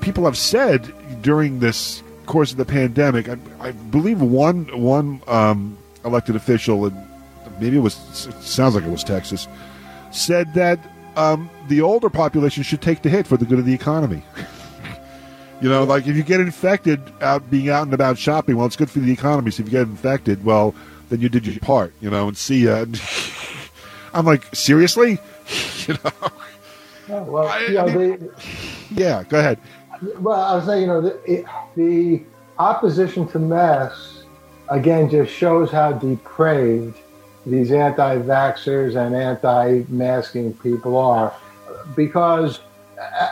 people 0.01 0.25
have 0.25 0.37
said 0.37 0.93
during 1.21 1.59
this 1.59 2.03
course 2.25 2.51
of 2.51 2.57
the 2.57 2.65
pandemic. 2.65 3.29
I, 3.29 3.37
I 3.59 3.71
believe 3.71 4.21
one 4.21 4.65
one 4.81 5.21
um, 5.27 5.77
elected 6.03 6.35
official, 6.35 6.85
and 6.85 7.07
maybe 7.59 7.77
it 7.77 7.81
was 7.81 8.27
it 8.27 8.41
sounds 8.41 8.75
like 8.75 8.83
it 8.83 8.91
was 8.91 9.03
Texas, 9.03 9.47
said 10.11 10.53
that 10.53 10.79
um, 11.15 11.49
the 11.67 11.81
older 11.81 12.09
population 12.09 12.63
should 12.63 12.81
take 12.81 13.01
the 13.01 13.09
hit 13.09 13.27
for 13.27 13.37
the 13.37 13.45
good 13.45 13.59
of 13.59 13.65
the 13.65 13.73
economy. 13.73 14.23
you 15.61 15.69
know, 15.69 15.83
like 15.83 16.07
if 16.07 16.15
you 16.15 16.23
get 16.23 16.39
infected 16.39 17.01
out 17.21 17.49
being 17.49 17.69
out 17.69 17.83
and 17.83 17.93
about 17.93 18.17
shopping, 18.17 18.57
well, 18.57 18.65
it's 18.65 18.75
good 18.75 18.89
for 18.89 18.99
the 18.99 19.11
economy. 19.11 19.51
So 19.51 19.61
if 19.61 19.67
you 19.67 19.71
get 19.71 19.87
infected, 19.87 20.43
well, 20.43 20.75
then 21.09 21.21
you 21.21 21.29
did 21.29 21.45
your 21.45 21.59
part. 21.59 21.93
You 22.01 22.09
know, 22.09 22.27
and 22.27 22.37
see 22.37 22.65
ya. 22.65 22.85
I'm 24.13 24.25
like, 24.25 24.55
seriously, 24.55 25.19
you 25.87 25.93
know. 26.03 26.11
Oh, 27.09 27.23
well, 27.23 27.47
I, 27.47 27.59
you 27.59 27.73
know, 27.73 27.89
the, 27.89 28.31
yeah, 28.91 29.23
go 29.23 29.39
ahead. 29.39 29.59
Well, 30.19 30.39
I 30.39 30.55
was 30.55 30.65
saying, 30.65 30.81
you 30.81 30.87
know, 30.87 31.01
the, 31.01 31.45
the 31.75 32.23
opposition 32.57 33.27
to 33.27 33.39
masks 33.39 34.23
again 34.69 35.09
just 35.09 35.31
shows 35.31 35.69
how 35.71 35.91
depraved 35.91 36.97
these 37.45 37.71
anti-vaxxers 37.71 38.95
and 38.95 39.15
anti-masking 39.15 40.53
people 40.55 40.97
are, 40.97 41.33
because 41.95 42.59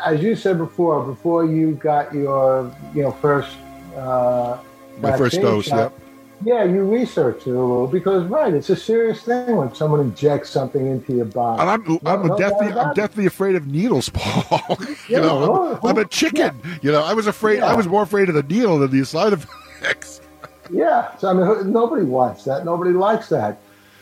as 0.05 0.21
you 0.21 0.35
said 0.35 0.57
before, 0.57 1.03
before 1.03 1.45
you 1.45 1.71
got 1.75 2.13
your 2.13 2.75
you 2.93 3.01
know 3.03 3.11
first 3.11 3.55
uh, 3.95 4.57
my 4.99 5.17
first 5.17 5.41
dose, 5.41 5.65
shot, 5.65 5.91
yep. 5.91 5.99
Yeah, 6.45 6.63
you 6.63 6.83
research 6.83 7.47
it 7.47 7.51
a 7.51 7.59
little 7.59 7.87
because 7.87 8.25
right, 8.25 8.53
it's 8.53 8.69
a 8.69 8.75
serious 8.75 9.21
thing 9.21 9.55
when 9.55 9.73
someone 9.73 9.99
injects 10.01 10.49
something 10.49 10.87
into 10.87 11.13
your 11.13 11.25
body. 11.25 11.61
And 11.61 11.69
I'm, 11.69 11.99
I'm 12.05 12.27
no, 12.27 12.37
definitely, 12.37 12.79
I'm 12.79 12.93
definitely 12.93 13.27
afraid 13.27 13.55
of 13.55 13.67
needles, 13.67 14.09
Paul. 14.13 14.77
you 14.79 14.95
yeah, 15.07 15.19
know, 15.19 15.79
I'm, 15.81 15.89
I'm, 15.89 15.97
a 15.97 16.05
chicken. 16.05 16.59
Yeah. 16.63 16.77
You 16.81 16.91
know, 16.91 17.03
I 17.03 17.13
was 17.13 17.27
afraid. 17.27 17.57
Yeah. 17.57 17.67
I 17.67 17.75
was 17.75 17.87
more 17.87 18.03
afraid 18.03 18.29
of 18.29 18.35
the 18.35 18.43
needle 18.43 18.79
than 18.79 18.91
the 18.91 19.05
side 19.05 19.33
effects. 19.33 20.21
yeah, 20.71 21.15
so 21.17 21.29
I 21.29 21.33
mean, 21.33 21.71
nobody 21.71 22.03
wants 22.03 22.43
that. 22.45 22.65
Nobody 22.65 22.91
likes 22.91 23.29
that. 23.29 23.59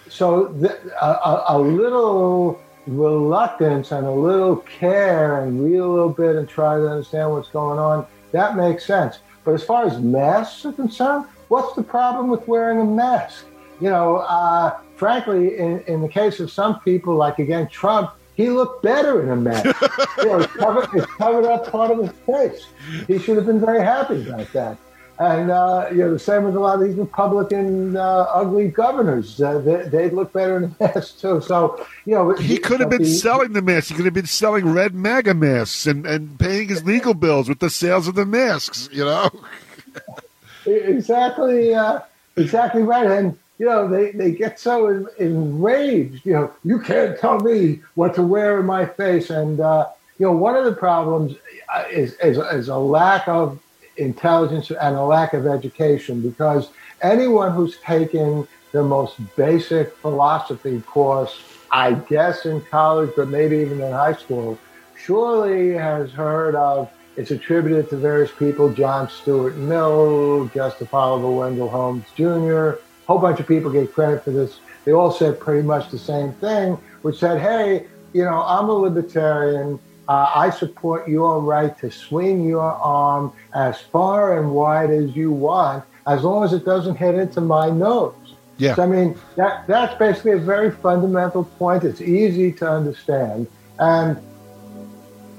So 0.10 0.48
the, 0.48 0.80
a, 1.02 1.56
a 1.56 1.60
little 1.60 2.60
reluctance 2.88 3.92
and 3.92 4.06
a 4.06 4.12
little 4.12 4.58
care 4.58 5.42
and 5.44 5.64
read 5.64 5.78
a 5.78 5.88
little 5.88 6.10
bit 6.10 6.36
and 6.36 6.50
try 6.50 6.76
to 6.78 6.88
understand 6.88 7.32
what's 7.32 7.50
going 7.50 7.80
on, 7.80 8.06
that 8.32 8.56
makes 8.56 8.86
sense. 8.86 9.20
But 9.44 9.54
as 9.54 9.64
far 9.64 9.86
as 9.86 10.00
masks 10.00 10.66
are 10.66 10.74
concerned, 10.74 11.26
what's 11.52 11.76
the 11.76 11.84
problem 11.84 12.30
with 12.30 12.48
wearing 12.48 12.80
a 12.80 12.86
mask? 12.86 13.46
You 13.82 13.90
know, 13.90 14.18
uh, 14.18 14.78
frankly, 14.96 15.58
in, 15.58 15.82
in 15.82 16.02
the 16.02 16.08
case 16.08 16.40
of 16.40 16.50
some 16.50 16.80
people, 16.80 17.16
like 17.16 17.40
again 17.40 17.68
Trump, 17.68 18.12
he 18.36 18.50
looked 18.50 18.82
better 18.82 19.22
in 19.22 19.30
a 19.30 19.36
mask. 19.36 19.66
you 20.20 20.26
know, 20.26 20.40
it 20.40 20.50
covered, 20.52 21.08
covered 21.18 21.46
up 21.46 21.70
part 21.70 21.92
of 21.92 21.98
his 22.00 22.12
face. 22.26 22.68
He 23.06 23.20
should 23.20 23.36
have 23.36 23.46
been 23.46 23.60
very 23.60 23.82
happy 23.82 24.26
about 24.28 24.52
that. 24.54 24.78
And 25.20 25.52
uh, 25.52 25.90
you 25.92 25.98
know, 25.98 26.14
the 26.14 26.20
same 26.20 26.46
with 26.46 26.56
a 26.56 26.60
lot 26.60 26.82
of 26.82 26.88
these 26.88 26.96
Republican 26.96 27.98
uh, 27.98 28.28
ugly 28.34 28.70
governors. 28.70 29.42
Uh, 29.42 29.60
they, 29.60 30.06
would 30.06 30.14
look 30.14 30.34
better 30.34 30.58
in 30.58 30.64
a 30.64 30.76
mask 30.80 31.20
too. 31.20 31.42
So 31.42 31.86
you 32.06 32.16
know, 32.16 32.34
he 32.34 32.58
could 32.58 32.80
have 32.80 32.90
been 32.90 33.04
the, 33.04 33.10
selling 33.10 33.52
the 33.52 33.62
masks. 33.62 33.90
He 33.90 33.96
could 33.96 34.06
have 34.06 34.14
been 34.14 34.26
selling 34.26 34.72
red 34.74 34.96
MAGA 34.96 35.34
masks 35.34 35.86
and, 35.86 36.08
and 36.08 36.40
paying 36.40 36.70
his 36.70 36.86
legal 36.86 37.14
bills 37.14 37.50
with 37.50 37.60
the 37.60 37.70
sales 37.70 38.08
of 38.08 38.16
the 38.16 38.26
masks. 38.26 38.90
You 38.92 39.06
know, 39.06 39.30
exactly, 40.66 41.74
uh, 41.74 42.02
exactly 42.36 42.84
right. 42.84 43.08
And 43.08 43.38
you 43.58 43.68
know, 43.68 43.88
they, 43.88 44.12
they 44.12 44.32
get 44.32 44.60
so 44.60 45.08
enraged. 45.20 46.26
You 46.26 46.34
know, 46.34 46.54
you 46.64 46.80
can't 46.80 47.18
tell 47.20 47.40
me 47.40 47.82
what 47.94 48.16
to 48.16 48.24
wear 48.24 48.60
in 48.60 48.66
my 48.66 48.86
face. 48.86 49.30
And 49.30 49.60
uh, 49.60 49.88
you 50.18 50.26
know, 50.26 50.34
one 50.34 50.56
of 50.56 50.66
the 50.66 50.74
problems 50.74 51.36
uh, 51.74 51.84
is, 51.92 52.14
is, 52.24 52.38
is 52.38 52.70
a 52.70 52.78
lack 52.78 53.28
of 53.28 53.60
intelligence 53.98 54.72
and 54.72 54.96
a 54.96 55.04
lack 55.04 55.34
of 55.34 55.46
education 55.46 56.22
because 56.22 56.70
anyone 57.02 57.52
who's 57.52 57.78
taken 57.78 58.48
the 58.72 58.84
most 58.84 59.20
basic 59.36 59.96
philosophy 59.98 60.82
course, 60.82 61.40
I 61.72 61.94
guess 61.94 62.46
in 62.46 62.62
college, 62.62 63.12
but 63.16 63.28
maybe 63.28 63.58
even 63.58 63.82
in 63.82 63.92
high 63.92 64.14
school, 64.14 64.58
surely 64.98 65.74
has 65.74 66.12
heard 66.12 66.56
of 66.56 66.90
it's 67.18 67.32
attributed 67.32 67.90
to 67.90 67.98
various 67.98 68.32
people, 68.32 68.72
John 68.72 69.10
Stuart 69.10 69.56
Mill, 69.56 70.50
Justice 70.54 70.88
Oliver 70.94 71.30
Wendell 71.30 71.70
Holmes 71.70 72.06
Jr., 72.16 72.70
a 72.70 72.78
whole 73.08 73.20
bunch 73.20 73.40
of 73.40 73.48
people 73.48 73.72
get 73.72 73.94
credit 73.94 74.24
for 74.24 74.32
this. 74.32 74.60
They 74.86 74.94
all 74.94 75.12
said 75.12 75.40
pretty 75.40 75.62
much 75.62 75.90
the 75.90 76.00
same 76.00 76.32
thing, 76.34 76.78
which 77.02 77.20
said, 77.20 77.42
hey, 77.42 77.86
you 78.14 78.24
know, 78.24 78.42
I'm 78.44 78.70
a 78.70 78.74
libertarian. 78.74 79.80
Uh, 80.08 80.32
I 80.34 80.50
support 80.50 81.08
your 81.08 81.40
right 81.42 81.78
to 81.80 81.92
swing 81.92 82.48
your 82.48 82.62
arm 82.62 83.34
as 83.54 83.80
far 83.80 84.40
and 84.40 84.52
wide 84.52 84.90
as 84.90 85.16
you 85.16 85.32
want, 85.32 85.84
as 86.08 86.24
long 86.24 86.44
as 86.44 86.54
it 86.54 86.66
doesn't 86.66 86.96
hit 86.96 87.16
into 87.16 87.42
my 87.42 87.70
nose. 87.70 88.16
Yeah. 88.58 88.76
So, 88.76 88.84
I 88.84 88.88
mean, 88.88 89.18
that, 89.36 89.68
that's 89.68 89.98
basically 89.98 90.32
a 90.32 90.38
very 90.38 90.72
fundamental 90.72 91.44
point. 91.44 91.84
It's 91.84 92.02
easy 92.02 92.52
to 92.54 92.70
understand. 92.70 93.48
And, 93.80 94.18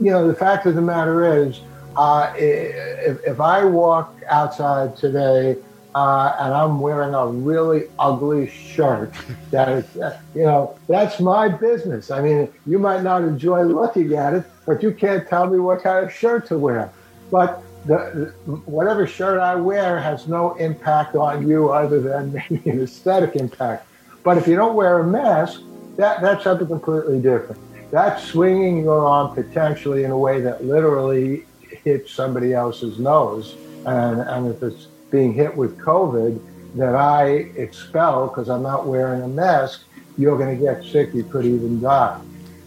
you 0.05 0.11
know, 0.11 0.27
the 0.27 0.35
fact 0.35 0.67
of 0.67 0.75
the 0.75 0.83
matter 0.83 1.45
is, 1.45 1.61
uh, 1.97 2.33
if, 2.37 3.23
if 3.25 3.41
I 3.41 3.65
walk 3.65 4.15
outside 4.29 4.97
today 4.97 5.57
uh, 5.95 6.35
and 6.41 6.55
I'm 6.55 6.81
wearing 6.81 7.15
a 7.15 7.27
really 7.27 7.85
ugly 7.99 8.49
shirt. 8.49 9.13
That 9.51 9.69
is, 9.69 9.97
uh, 9.99 10.19
you 10.35 10.45
know, 10.45 10.79
that's 10.89 11.21
my 11.21 11.47
business. 11.47 12.11
I 12.11 12.23
mean, 12.23 12.49
you 12.67 12.79
might 12.79 13.03
not 13.03 13.23
enjoy 13.23 13.65
looking 13.65 14.15
at 14.15 14.33
it, 14.33 14.45
but 14.65 14.83
you 14.83 14.93
can't 14.93 15.29
tell 15.29 15.47
me 15.47 15.59
what 15.59 15.83
kind 15.83 16.07
of 16.07 16.11
shirt 16.11 16.47
to 16.47 16.59
wear. 16.59 16.91
But 17.31 17.63
the, 17.85 18.33
whatever 18.65 19.07
shirt 19.07 19.41
I 19.41 19.57
wear 19.57 20.01
has 20.01 20.27
no 20.27 20.55
impact 20.55 21.17
on 21.17 21.47
you 21.47 21.71
other 21.71 22.01
than 22.01 22.33
maybe 22.33 22.71
an 22.71 22.81
aesthetic 22.81 23.37
impact. 23.37 23.87
But 24.23 24.39
if 24.39 24.47
you 24.47 24.57
don't 24.57 24.75
wear 24.75 25.01
a 25.01 25.07
mask, 25.07 25.61
that, 25.97 26.23
that's 26.23 26.45
something 26.45 26.67
completely 26.67 27.21
different. 27.21 27.61
That's 27.93 28.25
swinging 28.25 28.83
your 28.85 29.07
arm 29.07 29.35
potentially 29.35 30.05
in 30.05 30.11
a 30.11 30.17
way 30.17 30.41
that 30.41 30.65
literally 30.65 31.45
hits 31.61 32.11
somebody 32.11 32.55
else's 32.55 32.99
nose. 32.99 33.55
And, 33.85 34.23
and 34.23 34.49
if 34.49 34.63
it's 34.63 34.87
being 35.11 35.35
hit 35.35 35.55
with 35.55 35.77
COVID 35.79 36.41
that 36.77 36.95
I 36.95 37.27
expel 37.57 38.29
because 38.29 38.49
I'm 38.49 38.63
not 38.63 38.87
wearing 38.87 39.21
a 39.21 39.29
mask, 39.29 39.83
you're 40.17 40.39
going 40.39 40.59
to 40.59 40.63
get 40.65 40.83
sick. 40.85 41.13
You 41.13 41.25
could 41.25 41.45
even 41.45 41.83
die. 41.83 42.19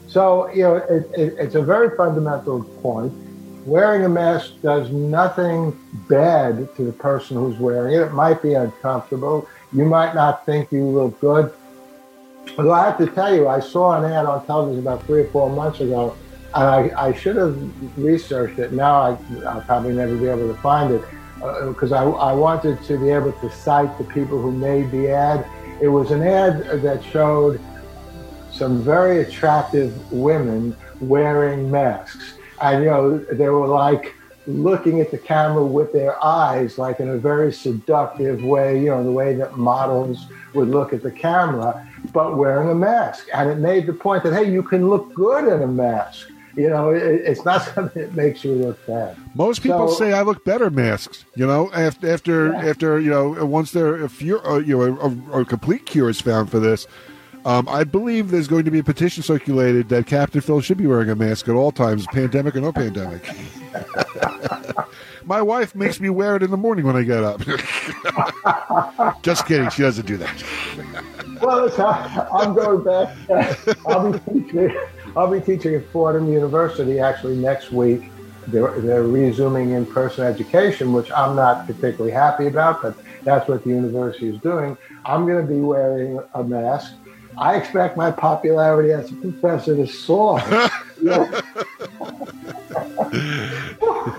So, 0.08 0.48
you 0.52 0.62
know, 0.62 0.76
it, 0.76 1.10
it, 1.18 1.34
it's 1.40 1.56
a 1.56 1.62
very 1.62 1.98
fundamental 1.98 2.64
point. 2.84 3.12
Wearing 3.66 4.06
a 4.06 4.10
mask 4.10 4.62
does 4.62 4.92
nothing 4.92 5.76
bad 6.08 6.70
to 6.76 6.84
the 6.84 6.92
person 6.94 7.38
who's 7.38 7.58
wearing 7.58 7.96
it. 7.96 8.02
It 8.02 8.14
might 8.14 8.44
be 8.44 8.54
uncomfortable. 8.54 9.50
You 9.74 9.86
might 9.86 10.14
not 10.14 10.46
think 10.46 10.72
you 10.72 10.84
look 10.86 11.20
good. 11.20 11.52
But 12.56 12.70
I 12.70 12.86
have 12.86 12.98
to 13.00 13.08
tell 13.08 13.36
you, 13.36 13.48
I 13.48 13.60
saw 13.60 13.98
an 13.98 14.12
ad 14.12 14.26
on 14.26 14.46
television 14.46 14.80
about 14.80 15.06
three 15.06 15.22
or 15.22 15.28
four 15.28 15.50
months 15.50 15.80
ago, 15.82 16.16
and 16.54 16.64
I, 16.64 17.08
I 17.08 17.14
should 17.14 17.36
have 17.36 17.58
researched 17.98 18.60
it. 18.60 18.72
Now 18.72 18.96
I, 18.96 19.18
I'll 19.46 19.62
probably 19.62 19.94
never 19.94 20.16
be 20.16 20.28
able 20.28 20.48
to 20.48 20.62
find 20.62 20.94
it 20.94 21.02
because 21.68 21.92
uh, 21.92 21.98
I, 21.98 22.32
I 22.32 22.34
wanted 22.34 22.82
to 22.84 22.98
be 22.98 23.10
able 23.10 23.34
to 23.34 23.52
cite 23.52 23.98
the 23.98 24.06
people 24.06 24.42
who 24.42 24.52
made 24.52 24.90
the 24.92 25.10
ad. 25.10 25.46
It 25.82 25.90
was 25.90 26.12
an 26.12 26.24
ad 26.24 26.82
that 26.82 27.04
showed 27.04 27.60
some 28.52 28.82
very 28.82 29.22
attractive 29.22 29.94
women 30.14 30.76
wearing 31.02 31.70
masks. 31.70 32.36
And, 32.62 32.84
you 32.84 32.90
know, 32.90 33.18
they 33.18 33.50
were 33.50 33.68
like 33.68 34.16
looking 34.48 35.02
at 35.02 35.12
the 35.12 35.18
camera 35.18 35.66
with 35.66 35.92
their 35.92 36.24
eyes, 36.24 36.78
like 36.78 37.02
in 37.02 37.10
a 37.10 37.18
very 37.18 37.52
seductive 37.52 38.44
way, 38.44 38.80
you 38.80 38.90
know, 38.92 39.04
the 39.04 39.12
way 39.12 39.36
that 39.36 39.58
models 39.58 40.28
would 40.54 40.70
look 40.70 40.94
at 40.94 41.04
the 41.04 41.12
camera, 41.12 41.86
but 42.12 42.38
wearing 42.38 42.70
a 42.70 42.76
mask. 42.76 43.28
And 43.34 43.50
it 43.50 43.58
made 43.58 43.88
the 43.88 43.94
point 43.94 44.24
that, 44.24 44.34
hey, 44.34 44.52
you 44.52 44.64
can 44.64 44.90
look 44.90 45.14
good 45.14 45.52
in 45.52 45.62
a 45.62 45.68
mask. 45.68 46.28
You 46.56 46.70
know, 46.70 46.92
it, 46.92 47.02
it's 47.02 47.44
not 47.44 47.62
something 47.76 48.02
that 48.02 48.16
makes 48.16 48.44
you 48.44 48.54
look 48.54 48.86
bad. 48.88 49.18
Most 49.36 49.62
people 49.62 49.88
so, 49.90 49.96
say 49.96 50.14
I 50.14 50.22
look 50.22 50.46
better 50.46 50.70
masks. 50.70 51.26
You 51.36 51.46
know, 51.46 51.72
after 51.74 52.10
after 52.10 52.52
yeah. 52.54 52.66
after 52.66 53.00
you 53.00 53.10
know, 53.10 53.46
once 53.46 53.72
there 53.72 54.02
if 54.02 54.22
you're 54.22 54.46
uh, 54.48 54.60
you 54.60 54.78
know 54.78 54.98
a, 55.32 55.42
a, 55.42 55.46
complete 55.46 55.86
cure 55.86 56.10
is 56.10 56.22
found 56.22 56.50
for 56.50 56.60
this. 56.60 56.88
Um, 57.44 57.70
I 57.70 57.84
believe 57.84 58.32
there's 58.32 58.48
going 58.48 58.66
to 58.66 58.72
be 58.72 58.80
a 58.80 58.84
petition 58.84 59.22
circulated 59.22 59.90
that 59.90 60.08
Captain 60.08 60.42
Phil 60.42 60.62
should 60.62 60.80
be 60.80 60.88
wearing 60.88 61.12
a 61.12 61.16
mask 61.16 61.48
at 61.48 61.54
all 61.54 61.72
times, 61.72 62.08
pandemic 62.08 62.56
or 62.56 62.62
no 62.62 62.72
pandemic. 62.74 63.24
My 65.26 65.42
wife 65.42 65.76
makes 65.76 66.00
me 66.00 66.10
wear 66.10 66.36
it 66.36 66.44
in 66.44 66.52
the 66.52 66.58
morning 66.58 66.86
when 66.86 66.96
I 66.96 67.04
get 67.04 67.24
up. 67.24 67.42
Just 69.24 69.48
kidding. 69.48 69.70
She 69.72 69.82
doesn't 69.82 70.06
do 70.06 70.18
that. 70.18 70.44
well, 71.42 72.30
I'm 72.32 72.54
going 72.54 72.84
back. 72.84 73.16
I'll 73.88 74.12
be 74.12 74.20
teaching. 74.20 74.78
I'll 75.18 75.32
be 75.32 75.42
teaching 75.42 75.76
at 75.76 75.86
Fordham 75.88 76.32
University 76.32 77.00
actually 77.00 77.38
next 77.38 77.72
week. 77.72 78.12
They're, 78.48 78.80
they're 78.80 79.04
resuming 79.04 79.72
in-person 79.72 80.24
education, 80.24 80.94
which 80.94 81.12
I'm 81.12 81.36
not 81.36 81.66
particularly 81.66 82.12
happy 82.12 82.46
about, 82.46 82.84
but 82.84 82.96
that's 83.24 83.50
what 83.50 83.64
the 83.64 83.72
university 83.72 84.30
is 84.30 84.40
doing. 84.42 84.78
I'm 85.04 85.26
going 85.26 85.46
to 85.46 85.52
be 85.52 85.60
wearing 85.60 86.22
a 86.36 86.44
mask 86.44 86.94
I 87.38 87.58
expect 87.58 87.98
my 87.98 88.12
popularity 88.12 88.92
as 88.92 89.12
a 89.12 89.16
professor 89.16 89.76
to 89.76 89.88
soar. 89.88 90.40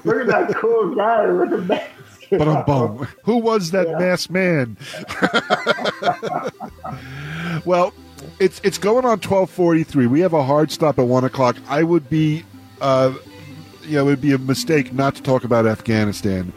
Look 0.05 0.21
at 0.21 0.27
that 0.27 0.55
cool 0.57 0.95
guy 0.95 1.27
with 1.27 1.51
the 1.51 1.59
mask. 1.59 1.91
But 2.31 2.49
I'm 2.49 2.65
boom. 2.65 3.09
Who 3.25 3.37
was 3.37 3.71
that 3.71 3.89
yeah. 3.89 3.99
masked 3.99 4.31
man? 4.31 4.77
well, 7.65 7.95
it's 8.41 8.61
it's 8.65 8.79
going 8.79 9.05
on 9.05 9.21
twelve 9.21 9.51
forty 9.51 9.85
three. 9.85 10.07
We 10.07 10.21
have 10.21 10.33
a 10.33 10.43
hard 10.43 10.73
stop 10.73 10.99
at 10.99 11.07
one 11.07 11.25
o'clock. 11.25 11.57
I 11.69 11.83
would 11.83 12.09
be, 12.11 12.45
uh, 12.81 13.15
you 13.83 13.97
know, 13.97 14.03
it 14.03 14.05
would 14.07 14.21
be 14.21 14.33
a 14.33 14.39
mistake 14.39 14.93
not 14.93 15.15
to 15.17 15.23
talk 15.23 15.45
about 15.45 15.67
Afghanistan. 15.67 16.53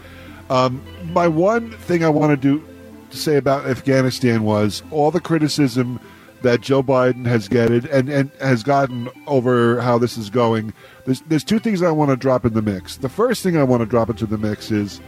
Um, 0.50 0.84
my 1.14 1.28
one 1.28 1.72
thing 1.72 2.04
I 2.04 2.10
want 2.10 2.32
to 2.32 2.38
do 2.38 2.66
to 3.12 3.18
say 3.18 3.38
about 3.38 3.68
Afghanistan 3.68 4.44
was 4.44 4.82
all 4.92 5.12
the 5.12 5.22
criticism 5.22 6.00
that 6.42 6.62
Joe 6.62 6.82
Biden 6.82 7.26
has 7.26 7.48
getted 7.48 7.86
and, 7.86 8.10
and 8.10 8.32
has 8.40 8.64
gotten 8.64 9.10
over 9.28 9.82
how 9.82 9.98
this 9.98 10.18
is 10.18 10.30
going. 10.30 10.74
There's, 11.06 11.22
there's 11.22 11.44
two 11.44 11.60
things 11.60 11.82
I 11.82 11.92
want 11.92 12.12
to 12.12 12.16
drop 12.16 12.46
in 12.46 12.54
the 12.54 12.62
mix. 12.62 12.98
The 12.98 13.10
first 13.10 13.44
thing 13.44 13.58
I 13.58 13.64
want 13.64 13.82
to 13.82 13.86
drop 13.86 14.10
into 14.10 14.26
the 14.26 14.38
mix 14.38 14.72
is 14.72 15.02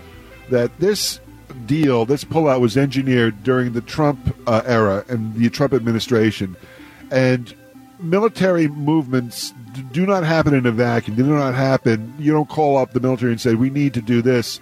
that 0.50 0.78
this 0.80 1.20
deal, 1.66 2.06
this 2.06 2.24
pullout, 2.24 2.60
was 2.60 2.78
engineered 2.78 3.44
during 3.44 3.74
the 3.74 3.82
Trump 3.82 4.36
uh, 4.48 4.62
era 4.66 5.06
and 5.08 5.34
the 5.36 5.50
Trump 5.50 5.74
administration. 5.74 6.56
And 7.12 7.54
military 8.00 8.68
movements 8.68 9.54
do 9.92 10.06
not 10.06 10.24
happen 10.24 10.54
in 10.54 10.66
a 10.66 10.72
vacuum. 10.72 11.16
They 11.16 11.24
do 11.24 11.30
not 11.30 11.56
happen. 11.56 12.14
You 12.20 12.34
don't 12.34 12.50
call 12.50 12.78
up 12.78 12.92
the 12.92 13.00
military 13.00 13.32
and 13.32 13.40
say, 13.40 13.56
we 13.56 13.70
need 13.70 13.94
to 13.94 14.02
do 14.02 14.22
this, 14.22 14.60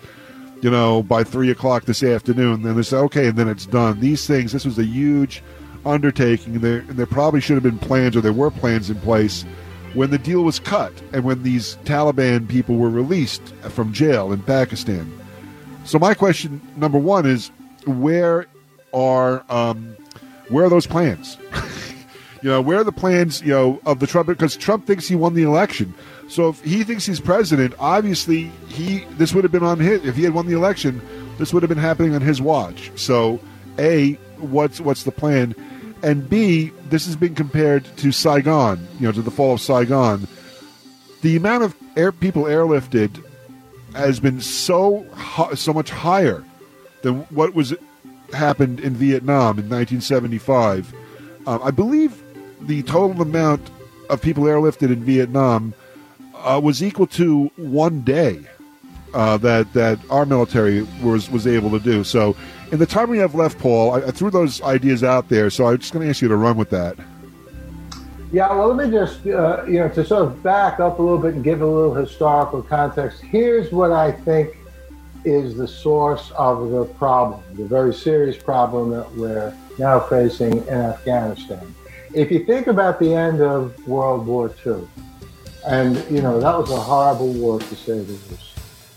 you 0.62 0.70
know, 0.70 1.02
by 1.02 1.24
3 1.24 1.50
o'clock 1.50 1.86
this 1.86 2.04
afternoon. 2.04 2.62
Then 2.62 2.76
they 2.76 2.84
say, 2.84 2.98
okay, 2.98 3.28
and 3.28 3.38
then 3.38 3.48
it's 3.48 3.66
done. 3.66 4.00
These 4.00 4.28
things, 4.28 4.52
this 4.52 4.66
was 4.66 4.78
a 4.78 4.86
huge– 4.86 5.42
undertaking, 5.86 6.56
and 6.56 6.64
there, 6.64 6.80
and 6.80 6.92
there 6.92 7.06
probably 7.06 7.42
should 7.42 7.56
have 7.56 7.64
been 7.64 7.80
plans, 7.80 8.16
or 8.16 8.22
there 8.22 8.34
were 8.34 8.52
plans 8.52 8.90
in 8.90 9.00
place 9.02 9.44
when 9.94 10.12
the 10.12 10.18
deal 10.18 10.44
was 10.44 10.60
cut 10.60 10.94
and 11.14 11.24
when 11.24 11.42
these 11.44 11.76
Taliban 11.86 12.48
people 12.48 12.76
were 12.76 12.90
released 12.90 13.42
from 13.70 13.92
jail 13.92 14.32
in 14.32 14.42
Pakistan. 14.44 15.12
So 15.84 15.98
my 15.98 16.14
question 16.14 16.62
number 16.76 17.00
one 17.00 17.26
is, 17.26 17.50
where 17.86 18.46
are 18.94 19.44
um, 19.50 19.96
where 20.50 20.66
are 20.66 20.70
those 20.70 20.86
plans? 20.86 21.38
you 22.42 22.50
know, 22.50 22.62
where 22.62 22.80
are 22.80 22.84
the 22.84 22.92
plans? 22.92 23.42
You 23.42 23.50
know, 23.50 23.82
of 23.86 24.00
the 24.00 24.08
Trump 24.08 24.28
because 24.28 24.56
Trump 24.56 24.86
thinks 24.86 25.08
he 25.08 25.16
won 25.16 25.34
the 25.34 25.44
election. 25.44 25.94
So 26.28 26.50
if 26.50 26.64
he 26.64 26.84
thinks 26.84 27.06
he's 27.06 27.20
president, 27.20 27.74
obviously 27.80 28.52
he 28.68 29.00
this 29.18 29.34
would 29.34 29.44
have 29.44 29.52
been 29.52 29.64
on 29.64 29.80
his. 29.80 30.06
If 30.06 30.16
he 30.16 30.24
had 30.24 30.34
won 30.34 30.46
the 30.46 30.56
election, 30.56 31.02
this 31.40 31.54
would 31.54 31.64
have 31.64 31.70
been 31.70 31.78
happening 31.78 32.14
on 32.14 32.22
his 32.22 32.42
watch. 32.42 32.92
So, 32.96 33.40
a 33.80 34.20
what's 34.40 34.80
what's 34.80 35.04
the 35.04 35.12
plan? 35.12 35.56
and 36.04 36.30
B, 36.30 36.72
this 36.90 37.06
has 37.06 37.16
been 37.16 37.36
compared 37.36 37.86
to 37.98 38.12
Saigon, 38.12 38.88
you 39.00 39.08
know, 39.08 39.12
to 39.12 39.22
the 39.22 39.32
fall 39.32 39.54
of 39.54 39.62
Saigon. 39.62 40.28
The 41.22 41.36
amount 41.36 41.64
of 41.64 41.76
air 41.98 42.12
people 42.12 42.44
airlifted 42.44 43.24
has 43.94 44.20
been 44.20 44.40
so 44.40 45.06
so 45.56 45.74
much 45.74 45.90
higher 45.90 46.44
than 47.02 47.22
what 47.32 47.54
was 47.54 47.74
happened 48.34 48.80
in 48.80 48.94
Vietnam 48.94 49.60
in 49.60 49.70
1975. 49.70 50.94
Um, 51.48 51.60
I 51.64 51.72
believe 51.72 52.24
the 52.62 52.84
total 52.84 53.22
amount 53.22 53.70
of 54.10 54.22
people 54.22 54.44
airlifted 54.44 54.92
in 54.92 55.04
Vietnam 55.04 55.74
uh, 56.36 56.60
was 56.64 56.84
equal 56.84 57.08
to 57.08 57.52
one 57.58 58.02
day 58.02 58.46
uh, 59.14 59.38
that 59.38 59.72
that 59.74 60.00
our 60.10 60.26
military 60.26 60.84
was 61.02 61.30
was 61.30 61.48
able 61.48 61.70
to 61.72 61.80
do. 61.80 62.04
So 62.04 62.36
in 62.72 62.80
the 62.80 62.86
time 62.86 63.10
we 63.10 63.18
have 63.18 63.36
left, 63.36 63.58
Paul, 63.60 63.94
I, 63.94 64.08
I 64.08 64.12
threw 64.12 64.30
those 64.30 64.62
ideas 64.62 65.04
out 65.04 65.30
there, 65.30 65.50
so 65.50 65.68
I'm 65.68 65.78
just 65.78 65.94
going 65.94 66.06
to 66.06 66.10
ask 66.10 66.22
you 66.22 66.28
to 66.28 66.36
run 66.36 66.58
with 66.58 66.70
that. 66.70 66.98
Yeah, 68.32 68.54
well, 68.54 68.72
let 68.72 68.86
me 68.88 68.96
just, 68.96 69.26
uh, 69.26 69.66
you 69.66 69.80
know, 69.80 69.90
to 69.90 70.06
sort 70.06 70.22
of 70.22 70.44
back 70.44 70.80
up 70.80 71.00
a 71.00 71.02
little 71.02 71.18
bit 71.18 71.34
and 71.34 71.44
give 71.44 71.62
a 71.62 71.66
little 71.66 71.96
historical 71.96 72.62
context. 72.62 73.22
Here's 73.22 73.72
what 73.72 73.92
I 73.92 74.12
think 74.12 74.56
is 75.26 75.56
the 75.56 75.68
source 75.68 76.32
of 76.38 76.70
the 76.70 76.86
problem, 76.86 77.42
the 77.56 77.66
very 77.66 77.94
serious 77.94 78.38
problem 78.38 78.92
that 78.92 79.12
we're 79.16 79.54
now 79.80 80.00
facing 80.00 80.60
in 80.68 80.74
Afghanistan. 80.74 81.74
If 82.14 82.32
you 82.32 82.46
think 82.46 82.68
about 82.68 83.00
the 83.00 83.14
end 83.16 83.42
of 83.42 83.76
World 83.88 84.28
War 84.28 84.54
II, 84.64 84.88
and, 85.66 85.98
you 86.10 86.22
know, 86.22 86.40
that 86.40 86.58
was 86.58 86.70
a 86.70 86.80
horrible 86.80 87.34
war 87.34 87.60
to 87.60 87.76
say 87.76 88.00
the 88.00 88.14
least. 88.14 88.49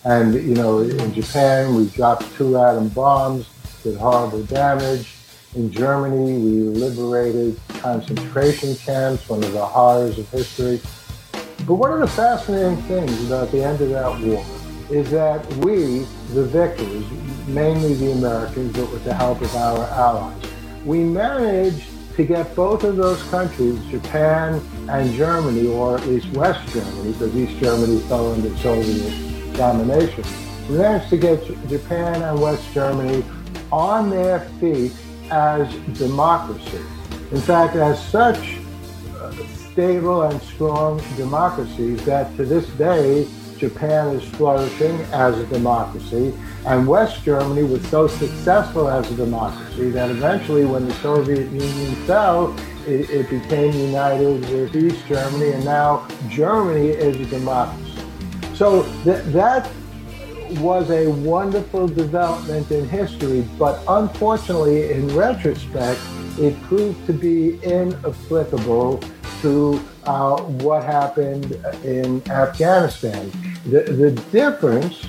And, 0.04 0.34
you 0.34 0.54
know, 0.54 0.80
in 0.80 1.14
Japan, 1.14 1.74
we 1.74 1.86
dropped 1.88 2.32
two 2.34 2.58
atom 2.58 2.88
bombs 2.88 3.48
did 3.82 3.96
horrible 3.96 4.42
damage. 4.44 5.14
In 5.54 5.70
Germany, 5.70 6.38
we 6.38 6.62
liberated 6.62 7.60
concentration 7.68 8.74
camps, 8.76 9.28
one 9.28 9.42
of 9.42 9.52
the 9.52 9.64
horrors 9.64 10.18
of 10.18 10.28
history. 10.30 10.80
But 11.66 11.74
one 11.74 11.92
of 11.92 12.00
the 12.00 12.08
fascinating 12.08 12.76
things 12.84 13.26
about 13.26 13.50
the 13.50 13.62
end 13.62 13.80
of 13.80 13.90
that 13.90 14.20
war 14.20 14.44
is 14.90 15.10
that 15.10 15.46
we, 15.56 16.00
the 16.32 16.44
victors, 16.44 17.04
mainly 17.46 17.94
the 17.94 18.12
Americans, 18.12 18.72
but 18.76 18.90
with 18.90 19.04
the 19.04 19.14
help 19.14 19.40
of 19.40 19.54
our 19.56 19.84
allies, 19.86 20.42
we 20.84 20.98
managed 20.98 21.84
to 22.16 22.24
get 22.24 22.54
both 22.54 22.84
of 22.84 22.96
those 22.96 23.22
countries, 23.30 23.78
Japan 23.86 24.60
and 24.88 25.12
Germany, 25.14 25.68
or 25.68 25.96
at 25.96 26.06
least 26.06 26.28
West 26.32 26.66
Germany, 26.72 27.12
because 27.12 27.34
East 27.34 27.58
Germany 27.58 28.00
fell 28.00 28.32
under 28.32 28.54
Soviet 28.58 29.31
domination, 29.54 30.24
we 30.68 30.78
managed 30.78 31.10
to 31.10 31.16
get 31.16 31.44
Japan 31.68 32.22
and 32.22 32.40
West 32.40 32.64
Germany 32.72 33.24
on 33.70 34.10
their 34.10 34.40
feet 34.60 34.92
as 35.30 35.72
democracy. 35.98 36.80
In 37.30 37.40
fact, 37.40 37.76
as 37.76 38.02
such 38.08 38.58
uh, 39.16 39.32
stable 39.72 40.22
and 40.22 40.40
strong 40.42 41.02
democracies 41.16 42.04
that 42.04 42.34
to 42.36 42.44
this 42.44 42.66
day 42.70 43.26
Japan 43.62 44.08
is 44.16 44.24
flourishing 44.30 45.00
as 45.12 45.38
a 45.38 45.46
democracy, 45.46 46.34
and 46.66 46.84
West 46.84 47.22
Germany 47.22 47.62
was 47.62 47.80
so 47.88 48.08
successful 48.08 48.88
as 48.88 49.08
a 49.12 49.14
democracy 49.14 49.88
that 49.90 50.10
eventually, 50.10 50.64
when 50.64 50.88
the 50.88 50.94
Soviet 50.94 51.48
Union 51.48 51.94
fell, 52.04 52.58
it, 52.88 53.08
it 53.08 53.30
became 53.30 53.72
united 53.72 54.40
with 54.50 54.74
East 54.74 55.06
Germany, 55.06 55.52
and 55.52 55.64
now 55.64 56.08
Germany 56.28 56.88
is 56.88 57.20
a 57.20 57.26
democracy. 57.26 57.91
So 58.54 58.82
th- 59.04 59.24
that 59.32 59.70
was 60.60 60.90
a 60.90 61.08
wonderful 61.08 61.88
development 61.88 62.70
in 62.70 62.88
history, 62.88 63.46
but 63.58 63.82
unfortunately, 63.88 64.92
in 64.92 65.08
retrospect, 65.16 66.00
it 66.38 66.60
proved 66.62 67.06
to 67.06 67.12
be 67.12 67.58
inapplicable 67.62 69.02
to 69.40 69.82
uh, 70.04 70.40
what 70.42 70.84
happened 70.84 71.52
in 71.84 72.22
Afghanistan. 72.30 73.30
The, 73.66 73.82
the 73.82 74.10
difference 74.30 75.06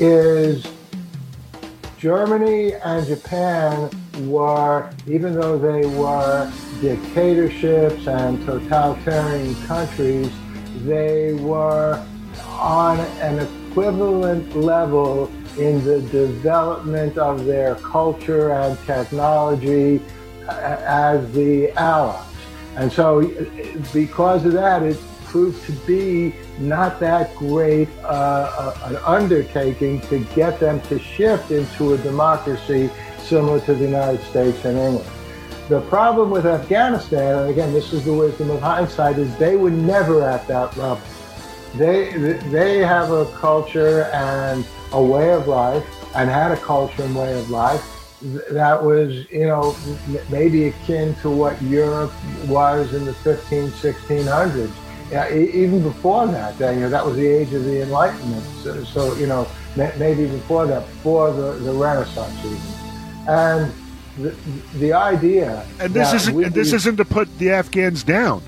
is 0.00 0.66
Germany 1.98 2.74
and 2.74 3.06
Japan 3.06 3.90
were, 4.28 4.90
even 5.06 5.34
though 5.34 5.58
they 5.58 5.86
were 5.86 6.50
dictatorships 6.80 8.06
and 8.06 8.44
totalitarian 8.46 9.54
countries, 9.66 10.30
they 10.84 11.34
were 11.34 12.04
on 12.58 13.00
an 13.20 13.38
equivalent 13.70 14.56
level 14.56 15.30
in 15.58 15.82
the 15.84 16.00
development 16.02 17.16
of 17.16 17.44
their 17.44 17.76
culture 17.76 18.52
and 18.52 18.78
technology 18.84 20.02
as 20.48 21.32
the 21.32 21.70
allies. 21.72 22.24
And 22.76 22.92
so, 22.92 23.26
because 23.92 24.44
of 24.44 24.52
that, 24.52 24.82
it 24.82 24.98
proved 25.24 25.64
to 25.66 25.72
be 25.86 26.34
not 26.58 26.98
that 27.00 27.34
great 27.36 27.88
uh, 28.02 28.72
an 28.84 28.96
undertaking 28.96 30.00
to 30.02 30.24
get 30.34 30.58
them 30.58 30.80
to 30.82 30.98
shift 30.98 31.50
into 31.50 31.94
a 31.94 31.98
democracy 31.98 32.90
similar 33.18 33.60
to 33.60 33.74
the 33.74 33.84
United 33.84 34.22
States 34.22 34.64
and 34.64 34.78
England. 34.78 35.10
The 35.68 35.82
problem 35.82 36.30
with 36.30 36.46
Afghanistan, 36.46 37.40
and 37.40 37.50
again, 37.50 37.74
this 37.74 37.92
is 37.92 38.04
the 38.04 38.14
wisdom 38.14 38.48
of 38.50 38.62
hindsight, 38.62 39.18
is 39.18 39.36
they 39.36 39.56
were 39.56 39.70
never 39.70 40.22
at 40.22 40.46
that 40.48 40.76
level. 40.78 41.02
They, 41.76 42.12
they 42.50 42.78
have 42.78 43.10
a 43.10 43.26
culture 43.36 44.04
and 44.12 44.66
a 44.92 45.02
way 45.02 45.32
of 45.32 45.46
life, 45.46 45.84
and 46.14 46.30
had 46.30 46.50
a 46.50 46.56
culture 46.56 47.02
and 47.02 47.14
way 47.14 47.38
of 47.38 47.50
life 47.50 47.94
that 48.50 48.82
was, 48.82 49.30
you 49.30 49.46
know, 49.46 49.76
maybe 50.30 50.68
akin 50.68 51.14
to 51.16 51.30
what 51.30 51.60
Europe 51.62 52.12
was 52.46 52.92
in 52.94 53.04
the 53.04 53.14
15, 53.14 53.68
1600s. 53.68 54.70
Yeah, 55.10 55.32
even 55.32 55.82
before 55.82 56.26
that, 56.26 56.58
you 56.58 56.80
know, 56.80 56.90
that 56.90 57.04
was 57.04 57.16
the 57.16 57.26
age 57.26 57.52
of 57.54 57.64
the 57.64 57.82
Enlightenment. 57.82 58.44
So, 58.62 58.84
so 58.84 59.14
you 59.14 59.26
know, 59.26 59.48
maybe 59.76 60.26
before 60.26 60.66
that, 60.66 60.84
before 60.86 61.32
the, 61.32 61.52
the 61.52 61.72
Renaissance 61.72 62.44
even. 62.44 62.60
And 63.26 63.72
the, 64.18 64.36
the 64.78 64.92
idea. 64.92 65.64
And 65.80 65.94
this 65.94 66.12
isn't 66.12 66.34
we, 66.34 66.48
this 66.48 66.72
isn't 66.74 66.96
to 66.96 67.06
put 67.06 67.38
the 67.38 67.52
Afghans 67.52 68.02
down. 68.02 68.42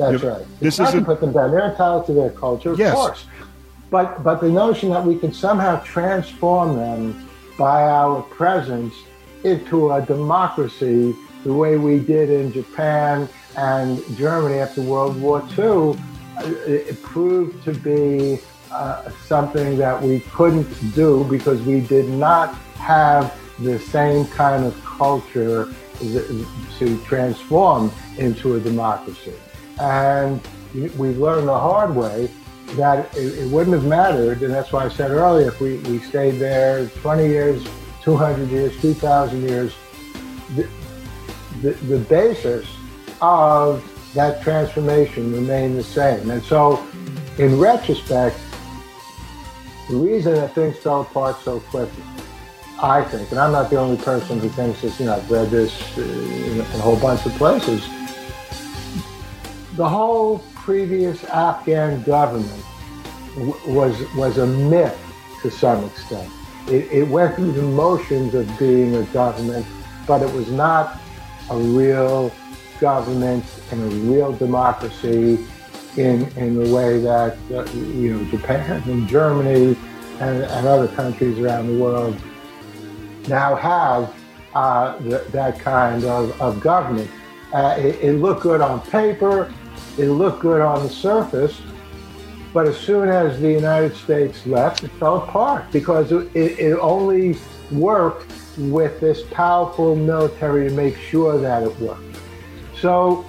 That's 0.00 0.22
right. 0.22 0.46
This 0.60 0.80
isn't 0.80 1.00
to 1.00 1.04
put 1.04 1.20
them 1.20 1.32
down. 1.32 1.50
They're 1.50 1.70
entitled 1.70 2.06
to 2.06 2.12
their 2.12 2.30
culture, 2.30 2.72
of 2.72 2.78
yes. 2.78 2.94
course. 2.94 3.26
But 3.90 4.22
but 4.24 4.40
the 4.40 4.48
notion 4.48 4.88
that 4.90 5.04
we 5.04 5.18
can 5.18 5.32
somehow 5.32 5.80
transform 5.80 6.76
them 6.76 7.28
by 7.58 7.82
our 7.82 8.22
presence 8.22 8.94
into 9.44 9.92
a 9.92 10.00
democracy 10.00 11.14
the 11.44 11.52
way 11.52 11.76
we 11.76 11.98
did 11.98 12.30
in 12.30 12.52
Japan 12.52 13.28
and 13.56 14.02
Germany 14.16 14.58
after 14.58 14.82
World 14.82 15.20
War 15.20 15.42
II, 15.58 15.98
it 16.66 17.02
proved 17.02 17.64
to 17.64 17.72
be 17.74 18.38
uh, 18.70 19.10
something 19.26 19.76
that 19.78 20.00
we 20.00 20.20
couldn't 20.20 20.68
do 20.94 21.24
because 21.24 21.60
we 21.62 21.80
did 21.80 22.08
not 22.08 22.54
have 22.76 23.36
the 23.60 23.78
same 23.78 24.26
kind 24.26 24.64
of 24.64 24.84
culture 24.84 25.72
to 26.78 27.04
transform 27.04 27.90
into 28.18 28.54
a 28.54 28.60
democracy. 28.60 29.34
And 29.80 30.40
we 30.72 31.08
learned 31.14 31.48
the 31.48 31.58
hard 31.58 31.94
way 31.94 32.30
that 32.76 33.16
it, 33.16 33.38
it, 33.38 33.50
wouldn't 33.50 33.74
have 33.74 33.84
mattered, 33.84 34.42
and 34.42 34.54
that's 34.54 34.72
why 34.72 34.84
I 34.84 34.88
said 34.88 35.10
earlier, 35.10 35.48
if 35.48 35.60
we, 35.60 35.78
we 35.78 35.98
stayed 35.98 36.38
there 36.38 36.86
20 36.86 37.26
years, 37.26 37.66
200 38.02 38.48
years, 38.48 38.80
2,000 38.80 39.42
years, 39.42 39.74
the, 40.54 40.68
the, 41.62 41.70
the 41.72 41.98
basis 41.98 42.68
of 43.20 43.82
that 44.14 44.42
transformation 44.42 45.32
remained 45.32 45.76
the 45.76 45.82
same. 45.82 46.30
And 46.30 46.42
so, 46.42 46.86
in 47.38 47.58
retrospect, 47.58 48.38
the 49.88 49.96
reason 49.96 50.34
that 50.34 50.54
things 50.54 50.76
fell 50.76 51.00
apart 51.00 51.40
so 51.42 51.58
quickly 51.58 52.04
I 52.82 53.04
think, 53.04 53.30
and 53.30 53.38
I'm 53.38 53.52
not 53.52 53.68
the 53.68 53.76
only 53.76 54.02
person 54.02 54.40
who 54.40 54.48
thinks 54.48 54.80
this, 54.80 54.98
you 54.98 55.06
know, 55.06 55.16
I've 55.16 55.30
read 55.30 55.50
this 55.50 55.98
uh, 55.98 56.00
in, 56.00 56.60
a 56.60 56.64
whole 56.78 56.98
bunch 56.98 57.26
of 57.26 57.32
places. 57.32 57.86
The 59.80 59.88
whole 59.88 60.40
previous 60.56 61.24
Afghan 61.24 62.02
government 62.02 62.62
w- 63.34 63.54
was, 63.66 63.98
was 64.14 64.36
a 64.36 64.46
myth 64.46 65.00
to 65.40 65.50
some 65.50 65.82
extent. 65.86 66.30
It, 66.68 66.92
it 66.92 67.08
went 67.08 67.34
through 67.34 67.52
the 67.52 67.62
motions 67.62 68.34
of 68.34 68.46
being 68.58 68.94
a 68.96 69.04
government, 69.04 69.64
but 70.06 70.20
it 70.20 70.30
was 70.34 70.50
not 70.50 71.00
a 71.48 71.56
real 71.56 72.30
government 72.78 73.42
and 73.70 73.80
a 73.80 73.96
real 74.12 74.34
democracy 74.34 75.46
in, 75.96 76.28
in 76.36 76.62
the 76.62 76.74
way 76.74 77.00
that, 77.00 77.38
uh, 77.50 77.64
you 77.72 78.18
know, 78.18 78.24
Japan 78.26 78.82
and 78.86 79.08
Germany 79.08 79.78
and, 80.20 80.42
and 80.42 80.66
other 80.66 80.88
countries 80.88 81.38
around 81.38 81.68
the 81.68 81.82
world 81.82 82.20
now 83.28 83.54
have 83.54 84.14
uh, 84.54 84.98
th- 84.98 85.26
that 85.28 85.58
kind 85.58 86.04
of, 86.04 86.38
of 86.38 86.60
government. 86.60 87.10
Uh, 87.54 87.74
it, 87.78 87.96
it, 88.00 88.12
looked 88.12 88.42
good 88.42 88.60
on 88.60 88.80
paper, 88.82 89.52
it 89.98 90.08
looked 90.08 90.40
good 90.40 90.60
on 90.60 90.82
the 90.82 90.88
surface, 90.88 91.60
but 92.52 92.66
as 92.66 92.76
soon 92.76 93.08
as 93.08 93.40
the 93.40 93.50
United 93.50 93.94
States 93.94 94.46
left, 94.46 94.82
it 94.82 94.90
fell 94.92 95.22
apart 95.22 95.70
because 95.72 96.10
it, 96.10 96.34
it 96.34 96.78
only 96.78 97.36
worked 97.70 98.32
with 98.58 99.00
this 99.00 99.22
powerful 99.30 99.94
military 99.94 100.68
to 100.68 100.74
make 100.74 100.96
sure 100.96 101.38
that 101.40 101.62
it 101.62 101.78
worked. 101.78 102.16
So 102.80 103.24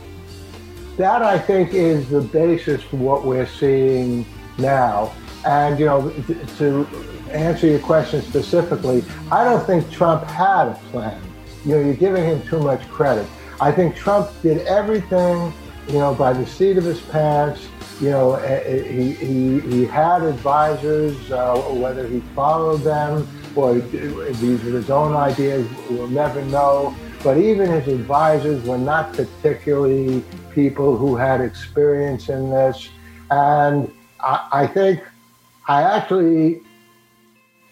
that 0.97 1.22
I 1.22 1.38
think 1.38 1.74
is 1.74 2.10
the 2.10 2.22
basis 2.22 2.82
for 2.84 2.97
what 2.97 3.26
we're 3.26 3.47
seeing 3.47 4.26
now. 4.58 5.14
And 5.45 5.80
you 5.80 5.86
know, 5.86 6.10
to 6.58 6.88
answer 7.32 7.68
your 7.68 7.80
question 7.80 8.22
specifically, 8.22 9.04
I 9.32 9.43
don't 9.43 9.66
think 9.66 9.89
Trump 9.91 10.24
had 10.26 10.68
a 10.68 10.80
plan. 10.91 11.22
You 11.66 11.76
know, 11.76 11.82
you're 11.82 11.93
giving 11.93 12.24
him 12.24 12.41
too 12.43 12.60
much 12.60 12.88
credit. 12.89 13.28
I 13.60 13.72
think 13.72 13.95
Trump 13.95 14.30
did 14.41 14.66
everything, 14.66 15.54
you 15.88 15.99
know, 15.99 16.13
by 16.13 16.34
the 16.34 16.45
seat 16.45 16.77
of 16.77 16.84
his 16.84 17.01
pants. 17.01 17.67
You 17.99 18.09
know, 18.09 18.34
eh, 18.36 18.63
eh, 18.65 18.84
he, 18.84 19.11
he, 19.13 19.59
he 19.59 19.86
had 19.86 20.23
advisors, 20.23 21.32
uh, 21.32 21.55
whether 21.71 22.07
he 22.07 22.19
followed 22.36 22.82
them 22.82 23.27
or 23.55 23.75
these 23.75 24.63
were 24.63 24.71
his 24.71 24.89
own 24.89 25.15
ideas, 25.15 25.67
we'll 25.89 26.07
never 26.07 26.43
know. 26.45 26.95
But 27.23 27.38
even 27.38 27.69
his 27.69 27.88
advisors 27.88 28.65
were 28.65 28.77
not 28.77 29.13
particularly 29.13 30.23
people 30.53 30.97
who 30.97 31.15
had 31.15 31.41
experience 31.41 32.29
in 32.29 32.49
this. 32.49 32.89
And 33.29 33.91
I, 34.19 34.47
I 34.51 34.67
think 34.67 35.03
I 35.67 35.84
actually 35.84 36.61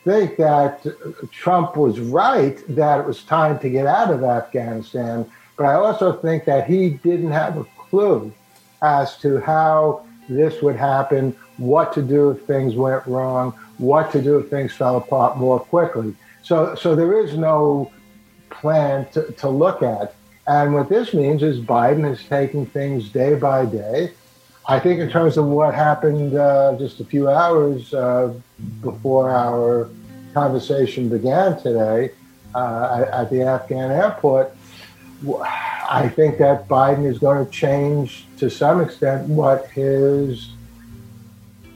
think 0.03 0.38
that 0.38 0.86
Trump 1.32 1.76
was 1.76 1.99
right 1.99 2.64
that 2.76 2.99
it 2.99 3.05
was 3.05 3.24
time 3.24 3.60
to 3.60 3.70
get 3.70 3.86
out 3.86 4.12
of 4.12 4.24
Afghanistan, 4.24 5.30
but 5.57 5.66
I 5.66 5.74
also 5.74 6.14
think 6.14 6.45
that 6.45 6.68
he 6.68 6.91
didn't 6.91 7.32
have 7.32 7.57
a 7.57 7.66
clue 7.90 8.34
as 8.82 9.18
to 9.18 9.40
how 9.40 10.06
this 10.28 10.62
would 10.62 10.76
happen, 10.76 11.36
what 11.58 11.94
to 11.94 12.02
do 12.02 12.32
if 12.32 12.44
things 12.44 12.76
went 12.76 13.06
wrong, 13.08 13.52
what 13.78 14.12
to 14.12 14.22
do 14.22 14.38
if 14.38 14.50
things 14.50 14.74
fell 14.74 14.98
apart 14.98 15.38
more 15.38 15.60
quickly. 15.60 16.14
So, 16.44 16.76
so 16.76 16.96
there 16.96 17.20
is 17.24 17.36
no 17.36 17.92
plan 18.50 19.08
to, 19.12 19.32
to 19.34 19.50
look 19.50 19.82
at. 19.82 20.16
And 20.48 20.74
what 20.74 20.90
this 20.90 21.14
means 21.14 21.44
is 21.44 21.60
Biden 21.60 22.10
is 22.10 22.24
taking 22.26 22.66
things 22.66 23.10
day 23.10 23.36
by 23.36 23.66
day. 23.66 24.12
I 24.68 24.80
think 24.80 25.00
in 25.00 25.10
terms 25.10 25.38
of 25.38 25.46
what 25.46 25.74
happened 25.74 26.36
uh, 26.36 26.76
just 26.78 27.00
a 27.00 27.06
few 27.06 27.30
hours 27.30 27.94
uh, 27.94 28.34
before 28.82 29.32
our 29.32 29.90
conversation 30.34 31.10
began 31.10 31.60
today 31.60 32.12
uh, 32.54 33.06
at 33.12 33.30
the 33.30 33.42
Afghan 33.42 33.92
airport, 33.92 34.56
I 35.90 36.08
think 36.08 36.38
that 36.38 36.68
Biden 36.68 37.06
is 37.06 37.18
going 37.18 37.44
to 37.44 37.52
change 37.52 38.26
to 38.38 38.50
some 38.50 38.80
extent 38.80 39.28
what 39.28 39.66
his 39.72 40.50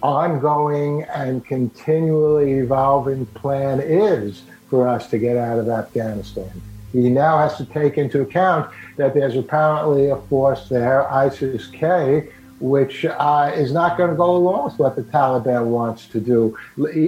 ongoing 0.03 1.01
and 1.03 1.43
continually 1.43 2.53
evolving 2.53 3.25
plan 3.27 3.79
is 3.79 4.43
for 4.69 4.87
us 4.87 5.09
to 5.09 5.17
get 5.17 5.35
out 5.35 5.57
of 5.57 5.67
Afghanistan. 5.67 6.51
He 6.91 7.09
now 7.09 7.39
has 7.39 7.57
to 7.57 7.65
take 7.65 7.97
into 7.97 8.21
account 8.21 8.69
that 8.97 9.15
there's 9.15 9.35
apparently 9.35 10.09
a 10.09 10.17
force 10.17 10.69
there, 10.69 11.11
ISIS 11.11 11.65
K, 11.67 12.29
which 12.59 13.05
uh, 13.05 13.51
is 13.55 13.71
not 13.71 13.97
going 13.97 14.11
to 14.11 14.15
go 14.15 14.35
along 14.35 14.65
with 14.65 14.77
what 14.77 14.95
the 14.95 15.01
Taliban 15.01 15.65
wants 15.65 16.05
to 16.09 16.19
do, 16.19 16.55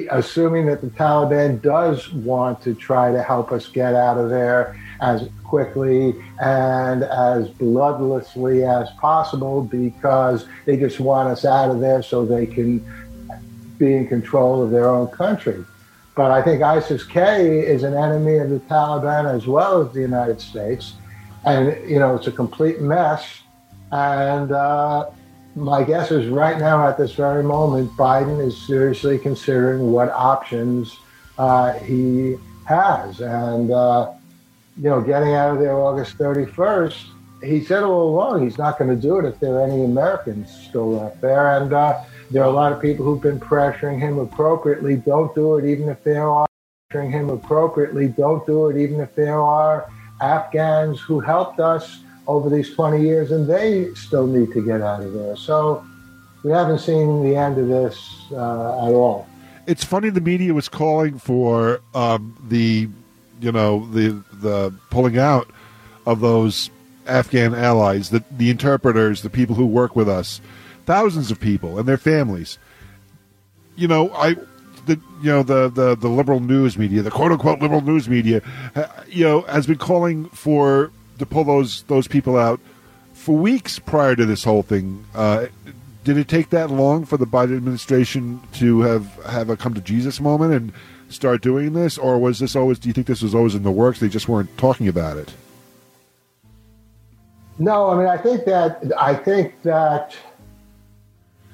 assuming 0.10 0.66
that 0.66 0.82
the 0.82 0.88
Taliban 0.88 1.62
does 1.62 2.12
want 2.14 2.64
to 2.64 2.74
try 2.74 3.12
to 3.12 3.22
help 3.22 3.52
us 3.52 3.68
get 3.68 3.94
out 3.94 4.18
of 4.18 4.32
there 4.32 4.76
as 5.02 5.30
quickly 5.44 6.16
and 6.42 7.04
as 7.04 7.50
bloodlessly 7.50 8.64
as 8.68 8.90
possible 9.00 9.62
because 9.62 10.48
they 10.66 10.78
just 10.78 11.00
want 11.00 11.30
us 11.30 11.46
out 11.46 11.70
of 11.70 11.80
there 11.80 12.02
so 12.02 12.26
they 12.26 12.46
can 12.46 12.84
be 13.78 13.94
in 13.94 14.08
control 14.08 14.64
of 14.64 14.72
their 14.72 14.88
own 14.88 15.08
country. 15.08 15.64
But 16.16 16.32
I 16.32 16.42
think 16.42 16.62
ISIS 16.62 17.04
K 17.04 17.60
is 17.60 17.84
an 17.84 17.94
enemy 17.94 18.38
of 18.38 18.50
the 18.50 18.60
Taliban 18.60 19.34
as 19.34 19.48
well 19.48 19.86
as 19.86 19.94
the 19.94 20.00
United 20.02 20.40
States. 20.40 20.94
And, 21.44 21.90
you 21.90 22.00
know, 22.00 22.16
it's 22.16 22.28
a 22.28 22.32
complete 22.32 22.80
mess. 22.80 23.42
And, 23.92 24.52
uh, 24.52 25.10
my 25.56 25.84
guess 25.84 26.12
is 26.12 26.28
right 26.28 26.58
now, 26.58 26.88
at 26.88 26.98
this 26.98 27.14
very 27.14 27.44
moment, 27.44 27.92
Biden 27.92 28.46
is 28.46 28.58
seriously 28.66 29.18
considering 29.18 29.92
what 29.92 30.10
options 30.10 30.98
uh, 31.38 31.74
he 31.74 32.36
has. 32.66 33.20
And, 33.20 33.72
uh, 33.72 34.12
you 34.78 34.90
know, 34.90 35.02
getting 35.02 35.34
out 35.34 35.54
of 35.54 35.60
there 35.60 35.78
August 35.80 36.18
31st, 36.18 37.06
he 37.44 37.64
said 37.64 37.84
all 37.84 38.10
along 38.10 38.44
he's 38.44 38.58
not 38.58 38.78
going 38.78 38.90
to 38.90 39.02
do 39.02 39.20
it 39.20 39.26
if 39.26 39.40
there 39.40 39.56
are 39.56 39.68
any 39.68 39.84
Americans 39.84 40.52
still 40.68 40.94
left 40.94 41.22
there. 41.22 41.62
And 41.62 41.74
uh, 41.74 42.02
there 42.32 42.44
are 42.44 42.50
a 42.50 42.52
lot 42.52 42.72
of 42.72 42.82
people 42.82 43.06
who've 43.06 43.22
been 43.22 43.40
pressuring 43.40 44.00
him 44.00 44.18
appropriately. 44.18 44.98
Don't 44.98 45.34
do 45.36 45.58
it, 45.58 45.66
even 45.66 45.90
if 45.90 46.04
there 46.04 46.28
are 46.30 46.48
pressuring 46.92 47.12
him 47.12 47.30
appropriately. 47.30 48.08
Don't 48.08 48.46
do 48.46 48.68
it, 48.70 48.78
even 48.78 49.00
if 49.00 49.14
there 49.16 49.40
are 49.40 49.90
Afghans 50.22 51.00
who 51.00 51.20
helped 51.20 51.60
us 51.60 52.00
over 52.28 52.50
these 52.50 52.74
20 52.74 53.02
years, 53.02 53.32
and 53.32 53.48
they 53.48 53.94
still 53.94 54.26
need 54.26 54.52
to 54.54 54.66
get 54.66 54.82
out 54.82 55.04
of 55.04 55.14
there. 55.14 55.36
So 55.36 55.86
we 56.44 56.52
haven't 56.52 56.80
seen 56.80 57.24
the 57.24 57.36
end 57.36 57.58
of 57.58 57.68
this 57.68 58.26
uh, 58.32 58.88
at 58.88 58.94
all. 58.94 59.28
It's 59.68 59.84
funny 59.84 60.10
the 60.10 60.22
media 60.22 60.54
was 60.54 60.70
calling 60.70 61.18
for 61.18 61.82
um, 61.94 62.38
the, 62.48 62.88
you 63.40 63.52
know, 63.52 63.86
the 63.88 64.24
the 64.34 64.74
pulling 64.90 65.18
out 65.18 65.50
of 66.06 66.20
those 66.20 66.70
Afghan 67.08 67.54
allies, 67.54 68.10
the 68.10 68.24
the 68.32 68.50
interpreters, 68.50 69.22
the 69.22 69.30
people 69.30 69.56
who 69.56 69.66
work 69.66 69.96
with 69.96 70.10
us, 70.10 70.42
thousands 70.86 71.32
of 71.32 71.40
people 71.40 71.78
and 71.78 71.88
their 71.88 71.98
families. 71.98 72.58
You 73.76 73.88
know, 73.88 74.12
I 74.14 74.36
the 74.86 75.00
you 75.22 75.32
know 75.32 75.44
the, 75.44 75.70
the 75.70 75.96
the 75.96 76.08
liberal 76.08 76.40
news 76.40 76.78
media, 76.78 77.02
the 77.02 77.12
quote 77.12 77.32
unquote 77.32 77.60
liberal 77.60 77.82
news 77.82 78.08
media, 78.08 78.42
you 79.08 79.24
know, 79.24 79.42
has 79.42 79.68
been 79.68 79.78
calling 79.78 80.30
for 80.30 80.92
to 81.20 81.26
pull 81.26 81.44
those 81.44 81.84
those 81.84 82.08
people 82.08 82.38
out 82.38 82.60
for 83.14 83.36
weeks 83.36 83.80
prior 83.80 84.16
to 84.16 84.26
this 84.26 84.44
whole 84.44 84.64
thing. 84.64 85.06
Uh, 85.14 85.48
did 86.04 86.18
it 86.18 86.28
take 86.28 86.52
that 86.52 86.70
long 86.70 87.04
for 87.04 87.18
the 87.18 87.26
Biden 87.26 87.58
administration 87.58 88.40
to 88.54 88.82
have 88.82 89.14
have 89.26 89.50
a 89.50 89.58
come 89.58 89.74
to 89.74 89.82
Jesus 89.82 90.20
moment 90.20 90.54
and 90.54 90.74
start 91.16 91.42
doing 91.42 91.74
this, 91.74 91.98
or 91.98 92.20
was 92.20 92.40
this 92.40 92.56
always? 92.56 92.80
Do 92.80 92.90
you 92.90 92.94
think 92.94 93.08
this 93.08 93.22
was 93.22 93.34
always 93.34 93.56
in 93.56 93.64
the 93.64 93.72
works? 93.72 94.00
They 94.00 94.10
just 94.10 94.28
weren't 94.28 94.56
talking 94.58 94.88
about 94.88 95.18
it. 95.18 95.34
No, 97.58 97.90
I 97.90 97.98
mean, 97.98 98.08
I 98.08 98.18
think 98.18 98.46
that 98.46 98.84
I 99.00 99.16
think 99.16 99.62
that 99.64 100.16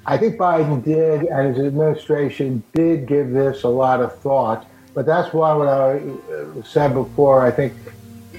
I 0.04 0.18
think 0.18 0.36
Biden 0.36 0.84
did, 0.84 1.22
and 1.24 1.54
his 1.54 1.64
administration 1.64 2.62
did 2.74 3.06
give 3.06 3.30
this 3.30 3.62
a 3.62 3.68
lot 3.68 4.00
of 4.00 4.18
thought. 4.18 4.66
But 4.94 5.06
that's 5.06 5.32
why 5.32 5.54
what 5.54 5.68
I 5.68 6.02
said 6.64 6.92
before, 6.92 7.46
I 7.46 7.50
think, 7.50 7.72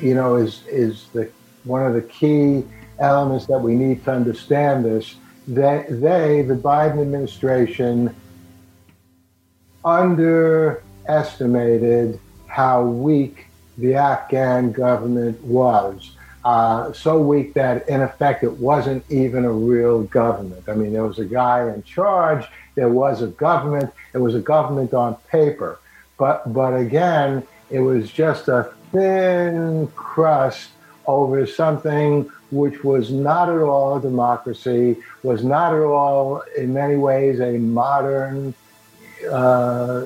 you 0.01 0.13
know, 0.13 0.35
is 0.35 0.63
is 0.67 1.07
the 1.13 1.29
one 1.63 1.85
of 1.85 1.93
the 1.93 2.01
key 2.01 2.63
elements 2.99 3.45
that 3.47 3.59
we 3.59 3.75
need 3.75 4.03
to 4.05 4.11
understand 4.11 4.85
this. 4.85 5.15
That 5.47 5.89
they, 5.89 6.41
the 6.41 6.55
Biden 6.55 7.01
administration, 7.01 8.15
underestimated 11.07 12.19
how 12.47 12.83
weak 12.83 13.47
the 13.77 13.95
Afghan 13.95 14.71
government 14.71 15.41
was 15.43 16.11
uh, 16.45 16.91
so 16.91 17.19
weak 17.19 17.53
that 17.53 17.87
in 17.87 18.01
effect 18.01 18.43
it 18.43 18.51
wasn't 18.53 19.03
even 19.09 19.45
a 19.45 19.51
real 19.51 20.03
government. 20.03 20.67
I 20.67 20.73
mean, 20.73 20.93
there 20.93 21.05
was 21.05 21.19
a 21.19 21.25
guy 21.25 21.69
in 21.69 21.83
charge, 21.83 22.45
there 22.75 22.89
was 22.89 23.21
a 23.21 23.27
government, 23.27 23.93
it 24.13 24.17
was 24.17 24.35
a 24.35 24.39
government 24.39 24.93
on 24.93 25.15
paper. 25.29 25.79
But, 26.17 26.51
but 26.51 26.73
again, 26.73 27.43
it 27.69 27.79
was 27.79 28.11
just 28.11 28.47
a 28.47 28.73
thin 28.91 29.87
crust 29.95 30.69
over 31.07 31.45
something 31.47 32.29
which 32.51 32.83
was 32.83 33.09
not 33.09 33.49
at 33.49 33.61
all 33.61 33.97
a 33.97 34.01
democracy, 34.01 34.97
was 35.23 35.43
not 35.43 35.73
at 35.73 35.81
all, 35.81 36.43
in 36.57 36.73
many 36.73 36.97
ways, 36.97 37.39
a 37.39 37.57
modern 37.57 38.53
uh, 39.31 40.03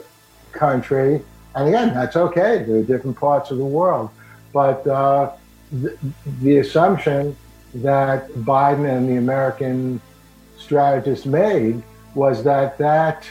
country. 0.52 1.22
And 1.56 1.68
again, 1.68 1.94
that's 1.94 2.16
okay. 2.16 2.64
There 2.64 2.78
are 2.78 2.84
different 2.84 3.18
parts 3.18 3.52
of 3.52 3.58
the 3.58 3.66
world. 3.66 4.10
But 4.54 4.86
uh, 4.88 5.32
the, 5.72 5.98
the 6.42 6.58
assumption 6.60 7.36
that 7.76 8.30
Biden 8.30 8.90
and 8.90 9.08
the 9.10 9.18
American 9.18 10.02
strategists 10.58 11.26
made 11.26 11.82
was 12.16 12.44
that 12.44 12.78
that 12.78 13.28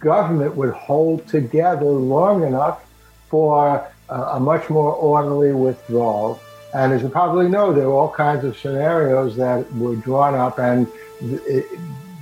government 0.00 0.54
would 0.56 0.74
hold 0.74 1.26
together 1.26 1.86
long 1.86 2.42
enough 2.42 2.84
for 3.28 3.88
a, 4.08 4.14
a 4.14 4.40
much 4.40 4.68
more 4.70 4.92
orderly 4.92 5.52
withdrawal. 5.52 6.40
And 6.74 6.92
as 6.92 7.02
you 7.02 7.08
probably 7.08 7.48
know, 7.48 7.72
there 7.72 7.88
were 7.88 7.94
all 7.94 8.12
kinds 8.12 8.44
of 8.44 8.56
scenarios 8.58 9.36
that 9.36 9.72
were 9.74 9.96
drawn 9.96 10.34
up, 10.34 10.58
and 10.58 10.86
the, 11.20 11.64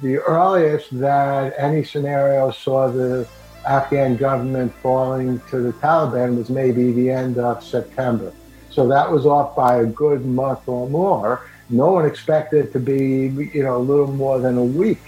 the 0.02 0.18
earliest 0.18 0.98
that 1.00 1.54
any 1.58 1.82
scenario 1.82 2.50
saw 2.50 2.88
the 2.88 3.26
Afghan 3.66 4.16
government 4.16 4.74
falling 4.82 5.40
to 5.50 5.60
the 5.60 5.72
Taliban 5.74 6.36
was 6.36 6.50
maybe 6.50 6.92
the 6.92 7.10
end 7.10 7.38
of 7.38 7.62
September. 7.62 8.32
So 8.70 8.88
that 8.88 9.10
was 9.10 9.24
off 9.24 9.54
by 9.54 9.76
a 9.76 9.86
good 9.86 10.24
month 10.24 10.68
or 10.68 10.88
more. 10.88 11.48
No 11.70 11.92
one 11.92 12.04
expected 12.04 12.66
it 12.66 12.72
to 12.72 12.80
be, 12.80 13.28
you 13.54 13.62
know, 13.62 13.76
a 13.76 13.78
little 13.78 14.12
more 14.12 14.38
than 14.38 14.58
a 14.58 14.64
week. 14.64 15.00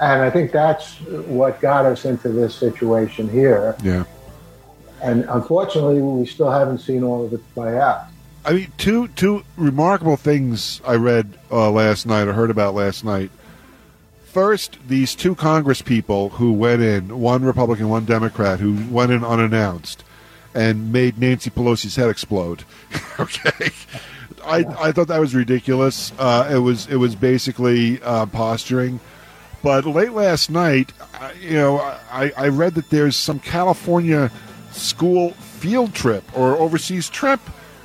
And 0.00 0.22
I 0.22 0.30
think 0.30 0.50
that's 0.50 1.00
what 1.00 1.60
got 1.60 1.86
us 1.86 2.04
into 2.04 2.28
this 2.28 2.54
situation 2.54 3.28
here. 3.28 3.76
Yeah. 3.82 4.04
And 5.02 5.24
unfortunately, 5.28 6.02
we 6.02 6.26
still 6.26 6.50
haven't 6.50 6.78
seen 6.78 7.02
all 7.02 7.24
of 7.24 7.32
it 7.32 7.54
play 7.54 7.78
out. 7.78 8.06
I 8.44 8.52
mean, 8.52 8.72
two 8.76 9.08
two 9.08 9.44
remarkable 9.56 10.16
things 10.16 10.80
I 10.84 10.96
read 10.96 11.38
uh, 11.50 11.70
last 11.70 12.06
night 12.06 12.26
or 12.26 12.32
heard 12.32 12.50
about 12.50 12.74
last 12.74 13.04
night. 13.04 13.30
First, 14.32 14.78
these 14.88 15.14
two 15.14 15.34
Congress 15.34 15.82
people 15.82 16.30
who 16.30 16.54
went 16.54 16.80
in, 16.80 17.20
one 17.20 17.44
Republican, 17.44 17.90
one 17.90 18.06
Democrat, 18.06 18.60
who 18.60 18.82
went 18.90 19.12
in 19.12 19.22
unannounced 19.22 20.04
and 20.54 20.90
made 20.90 21.18
Nancy 21.18 21.50
Pelosi's 21.50 21.96
head 21.96 22.08
explode. 22.08 22.64
okay. 23.20 23.68
I, 24.42 24.64
I 24.78 24.92
thought 24.92 25.08
that 25.08 25.20
was 25.20 25.34
ridiculous. 25.34 26.12
Uh, 26.18 26.48
it 26.50 26.56
was 26.56 26.86
it 26.86 26.96
was 26.96 27.14
basically 27.14 28.02
uh, 28.02 28.24
posturing. 28.24 29.00
But 29.62 29.84
late 29.84 30.12
last 30.12 30.48
night, 30.48 30.94
you 31.38 31.52
know, 31.52 31.76
I, 32.10 32.32
I 32.34 32.48
read 32.48 32.74
that 32.76 32.88
there's 32.88 33.16
some 33.16 33.38
California 33.38 34.30
school 34.70 35.32
field 35.32 35.92
trip 35.92 36.24
or 36.34 36.56
overseas 36.56 37.10
trip, 37.10 37.40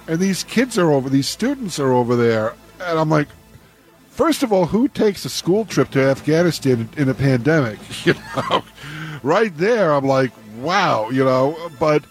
and 0.07 0.17
these 0.17 0.45
kids 0.45 0.77
are 0.77 0.93
over, 0.93 1.09
these 1.09 1.27
students 1.27 1.77
are 1.77 1.91
over 1.91 2.15
there, 2.15 2.55
and 2.79 2.97
I'm 2.97 3.09
like, 3.09 3.27
first 4.17 4.43
of 4.43 4.51
all, 4.51 4.65
who 4.65 4.87
takes 4.89 5.23
a 5.23 5.29
school 5.29 5.63
trip 5.63 5.91
to 5.91 6.01
Afghanistan 6.01 6.89
in 6.97 7.07
a 7.07 7.13
pandemic? 7.13 7.79
You 8.05 8.13
know, 8.13 8.63
right 9.21 9.55
there, 9.57 9.93
I'm 9.93 10.05
like, 10.05 10.31
wow, 10.59 11.09
you 11.09 11.23
know, 11.23 11.57
but 11.79 12.03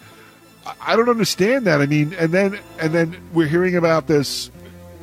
I 0.81 0.97
don't 0.97 1.09
understand 1.09 1.67
that. 1.67 1.81
I 1.81 1.87
mean, 1.87 2.13
and 2.15 2.33
then 2.33 2.59
and 2.79 2.93
then 2.93 3.17
we're 3.33 3.47
hearing 3.49 3.77
about 3.77 4.07
this 4.07 4.51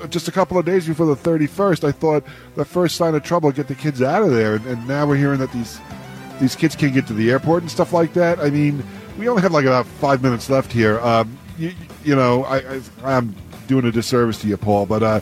just 0.10 0.28
a 0.28 0.32
couple 0.32 0.58
of 0.58 0.66
days 0.66 0.88
before 0.88 1.06
the 1.06 1.16
31st. 1.16 1.88
I 1.88 1.92
thought 1.92 2.24
the 2.56 2.66
first 2.66 2.96
sign 2.96 3.16
of 3.16 3.24
trouble, 3.24 3.52
get 3.52 3.68
the 3.68 3.76
kids 3.76 4.02
out 4.02 4.22
of 4.22 4.32
there, 4.32 4.56
and, 4.56 4.66
and 4.66 4.88
now 4.88 5.08
we're 5.08 5.16
hearing 5.16 5.40
that 5.40 5.52
these 5.52 5.80
these 6.40 6.56
kids 6.56 6.76
can't 6.76 6.94
get 6.94 7.08
to 7.08 7.14
the 7.14 7.32
airport 7.32 7.64
and 7.64 7.72
stuff 7.72 7.94
like 7.94 8.14
that. 8.14 8.40
I 8.40 8.50
mean, 8.50 8.84
we 9.18 9.28
only 9.30 9.42
have 9.42 9.52
like 9.52 9.66
about 9.66 9.86
five 9.86 10.22
minutes 10.22 10.50
left 10.50 10.72
here. 10.72 11.00
Um, 11.00 11.38
you, 11.58 11.74
you 12.04 12.16
know, 12.16 12.44
I, 12.46 12.82
I, 13.04 13.14
am 13.14 13.36
doing 13.68 13.86
a 13.86 13.92
disservice 13.92 14.40
to 14.42 14.48
you, 14.48 14.58
Paul, 14.58 14.86
but 14.86 15.04
uh, 15.04 15.20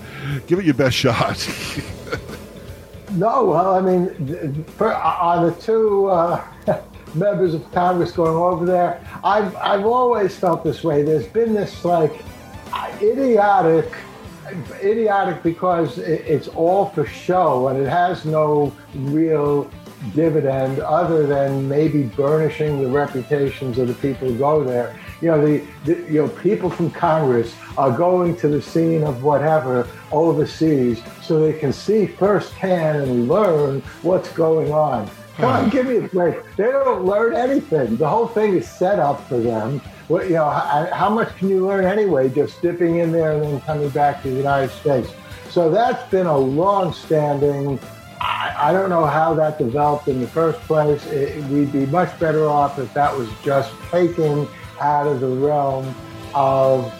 give 0.47 0.59
it 0.59 0.65
your 0.65 0.73
best 0.73 0.95
shot. 0.95 1.37
no, 3.11 3.45
well, 3.45 3.75
I 3.75 3.81
mean, 3.81 4.65
on 4.79 5.45
the 5.47 5.55
two. 5.59 6.07
Uh, 6.07 6.45
members 7.15 7.53
of 7.53 7.69
Congress 7.71 8.11
going 8.11 8.35
over 8.35 8.65
there. 8.65 9.05
I've, 9.23 9.55
I've 9.57 9.85
always 9.85 10.35
felt 10.35 10.63
this 10.63 10.83
way. 10.83 11.03
There's 11.03 11.27
been 11.27 11.53
this 11.53 11.83
like 11.83 12.21
idiotic, 13.01 13.91
idiotic 14.83 15.43
because 15.43 15.97
it's 15.97 16.47
all 16.49 16.89
for 16.89 17.05
show 17.05 17.69
and 17.69 17.79
it 17.79 17.89
has 17.89 18.25
no 18.25 18.73
real 18.95 19.69
dividend 20.15 20.79
other 20.79 21.27
than 21.27 21.67
maybe 21.67 22.03
burnishing 22.03 22.81
the 22.81 22.89
reputations 22.89 23.77
of 23.77 23.87
the 23.87 23.93
people 23.95 24.27
who 24.27 24.37
go 24.37 24.63
there. 24.63 24.97
You 25.21 25.27
know, 25.27 25.45
the, 25.45 25.63
the, 25.85 25.95
you 26.11 26.21
know 26.21 26.27
people 26.27 26.69
from 26.69 26.89
Congress 26.89 27.53
are 27.77 27.95
going 27.95 28.35
to 28.37 28.47
the 28.47 28.61
scene 28.61 29.03
of 29.03 29.23
whatever 29.23 29.87
overseas 30.11 31.01
so 31.21 31.39
they 31.39 31.57
can 31.57 31.71
see 31.71 32.07
firsthand 32.07 33.03
and 33.03 33.27
learn 33.27 33.81
what's 34.01 34.29
going 34.31 34.71
on. 34.71 35.09
Come 35.35 35.45
on, 35.45 35.63
hmm. 35.65 35.69
give 35.69 35.87
me 35.87 35.97
a 35.97 36.01
break. 36.01 36.35
They 36.55 36.71
don't 36.71 37.05
learn 37.05 37.35
anything. 37.35 37.97
The 37.97 38.07
whole 38.07 38.27
thing 38.27 38.55
is 38.55 38.69
set 38.69 38.99
up 38.99 39.27
for 39.27 39.37
them. 39.37 39.79
What, 40.07 40.27
you 40.27 40.35
know, 40.35 40.49
how, 40.49 40.89
how 40.91 41.09
much 41.09 41.35
can 41.37 41.49
you 41.49 41.65
learn 41.65 41.85
anyway? 41.85 42.29
Just 42.29 42.61
dipping 42.61 42.97
in 42.97 43.11
there 43.11 43.33
and 43.33 43.43
then 43.43 43.61
coming 43.61 43.89
back 43.89 44.21
to 44.23 44.29
the 44.29 44.35
United 44.35 44.71
States. 44.71 45.09
So 45.49 45.69
that's 45.69 46.09
been 46.11 46.27
a 46.27 46.37
long-standing. 46.37 47.79
I, 48.19 48.55
I 48.57 48.73
don't 48.73 48.89
know 48.89 49.05
how 49.05 49.33
that 49.35 49.57
developed 49.57 50.07
in 50.07 50.19
the 50.19 50.27
first 50.27 50.59
place. 50.61 51.05
It, 51.07 51.43
we'd 51.45 51.71
be 51.71 51.85
much 51.85 52.17
better 52.19 52.47
off 52.47 52.77
if 52.77 52.93
that 52.93 53.15
was 53.15 53.29
just 53.43 53.73
taken 53.89 54.47
out 54.81 55.07
of 55.07 55.19
the 55.19 55.29
realm 55.29 55.93
of 56.33 56.91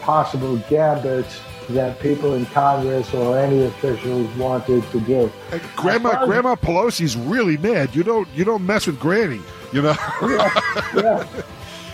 possible 0.00 0.56
gambits 0.68 1.40
that 1.70 2.00
people 2.00 2.34
in 2.34 2.46
Congress 2.46 3.12
or 3.14 3.38
any 3.38 3.64
officials 3.64 4.28
wanted 4.36 4.82
to 4.90 5.00
do. 5.00 5.32
Hey, 5.50 5.60
Grandma 5.76 6.24
Grandma 6.26 6.56
Pelosi's 6.56 7.16
really 7.16 7.56
mad. 7.56 7.94
You 7.94 8.02
don't 8.02 8.28
you 8.34 8.44
don't 8.44 8.66
mess 8.66 8.86
with 8.86 8.98
Granny. 8.98 9.40
You 9.72 9.82
know. 9.82 9.94
yeah, 10.22 10.60
yeah, 10.96 11.26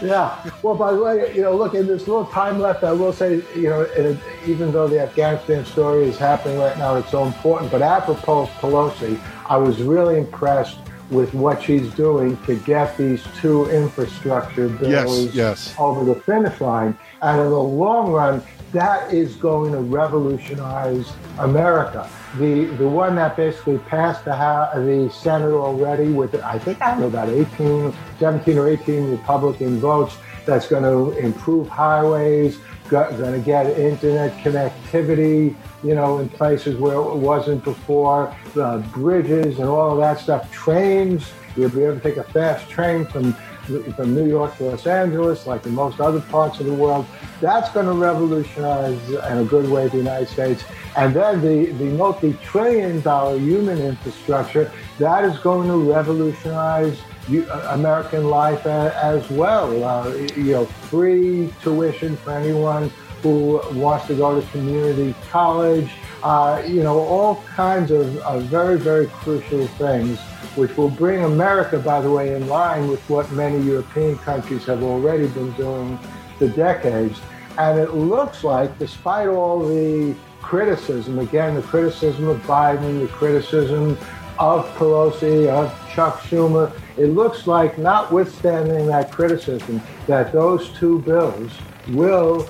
yeah. 0.03 0.51
Well, 0.63 0.75
by 0.75 0.93
the 0.93 1.03
way, 1.03 1.35
you 1.35 1.43
know, 1.43 1.55
look, 1.55 1.75
in 1.75 1.87
this 1.87 2.07
little 2.09 2.25
time 2.27 2.59
left, 2.59 2.85
I 2.85 2.93
will 2.93 3.13
say, 3.13 3.43
you 3.55 3.69
know, 3.69 3.83
it, 3.83 4.19
even 4.47 4.73
though 4.73 4.89
the 4.89 5.01
Afghanistan 5.01 5.65
story 5.67 6.05
is 6.05 6.17
happening 6.17 6.59
right 6.59 6.77
now, 6.79 6.97
it's 6.97 7.11
so 7.11 7.25
important. 7.25 7.71
But 7.71 7.83
apropos 7.83 8.47
Pelosi, 8.61 9.21
I 9.47 9.59
was 9.59 9.83
really 9.83 10.17
impressed 10.17 10.79
with 11.11 11.33
what 11.35 11.63
she's 11.63 11.93
doing 11.95 12.37
to 12.45 12.57
get 12.61 12.97
these 12.97 13.25
two 13.41 13.69
infrastructure 13.71 14.69
bills 14.69 15.27
yes, 15.27 15.35
yes. 15.35 15.75
over 15.79 16.05
the 16.05 16.21
finish 16.21 16.61
line. 16.61 16.99
And 17.23 17.41
in 17.41 17.51
the 17.51 17.59
long 17.59 18.13
run, 18.13 18.43
that 18.73 19.13
is 19.13 19.37
going 19.37 19.73
to 19.73 19.79
revolutionize 19.79 21.11
America. 21.39 22.09
The 22.39 22.65
the 22.77 22.89
one 22.89 23.15
that 23.17 23.37
basically 23.37 23.79
passed 23.79 24.25
the 24.25 24.35
House, 24.35 24.75
the 24.75 25.09
Senate 25.11 25.53
already 25.53 26.11
with 26.11 26.35
I 26.43 26.59
think 26.59 26.83
I 26.83 26.91
don't 26.91 27.01
know 27.01 27.07
about 27.07 27.29
18, 27.29 27.95
17 28.19 28.59
or 28.59 28.69
18 28.69 29.11
Republican 29.11 29.79
votes. 29.79 30.17
That's 30.45 30.69
going 30.69 30.85
to 30.85 31.19
improve 31.19 31.69
highways, 31.69 32.59
going 32.89 33.33
to 33.33 33.39
get 33.39 33.67
internet 33.79 34.33
connectivity, 34.39 35.55
you 35.83 35.95
know, 35.95 36.19
in 36.19 36.29
places 36.29 36.77
where 36.77 36.97
it 36.97 37.17
wasn't 37.17 37.63
before, 37.65 38.35
bridges 38.93 39.59
and 39.59 39.69
all 39.69 39.93
of 39.93 39.99
that 39.99 40.19
stuff, 40.19 40.51
trains. 40.53 41.31
You'll 41.57 41.71
be 41.71 41.85
able 41.85 41.97
to 41.97 42.01
take 42.01 42.17
a 42.17 42.25
fast 42.25 42.69
train 42.69 43.07
from 43.07 43.35
from 43.97 44.15
New 44.15 44.29
York 44.29 44.57
to 44.59 44.65
Los 44.65 44.87
Angeles, 44.87 45.47
like 45.47 45.67
in 45.67 45.75
most 45.75 46.01
other 46.01 46.21
parts 46.21 46.61
of 46.61 46.67
the 46.67 46.75
world. 46.75 47.05
That's 47.41 47.69
going 47.73 47.87
to 47.87 47.93
revolutionize 47.93 49.11
in 49.11 49.39
a 49.39 49.45
good 49.45 49.69
way 49.69 49.89
the 49.89 49.97
United 49.97 50.29
States. 50.29 50.65
And 50.97 51.15
then 51.15 51.41
the, 51.41 51.73
the 51.73 51.85
multi-trillion 51.85 53.01
dollar 53.01 53.39
human 53.39 53.79
infrastructure, 53.79 54.71
that 54.99 55.25
is 55.25 55.37
going 55.41 55.69
to 55.69 55.93
revolutionize 55.93 56.99
American 57.29 58.29
life 58.29 58.67
as 58.67 59.29
well. 59.31 59.85
Uh, 59.85 60.09
you 60.37 60.53
know, 60.53 60.67
free 60.67 61.53
tuition 61.63 62.17
for 62.17 62.33
anyone 62.33 62.91
who 63.23 63.61
wants 63.73 64.07
to 64.07 64.15
go 64.15 64.41
to 64.41 64.47
community 64.49 65.15
college. 65.31 65.91
Uh, 66.23 66.63
you 66.67 66.83
know, 66.83 66.99
all 66.99 67.43
kinds 67.55 67.91
of, 67.91 68.17
of, 68.19 68.43
very, 68.45 68.79
very 68.79 69.07
crucial 69.07 69.67
things, 69.79 70.19
which 70.57 70.77
will 70.77 70.91
bring 70.91 71.23
America, 71.25 71.79
by 71.79 72.01
the 72.01 72.11
way, 72.11 72.35
in 72.35 72.49
line 72.49 72.89
with 72.89 73.01
what 73.09 73.31
many 73.33 73.63
European 73.65 74.17
countries 74.19 74.65
have 74.65 74.83
already 74.83 75.29
been 75.29 75.53
doing 75.53 75.99
for 76.39 76.49
decades. 76.49 77.19
And 77.59 77.79
it 77.79 77.95
looks 77.95 78.45
like, 78.45 78.79
despite 78.79 79.29
all 79.29 79.67
the 79.67 80.15
criticism, 80.41 81.19
again, 81.19 81.55
the 81.55 81.63
criticism 81.63 82.29
of 82.29 82.41
Biden, 82.43 83.01
the 83.01 83.09
criticism 83.09 83.99
of 84.39 84.67
Pelosi, 84.77 85.49
of 85.49 85.73
Chuck 85.95 86.21
Schumer, 86.21 86.73
it 86.97 87.09
looks 87.09 87.47
like, 87.47 87.79
notwithstanding 87.79 88.87
that 88.87 89.13
criticism, 89.13 89.81
that 90.07 90.33
those 90.33 90.71
two 90.71 91.01
bills 91.03 91.53
will 91.89 92.49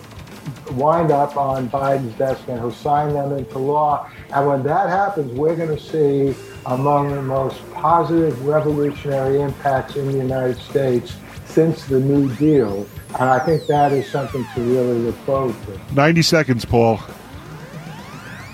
wind 0.72 1.10
up 1.10 1.36
on 1.36 1.68
Biden's 1.68 2.16
desk 2.16 2.42
and 2.48 2.58
he'll 2.58 2.70
sign 2.70 3.12
them 3.12 3.32
into 3.32 3.58
law. 3.58 4.08
And 4.32 4.46
when 4.46 4.62
that 4.64 4.88
happens, 4.88 5.32
we're 5.32 5.56
going 5.56 5.76
to 5.76 5.80
see 5.80 6.38
among 6.66 7.14
the 7.14 7.22
most 7.22 7.58
positive 7.72 8.46
revolutionary 8.46 9.40
impacts 9.40 9.96
in 9.96 10.06
the 10.06 10.18
United 10.18 10.58
States 10.58 11.16
since 11.46 11.84
the 11.86 12.00
New 12.00 12.32
Deal. 12.36 12.86
And 13.18 13.30
I 13.30 13.38
think 13.38 13.66
that 13.66 13.92
is 13.92 14.10
something 14.10 14.44
to 14.54 14.60
really 14.60 14.98
look 14.98 15.16
forward 15.18 15.56
to. 15.66 15.94
90 15.94 16.22
seconds, 16.22 16.64
Paul. 16.64 17.00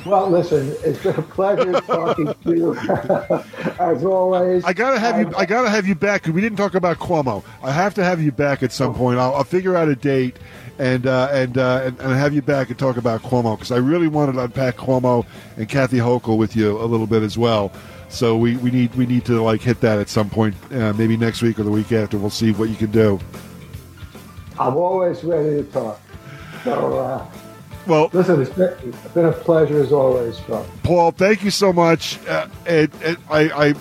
Well, 0.05 0.29
listen, 0.29 0.75
it's 0.85 1.01
been 1.03 1.15
a 1.15 1.23
pleasure 1.23 1.81
talking 1.83 2.35
to 2.45 2.57
you 2.57 2.75
as 3.79 4.05
always. 4.05 4.65
I 4.65 4.73
gotta 4.73 4.99
have 4.99 5.21
you. 5.21 5.33
I 5.37 5.47
gotta 5.47 5.71
have 5.71 5.87
you 5.87 5.95
back. 5.95 6.27
We 6.27 6.41
didn't 6.41 6.59
talk 6.59 6.75
about 6.75 6.99
Cuomo. 6.99 7.45
I 7.63 7.71
have 7.71 7.95
to 7.95 8.05
have 8.05 8.21
you 8.21 8.33
back 8.33 8.63
at 8.63 8.73
some 8.73 8.95
point. 8.95 9.19
I'll, 9.19 9.35
I'll 9.35 9.45
figure 9.45 9.77
out 9.77 9.89
a 9.89 9.95
date 9.95 10.37
and 10.79 11.07
uh, 11.07 11.29
and, 11.31 11.57
uh, 11.57 11.83
and, 11.85 12.01
and 12.01 12.13
have 12.13 12.35
you 12.35 12.43
back 12.43 12.71
and 12.71 12.79
talk 12.79 12.97
about 12.97 13.23
Cuomo 13.23 13.57
because 13.57 13.71
I 13.71 13.77
really 13.77 14.09
wanted 14.09 14.33
to 14.33 14.45
unpack 14.45 14.77
Cuomo 14.77 15.25
and 15.57 15.69
Kathy 15.69 15.99
Hochul 15.99 16.37
with 16.37 16.57
you 16.57 16.81
a 16.81 16.87
little 16.87 17.07
bit 17.07 17.23
as 17.23 17.39
well. 17.39 17.73
So 18.09 18.37
we, 18.37 18.57
we 18.57 18.71
need 18.71 18.95
we 18.97 19.07
need 19.07 19.25
to 19.27 19.41
like 19.41 19.61
hit 19.61 19.81
that 19.81 19.99
at 19.99 20.09
some 20.09 20.29
point, 20.29 20.57
uh, 20.73 20.93
maybe 20.95 21.17
next 21.17 21.43
week 21.43 21.61
or 21.61 21.63
the 21.63 21.71
week 21.71 21.93
after. 21.93 22.19
We'll 22.19 22.31
see 22.31 22.51
what 22.53 22.69
you 22.69 22.77
can 22.77 22.91
do. 22.91 23.21
I'm 24.59 24.77
always 24.77 25.23
ready 25.23 25.63
to 25.63 25.65
talk. 25.65 26.01
So. 26.65 27.29
Well, 27.87 28.11
listen, 28.13 28.41
it's 28.41 28.51
been, 28.51 28.77
it's 28.85 29.09
been, 29.09 29.25
a 29.25 29.33
pleasure 29.33 29.83
as 29.83 29.93
always, 29.93 30.39
Phil. 30.41 30.65
Paul. 30.85 31.11
Thank 31.11 31.43
you 31.43 31.51
so 31.51 31.73
much. 31.73 32.25
Uh, 32.27 32.49
and, 32.67 32.91
and 33.03 33.17
I, 33.29 33.71
I 33.71 33.75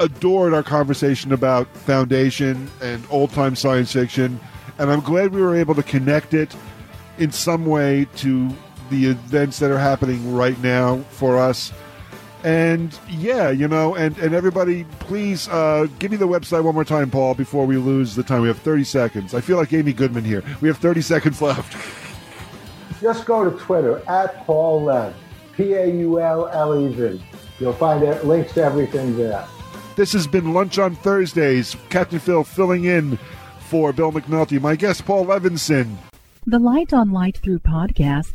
adored 0.00 0.54
our 0.54 0.62
conversation 0.62 1.32
about 1.32 1.68
foundation 1.68 2.70
and 2.80 3.04
old 3.10 3.30
time 3.30 3.54
science 3.54 3.92
fiction, 3.92 4.40
and 4.78 4.90
I'm 4.90 5.00
glad 5.00 5.32
we 5.32 5.42
were 5.42 5.54
able 5.54 5.74
to 5.74 5.82
connect 5.82 6.32
it 6.32 6.54
in 7.18 7.30
some 7.32 7.66
way 7.66 8.06
to 8.16 8.50
the 8.90 9.06
events 9.06 9.58
that 9.58 9.70
are 9.70 9.78
happening 9.78 10.34
right 10.34 10.60
now 10.62 10.98
for 11.10 11.38
us. 11.38 11.72
And 12.44 12.98
yeah, 13.08 13.50
you 13.50 13.68
know, 13.68 13.94
and, 13.94 14.16
and 14.18 14.34
everybody, 14.34 14.84
please 15.00 15.48
uh, 15.48 15.86
give 15.98 16.10
me 16.10 16.18
the 16.18 16.28
website 16.28 16.62
one 16.62 16.74
more 16.74 16.84
time, 16.84 17.10
Paul, 17.10 17.34
before 17.34 17.64
we 17.64 17.78
lose 17.78 18.14
the 18.14 18.22
time. 18.22 18.42
We 18.42 18.48
have 18.48 18.58
30 18.58 18.84
seconds. 18.84 19.34
I 19.34 19.40
feel 19.40 19.56
like 19.56 19.72
Amy 19.72 19.94
Goodman 19.94 20.24
here. 20.24 20.42
We 20.60 20.68
have 20.68 20.76
30 20.76 21.00
seconds 21.00 21.40
left. 21.40 21.74
just 23.04 23.26
go 23.26 23.48
to 23.48 23.56
Twitter 23.58 24.02
at 24.08 24.46
Paul 24.46 24.84
Lev, 24.84 25.14
P 25.54 25.74
A 25.74 25.86
U 25.86 26.20
L 26.20 26.48
L 26.48 26.80
E 26.80 26.88
V. 26.88 27.22
You'll 27.60 27.74
find 27.74 28.02
links 28.24 28.54
to 28.54 28.64
everything 28.64 29.14
there. 29.14 29.46
This 29.94 30.14
has 30.14 30.26
been 30.26 30.54
Lunch 30.54 30.78
on 30.78 30.96
Thursdays. 30.96 31.76
Captain 31.90 32.18
Phil 32.18 32.44
filling 32.44 32.84
in 32.84 33.18
for 33.68 33.92
Bill 33.92 34.10
McNulty. 34.10 34.58
My 34.58 34.74
guest, 34.74 35.04
Paul 35.04 35.26
Levinson. 35.26 35.96
The 36.46 36.58
Light 36.58 36.94
on 36.94 37.12
Light 37.12 37.36
Through 37.36 37.58
podcast. 37.58 38.32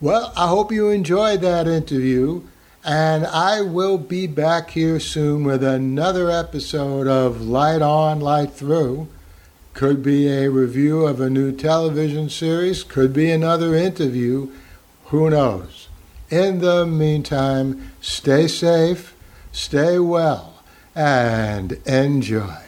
Well, 0.00 0.32
I 0.36 0.46
hope 0.46 0.70
you 0.70 0.90
enjoyed 0.90 1.40
that 1.40 1.66
interview. 1.66 2.42
And 2.84 3.26
I 3.26 3.62
will 3.62 3.98
be 3.98 4.28
back 4.28 4.70
here 4.70 5.00
soon 5.00 5.42
with 5.42 5.64
another 5.64 6.30
episode 6.30 7.08
of 7.08 7.42
Light 7.42 7.82
On, 7.82 8.20
Light 8.20 8.52
Through. 8.52 9.08
Could 9.78 10.02
be 10.02 10.26
a 10.26 10.50
review 10.50 11.06
of 11.06 11.20
a 11.20 11.30
new 11.30 11.52
television 11.52 12.28
series, 12.30 12.82
could 12.82 13.12
be 13.12 13.30
another 13.30 13.76
interview, 13.76 14.48
who 15.04 15.30
knows. 15.30 15.86
In 16.30 16.58
the 16.58 16.84
meantime, 16.84 17.92
stay 18.00 18.48
safe, 18.48 19.14
stay 19.52 20.00
well, 20.00 20.64
and 20.96 21.74
enjoy. 21.86 22.67